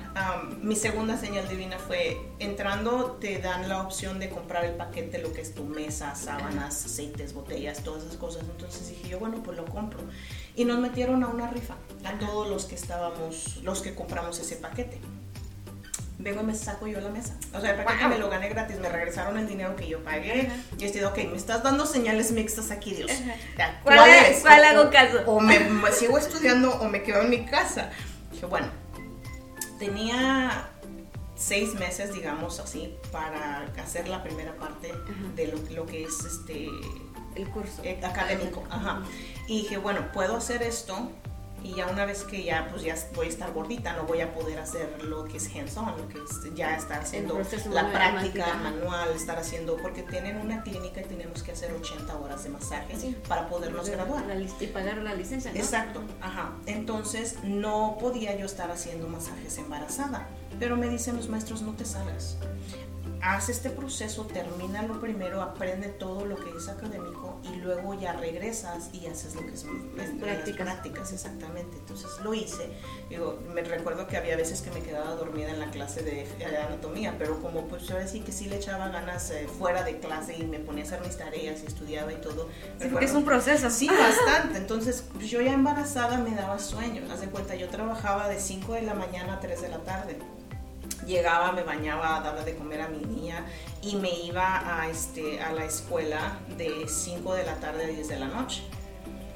mi 0.62 0.76
segunda 0.76 1.18
señal 1.18 1.48
divina 1.48 1.78
fue 1.78 2.22
entrando, 2.40 3.18
te 3.20 3.40
dan 3.40 3.68
la 3.70 3.82
opción 3.82 4.20
de 4.20 4.30
comprar 4.30 4.66
el 4.66 4.74
paquete, 4.74 5.20
lo 5.20 5.34
que 5.34 5.42
es 5.42 5.54
tu 5.54 5.64
mesa, 5.66 6.16
sábanas, 6.16 6.86
aceites, 6.86 7.34
botellas, 7.34 7.84
todas 7.84 8.04
esas 8.04 8.18
cosas. 8.18 8.44
Entonces 8.44 8.90
dije 8.90 9.10
yo, 9.10 9.20
bueno, 9.20 9.42
pues 9.44 9.58
lo 9.58 9.66
compro. 9.66 10.00
Y 10.56 10.66
nos 10.66 10.80
metieron 10.80 11.24
a 11.24 11.28
una 11.28 11.50
rifa, 11.50 11.76
a 12.06 12.18
todos 12.20 12.48
los 12.48 12.66
que 12.66 12.76
estábamos, 12.76 13.58
los 13.64 13.82
que 13.82 13.94
compramos 13.94 14.40
ese 14.40 14.56
paquete. 14.56 15.00
Vengo 16.20 16.42
y 16.42 16.44
me 16.46 16.56
saco 16.56 16.88
yo 16.88 17.02
la 17.02 17.10
mesa. 17.10 17.36
O 17.54 17.60
sea, 17.60 17.72
el 17.72 17.84
paquete 17.84 18.08
me 18.08 18.18
lo 18.18 18.30
gané 18.30 18.48
gratis, 18.48 18.80
me 18.80 18.88
regresaron 18.88 19.38
el 19.38 19.48
dinero 19.48 19.76
que 19.76 19.90
yo 19.90 20.02
pagué. 20.04 20.50
Y 20.78 20.86
estoy, 20.86 21.04
ok, 21.04 21.18
me 21.30 21.36
estás 21.36 21.64
dando 21.64 21.86
señales 21.86 22.32
mixtas 22.32 22.72
aquí, 22.72 22.94
Dios. 22.94 23.12
¿Cuál, 23.56 23.80
¿Cuál, 23.84 24.10
es? 24.10 24.40
¿Cuál 24.40 24.64
hago 24.64 24.90
caso? 24.90 25.24
O, 25.26 25.42
me 25.42 25.60
sigo 25.92 26.18
estudiando 26.18 26.72
o 26.76 26.88
me 26.88 27.04
quedo 27.04 27.24
en 27.24 27.30
mi 27.30 27.46
casa 27.46 27.90
bueno, 28.48 28.68
tenía 29.80 30.70
seis 31.36 31.74
meses, 31.76 32.14
digamos 32.14 32.60
así, 32.60 32.96
para 33.12 33.66
hacer 33.82 34.08
la 34.08 34.24
primera 34.24 34.56
parte 34.56 34.94
de 35.36 35.48
lo, 35.72 35.86
que 35.86 36.04
es 36.04 36.24
este... 36.26 36.70
El 37.36 37.50
curso. 37.50 37.82
Eh, 37.84 38.00
académico. 38.04 38.64
Ajá. 38.70 39.02
Y 39.48 39.64
dije, 39.64 39.78
bueno, 39.78 40.12
puedo 40.14 40.38
hacer 40.38 40.62
esto 40.62 41.12
y 41.64 41.74
ya 41.76 41.88
una 41.88 42.06
vez 42.06 42.24
que 42.24 42.44
ya 42.44 42.68
pues 42.70 42.84
ya 42.84 42.96
voy 43.16 43.28
a 43.28 43.30
estar 43.30 43.54
gordita 43.54 43.94
no 43.94 44.04
voy 44.04 44.22
a 44.22 44.34
poder 44.34 44.60
hacer 44.60 45.04
lo 45.04 45.24
que 45.26 45.38
es 45.38 45.48
hands-on 45.56 45.98
lo 45.98 46.08
que 46.10 46.18
es 46.18 46.56
ya 46.56 46.76
estar 46.76 47.02
haciendo 47.02 47.42
la 47.72 47.92
práctica 47.92 48.54
manual 48.56 49.10
estar 49.16 49.38
haciendo 49.38 49.78
porque 49.78 50.04
tienen 50.04 50.38
una 50.38 50.62
clínica 50.64 51.02
y 51.02 51.06
tenemos 51.06 51.42
que 51.42 51.54
hacer 51.54 51.72
80 51.72 52.18
horas 52.18 52.44
de 52.44 52.50
masaje 52.50 53.16
para 53.28 53.48
podernos 53.48 53.90
graduar. 53.90 54.24
y 54.60 54.68
pagar 54.68 54.98
la 54.98 55.14
licencia 55.14 55.52
exacto 55.52 56.02
ajá. 56.22 56.54
Entonces 56.66 57.38
no 57.44 57.98
podía 58.00 58.36
yo 58.38 58.46
estar 58.46 58.70
haciendo 58.70 59.08
masajes 59.08 59.58
embarazada 59.58 60.28
pero 60.60 60.76
me 60.76 60.90
dicen 60.90 61.16
los 61.16 61.30
maestros 61.30 61.62
no 61.62 61.74
te 61.74 61.86
salgas 61.86 62.38
haz 63.24 63.48
este 63.48 63.70
proceso, 63.70 64.26
termina 64.26 64.84
lo 64.84 65.00
primero, 65.00 65.42
aprende 65.42 65.88
todo 65.88 66.26
lo 66.26 66.36
que 66.36 66.50
es 66.58 66.68
académico 66.68 67.40
y 67.44 67.56
luego 67.56 67.94
ya 67.94 68.12
regresas 68.14 68.90
y 68.92 69.08
haces 69.08 69.36
lo 69.36 69.42
que 69.42 69.54
es, 69.54 69.64
prácticas. 70.20 70.68
prácticas, 70.68 71.14
exactamente. 71.14 71.78
Entonces 71.78 72.10
lo 72.22 72.34
hice. 72.34 72.70
Digo, 73.10 73.40
me 73.54 73.62
recuerdo 73.62 74.08
que 74.08 74.18
había 74.18 74.36
veces 74.36 74.62
que 74.62 74.72
me 74.72 74.82
quedaba 74.82 75.12
dormida 75.16 75.52
en 75.52 75.60
la 75.60 75.72
clase 75.72 76.04
de, 76.04 76.28
anatomía, 76.68 77.16
pero 77.18 77.42
como 77.42 77.68
pues 77.68 77.88
yo 77.88 77.96
decía 77.96 78.24
que 78.26 78.34
sí 78.34 78.48
le 78.48 78.58
echaba 78.58 78.90
ganas 78.90 79.32
eh, 79.32 79.48
fuera 79.58 79.84
de 79.84 80.00
clase 80.00 80.36
y 80.36 80.44
me 80.44 80.60
ponía 80.60 80.84
a 80.84 80.88
hacer 80.88 81.02
mis 81.02 81.18
tareas 81.18 81.64
y 81.64 81.66
estudiaba 81.66 82.12
y 82.12 82.18
todo. 82.18 82.50
Sí, 82.80 82.90
porque 82.90 83.06
es 83.06 83.14
un 83.14 83.24
proceso. 83.24 83.70
Sí, 83.70 83.88
bastante. 83.88 84.58
Entonces 84.58 85.06
pues, 85.14 85.30
yo 85.30 85.42
ya 85.42 85.54
embarazada 85.54 86.18
me 86.18 86.36
daba 86.36 86.60
sueño. 86.60 87.02
Haz 87.10 87.22
de 87.22 87.28
cuenta, 87.28 87.56
yo 87.56 87.70
trabajaba 87.70 88.28
de 88.28 88.40
5 88.40 88.74
de 88.74 88.82
la 88.82 88.94
mañana 88.94 89.36
a 89.36 89.40
3 89.40 89.62
de 89.62 89.70
la 89.70 89.78
tarde 89.80 90.18
llegaba, 91.06 91.52
me 91.52 91.64
bañaba, 91.64 92.22
daba 92.22 92.44
de 92.44 92.56
comer 92.56 92.82
a 92.82 92.88
mi 92.88 93.00
niña 93.00 93.46
y 93.82 93.96
me 93.96 94.12
iba 94.12 94.82
a, 94.82 94.90
este, 94.90 95.42
a 95.42 95.52
la 95.52 95.66
escuela 95.66 96.40
de 96.58 96.88
5 96.88 97.34
de 97.34 97.46
la 97.46 97.56
tarde 97.60 97.86
a 97.86 97.88
10 97.88 98.08
de 98.08 98.20
la 98.20 98.28
noche. 98.28 98.64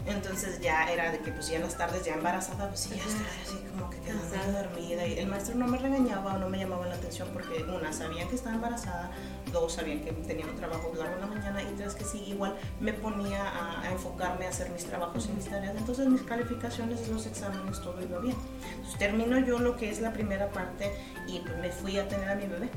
Entonces 0.07 0.61
ya 0.61 0.89
era 0.89 1.11
de 1.11 1.19
que 1.19 1.31
pues 1.31 1.49
ya 1.49 1.57
en 1.57 1.63
las 1.63 1.77
tardes 1.77 2.05
ya 2.05 2.13
embarazada, 2.13 2.69
pues 2.69 2.79
sí, 2.79 2.89
ya 2.91 3.03
estaba 3.03 3.27
así 3.43 3.57
como 3.71 3.89
que 3.89 3.97
quedando 3.99 4.57
dormida. 4.57 5.05
Y 5.05 5.19
el 5.19 5.27
maestro 5.27 5.55
no 5.55 5.67
me 5.67 5.77
regañaba 5.77 6.35
o 6.35 6.37
no 6.37 6.49
me 6.49 6.57
llamaba 6.57 6.87
la 6.87 6.95
atención 6.95 7.27
porque 7.33 7.63
una, 7.63 7.91
sabían 7.91 8.29
que 8.29 8.35
estaba 8.35 8.55
embarazada, 8.55 9.11
dos, 9.51 9.73
sabían 9.73 9.99
que 9.99 10.13
tenía 10.13 10.45
un 10.45 10.55
trabajo 10.55 10.93
largo 10.97 11.15
en 11.15 11.21
la 11.21 11.27
mañana 11.27 11.61
y 11.61 11.75
tres, 11.75 11.93
que 11.93 12.05
sí, 12.05 12.23
igual 12.25 12.55
me 12.79 12.93
ponía 12.93 13.43
a, 13.81 13.91
enfocarme 13.91 14.45
a 14.45 14.49
hacer 14.49 14.69
mis 14.69 14.85
trabajos 14.85 15.27
y 15.27 15.33
mis 15.33 15.45
tareas. 15.45 15.75
Entonces 15.75 16.07
mis 16.07 16.21
calificaciones 16.21 17.05
los 17.09 17.25
exámenes, 17.25 17.81
todo 17.81 18.01
iba 18.01 18.19
bien. 18.19 18.37
Entonces 18.75 18.97
termino 18.97 19.37
yo 19.39 19.59
lo 19.59 19.75
que 19.75 19.89
es 19.89 19.99
la 19.99 20.13
primera 20.13 20.49
parte 20.51 20.89
y 21.27 21.39
pues 21.39 21.57
me 21.57 21.69
fui 21.69 21.99
a 21.99 22.07
tener 22.07 22.29
a 22.29 22.35
mi 22.35 22.47
bebé. 22.47 22.69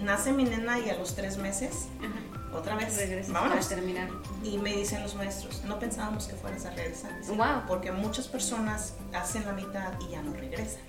Nace 0.00 0.32
mi 0.32 0.44
nena 0.44 0.78
y 0.78 0.88
a 0.88 0.96
los 0.96 1.14
tres 1.14 1.36
meses 1.36 1.88
otra 2.52 2.74
vez, 2.76 3.30
vamos 3.30 3.66
a 3.66 3.68
terminar. 3.68 4.08
Y 4.42 4.58
me 4.58 4.74
dicen 4.74 5.02
los 5.02 5.14
maestros, 5.14 5.62
no 5.64 5.78
pensábamos 5.78 6.26
que 6.26 6.34
fueras 6.34 6.64
a 6.66 6.70
regresar. 6.70 7.12
Porque 7.66 7.92
muchas 7.92 8.28
personas 8.28 8.94
hacen 9.12 9.44
la 9.46 9.52
mitad 9.52 9.92
y 10.00 10.12
ya 10.12 10.22
no 10.22 10.32
regresan. 10.32 10.82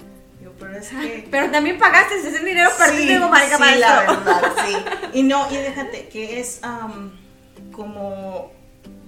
pero 0.60 0.78
es 0.78 0.90
que... 0.90 1.28
Pero 1.30 1.52
también 1.52 1.78
pagaste 1.78 2.16
ese 2.16 2.40
dinero 2.40 2.70
para 2.78 2.92
sí, 2.92 3.08
marica 3.30 3.58
sí, 3.58 3.80
la 3.80 4.00
verdad, 4.02 4.54
sí. 4.66 4.76
Y 5.14 5.24
no, 5.24 5.52
y 5.52 5.58
déjate, 5.58 6.10
que 6.10 6.40
es 6.40 6.62
como 7.72 8.52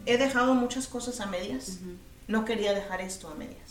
he 0.05 0.17
dejado 0.17 0.53
muchas 0.53 0.87
cosas 0.87 1.19
a 1.21 1.25
medias. 1.25 1.79
No 2.27 2.45
quería 2.45 2.73
dejar 2.73 3.01
esto 3.01 3.29
a 3.29 3.35
medias 3.35 3.62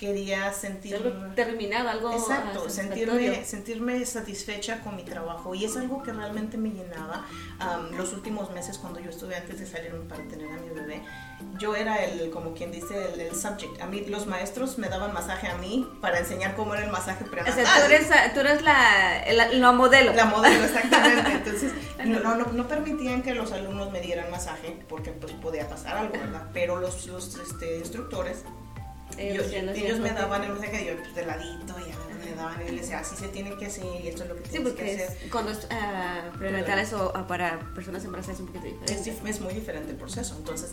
quería 0.00 0.50
sentir 0.54 0.98
terminado 1.36 1.90
algo 1.90 2.10
exacto 2.10 2.70
sentirme 2.70 3.44
sentirme 3.44 4.06
satisfecha 4.06 4.80
con 4.80 4.96
mi 4.96 5.02
trabajo. 5.04 5.54
Y 5.54 5.66
es 5.66 5.76
algo 5.76 6.02
que 6.02 6.10
realmente 6.10 6.56
me 6.56 6.70
llenaba 6.70 7.26
los 7.96 8.14
últimos 8.14 8.50
meses 8.50 8.78
cuando 8.78 8.98
yo 8.98 9.10
estuve 9.10 9.36
antes 9.36 9.60
de 9.60 9.66
salir 9.66 9.92
para 10.08 10.22
tener 10.26 10.50
a 10.50 10.56
mi 10.56 10.70
bebé. 10.70 11.02
Yo 11.58 11.76
era 11.76 12.02
el 12.02 12.30
como 12.30 12.54
quien 12.54 12.72
dice 12.72 13.12
el, 13.12 13.34
subject. 13.34 13.80
A 13.82 13.86
mí 13.86 14.06
los 14.06 14.26
maestros 14.26 14.78
me 14.78 14.88
daban 14.88 15.12
masaje 15.12 15.48
a 15.48 15.56
mí 15.56 15.86
para 16.00 16.18
enseñar 16.18 16.56
cómo 16.56 16.74
era 16.74 16.84
el 16.84 16.90
masaje 16.90 17.24
prenatal 17.26 17.52
o 17.52 17.66
sea, 17.66 17.76
tú 17.76 17.92
eres, 17.92 18.34
tú 18.34 18.40
eres 18.40 18.62
la, 18.62 19.50
la, 19.52 19.72
modelo. 19.72 20.14
La 20.14 20.24
modelo 20.24 20.64
exactamente. 20.64 21.30
Entonces 21.30 21.72
no, 22.06 22.20
no, 22.36 22.46
no, 22.46 22.68
permitían 22.68 23.22
que 23.22 23.34
los 23.34 23.52
alumnos 23.52 23.90
me 23.90 24.00
dieran 24.00 24.30
masaje 24.30 24.78
porque 24.88 25.10
pues 25.10 25.32
podía 25.34 25.68
pasar 25.68 25.96
algo 25.98 26.12
verdad 26.12 26.48
pero 26.54 26.80
los, 26.80 27.06
los 27.06 27.36
este, 27.36 27.78
instructores 27.78 28.44
ellos, 29.18 29.98
me 29.98 30.10
daban 30.10 30.44
el 30.44 30.52
mensaje 30.52 30.86
yo 30.86 30.96
pues, 30.96 31.14
de 31.14 31.26
ladito 31.26 31.74
y 31.78 32.26
me 32.26 32.34
daban 32.34 32.60
y 32.66 32.70
les 32.70 32.82
decía 32.82 33.00
así 33.00 33.16
se 33.16 33.28
tiene 33.28 33.56
que 33.56 33.66
hacer 33.66 33.84
y 34.02 34.08
esto 34.08 34.22
es 34.24 34.28
lo 34.28 34.36
que 34.36 34.42
tienes 34.42 34.72
que 34.72 34.94
hacer. 34.94 35.30
Cuando 35.30 35.52
es 35.52 35.58
uh, 35.64 36.38
prenatal 36.38 36.78
eso 36.78 37.12
uh, 37.14 37.26
para 37.26 37.58
personas 37.74 38.04
embarazadas 38.04 38.36
es 38.36 38.40
un 38.40 38.46
poquito 38.46 38.64
diferente. 38.66 38.92
Es, 38.92 39.06
es, 39.06 39.40
muy 39.40 39.54
diferente 39.54 39.90
el 39.90 39.96
proceso. 39.96 40.34
Entonces 40.38 40.72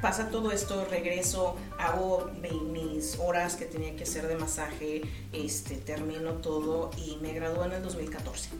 pasa 0.00 0.30
todo 0.30 0.52
esto, 0.52 0.86
regreso, 0.90 1.56
hago 1.78 2.30
mis 2.40 3.18
horas 3.18 3.56
que 3.56 3.64
tenía 3.64 3.96
que 3.96 4.04
hacer 4.04 4.26
de 4.28 4.36
masaje, 4.36 5.02
este, 5.32 5.76
termino 5.76 6.34
todo 6.34 6.90
y 6.96 7.18
me 7.20 7.32
gradué 7.32 7.66
en 7.66 7.72
el 7.72 7.82
2014. 7.82 8.50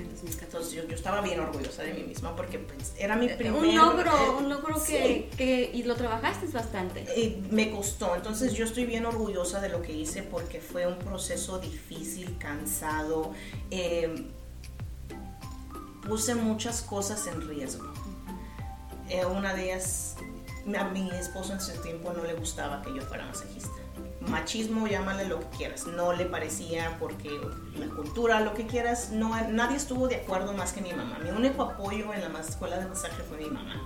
Okay, 0.00 0.12
2014 0.12 0.44
Entonces 0.44 0.72
yo, 0.72 0.88
yo 0.88 0.94
estaba 0.94 1.20
bien 1.20 1.40
orgullosa 1.40 1.82
de 1.82 1.94
mí 1.94 2.02
misma 2.02 2.34
porque 2.36 2.58
pues, 2.58 2.94
era 2.98 3.16
mi 3.16 3.28
primer... 3.28 3.60
Un 3.60 3.74
logro, 3.76 4.10
eh, 4.10 4.30
un 4.38 4.48
logro 4.48 4.78
sí. 4.78 5.28
que. 5.36 5.70
Y 5.72 5.82
lo 5.84 5.94
trabajaste 5.94 6.46
bastante. 6.48 7.06
Eh, 7.16 7.42
me 7.50 7.70
costó, 7.70 8.14
entonces 8.16 8.52
yo 8.54 8.64
estoy 8.64 8.86
bien 8.86 9.06
orgullosa 9.06 9.60
de 9.60 9.68
lo 9.68 9.82
que 9.82 9.92
hice 9.92 10.22
porque 10.22 10.60
fue 10.60 10.86
un 10.86 10.98
proceso 10.98 11.58
difícil, 11.58 12.36
cansado. 12.38 13.32
eh, 13.70 14.26
puse 16.06 16.34
muchas 16.34 16.82
cosas 16.82 17.26
en 17.26 17.46
riesgo. 17.46 17.86
Eh, 19.08 19.24
una 19.24 19.54
de 19.54 19.64
ellas, 19.64 20.16
a 20.78 20.84
mi 20.84 21.10
esposo 21.10 21.52
en 21.52 21.58
ese 21.58 21.78
tiempo 21.78 22.12
no 22.12 22.24
le 22.24 22.34
gustaba 22.34 22.82
que 22.82 22.94
yo 22.94 23.02
fuera 23.02 23.26
masajista. 23.26 23.79
Machismo, 24.20 24.86
llámale 24.86 25.26
lo 25.26 25.40
que 25.40 25.56
quieras. 25.56 25.86
No 25.86 26.12
le 26.12 26.26
parecía 26.26 26.96
porque 27.00 27.40
la 27.76 27.86
cultura, 27.88 28.40
lo 28.40 28.54
que 28.54 28.66
quieras, 28.66 29.10
no, 29.10 29.30
nadie 29.48 29.76
estuvo 29.76 30.08
de 30.08 30.16
acuerdo 30.16 30.52
más 30.52 30.72
que 30.72 30.82
mi 30.82 30.92
mamá. 30.92 31.18
Mi 31.22 31.30
único 31.30 31.62
apoyo 31.62 32.12
en 32.12 32.20
la 32.20 32.40
escuela 32.40 32.78
de 32.78 32.86
masaje 32.86 33.22
fue 33.22 33.38
mi 33.38 33.46
mamá. 33.46 33.82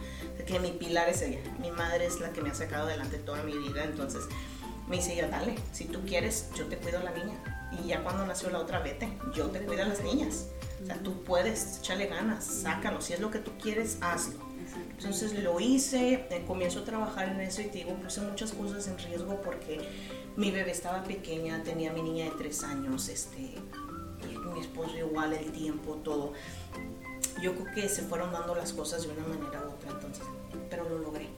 Que 0.47 0.59
mi 0.59 0.73
pilar 0.73 1.09
es 1.09 1.23
ella. 1.23 1.41
Mi 1.61 1.71
madre 1.71 2.07
es 2.07 2.21
la 2.21 2.31
que 2.31 2.43
me 2.43 2.51
ha 2.51 2.55
sacado 2.55 2.87
adelante 2.87 3.19
toda 3.19 3.43
mi 3.45 3.57
vida. 3.57 3.85
Entonces 3.85 4.25
me 4.89 4.97
dice 4.97 5.15
ella, 5.15 5.29
dale, 5.29 5.55
si 5.73 5.85
tú 5.87 6.05
quieres, 6.05 6.51
yo 6.55 6.67
te 6.67 6.77
cuido 6.77 6.99
a 6.99 7.05
la 7.05 7.13
niña. 7.13 7.71
Y 7.73 7.89
ya 7.89 8.03
cuando 8.03 8.27
nació 8.27 8.51
la 8.51 8.59
otra, 8.59 8.81
vete, 8.81 9.17
yo 9.35 9.47
te 9.47 9.61
cuido 9.61 9.83
a 9.85 9.87
las 9.87 10.03
niñas. 10.03 10.49
O 10.83 10.87
sea, 10.87 10.97
tú 10.97 11.23
puedes, 11.23 11.79
échale 11.79 12.07
ganas, 12.07 12.45
sácalo. 12.45 13.01
Si 13.01 13.13
es 13.13 13.21
lo 13.21 13.31
que 13.31 13.39
tú 13.39 13.53
quieres, 13.61 13.99
hazlo. 14.01 14.39
Entonces 14.97 15.43
lo 15.43 15.61
hice, 15.61 16.27
eh, 16.31 16.45
comienzo 16.47 16.81
a 16.81 16.85
trabajar 16.85 17.29
en 17.29 17.41
eso 17.41 17.61
y 17.61 17.67
te 17.67 17.79
digo, 17.79 17.95
puse 17.95 18.21
muchas 18.21 18.53
cosas 18.53 18.87
en 18.89 18.99
riesgo 18.99 19.41
porque 19.43 19.81
mi 20.37 20.51
bebé 20.51 20.71
estaba 20.71 21.03
pequeña, 21.05 21.63
tenía 21.63 21.93
mi 21.93 22.03
niña 22.03 22.27
de 22.27 22.33
tres 22.33 22.63
años, 22.63 23.09
este, 23.09 23.55
mi 24.55 24.61
esposo 24.61 24.97
igual, 24.97 25.33
el 25.33 25.51
tiempo, 25.53 25.95
todo. 26.05 26.33
Yo 27.43 27.55
creo 27.55 27.75
que 27.75 27.89
se 27.89 28.03
fueron 28.03 28.33
dando 28.33 28.55
las 28.55 28.73
cosas 28.73 29.03
de 29.03 29.13
una 29.13 29.27
manera 29.27 29.67
u 29.67 29.73
otra, 29.73 29.91
entonces, 29.91 30.25
pero 30.71 30.89
lo 30.89 30.99
logré. 30.99 31.29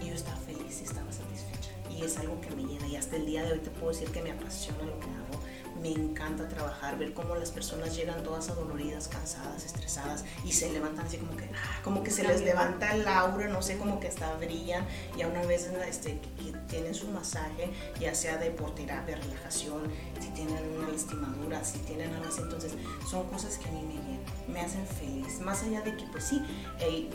Y 0.00 0.08
yo 0.08 0.14
estaba 0.14 0.36
feliz 0.38 0.80
y 0.80 0.84
estaba 0.84 1.12
satisfecha. 1.12 1.70
Y 1.90 2.02
es 2.02 2.16
algo 2.18 2.40
que 2.40 2.50
me 2.50 2.62
llena. 2.62 2.86
Y 2.88 2.96
hasta 2.96 3.16
el 3.16 3.26
día 3.26 3.44
de 3.44 3.52
hoy 3.52 3.58
te 3.58 3.70
puedo 3.70 3.92
decir 3.92 4.08
que 4.08 4.22
me 4.22 4.32
apasiona 4.32 4.82
lo 4.82 4.98
que 4.98 5.06
hago. 5.06 5.42
Me 5.82 5.90
encanta 5.90 6.48
trabajar, 6.48 6.96
ver 6.96 7.12
cómo 7.12 7.34
las 7.34 7.50
personas 7.50 7.96
llegan 7.96 8.22
todas 8.22 8.48
adoloridas, 8.48 9.08
cansadas, 9.08 9.64
estresadas 9.64 10.24
y 10.44 10.52
se 10.52 10.72
levantan 10.72 11.06
así 11.06 11.16
como 11.16 11.36
que, 11.36 11.44
ah, 11.46 11.80
como 11.82 12.04
que 12.04 12.12
se 12.12 12.22
les 12.22 12.40
levanta 12.42 12.94
el 12.94 13.06
aura, 13.08 13.48
no 13.48 13.60
sé, 13.62 13.76
como 13.78 13.98
que 13.98 14.06
hasta 14.06 14.32
brillan. 14.36 14.86
Y 15.18 15.22
a 15.22 15.28
una 15.28 15.42
vez 15.42 15.68
este, 15.88 16.20
tienen 16.68 16.94
su 16.94 17.08
masaje, 17.08 17.68
ya 17.98 18.14
sea 18.14 18.36
de 18.36 18.50
por 18.50 18.72
terapia, 18.76 19.16
relajación, 19.16 19.82
si 20.20 20.28
tienen 20.28 20.56
una 20.78 20.88
lastimadura, 20.88 21.64
si 21.64 21.78
tienen 21.80 22.14
algo 22.14 22.28
así. 22.28 22.42
Entonces, 22.42 22.74
son 23.10 23.26
cosas 23.28 23.58
que 23.58 23.68
a 23.68 23.72
mí 23.72 23.82
me 23.82 23.94
llenan, 23.94 24.20
me 24.46 24.60
hacen 24.60 24.86
feliz. 24.86 25.40
Más 25.40 25.64
allá 25.64 25.80
de 25.82 25.96
que, 25.96 26.04
pues 26.12 26.22
sí, 26.22 26.40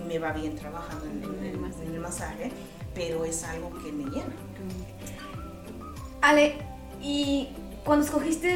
me 0.06 0.20
va 0.20 0.34
bien 0.34 0.58
trabajando 0.58 1.06
en, 1.06 1.24
en- 1.24 1.46
en- 1.64 1.74
en 1.84 1.94
el 1.94 2.00
masaje, 2.02 2.52
pero 2.94 3.24
es 3.24 3.46
algo 3.46 3.70
que 3.82 3.94
me 3.94 4.04
llena. 4.10 4.34
Ale, 6.22 6.58
y 7.02 7.50
cuando 7.88 8.04
escogiste 8.06 8.54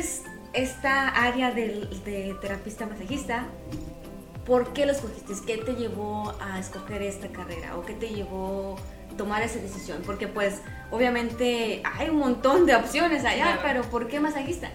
esta 0.51 1.07
área 1.07 1.51
del- 1.51 2.03
de 2.03 2.35
terapista 2.41 2.85
masajista, 2.85 3.45
¿por 4.45 4.73
qué 4.73 4.85
lo 4.85 4.91
escogiste? 4.91 5.33
¿Qué 5.47 5.57
te 5.63 5.73
llevó 5.75 6.35
a 6.41 6.59
escoger 6.59 7.01
esta 7.01 7.29
carrera? 7.29 7.77
¿O 7.77 7.85
qué 7.85 7.93
te 7.93 8.09
llevó 8.09 8.75
a 9.09 9.15
tomar 9.15 9.41
esa 9.41 9.59
decisión? 9.59 10.01
Porque 10.05 10.27
pues 10.27 10.59
obviamente 10.91 11.81
hay 11.97 12.09
un 12.09 12.17
montón 12.17 12.65
de 12.65 12.75
opciones 12.75 13.23
allá, 13.23 13.43
Claro. 13.57 13.61
pero 13.63 13.81
¿por 13.83 14.09
qué 14.09 14.19
masajista? 14.19 14.69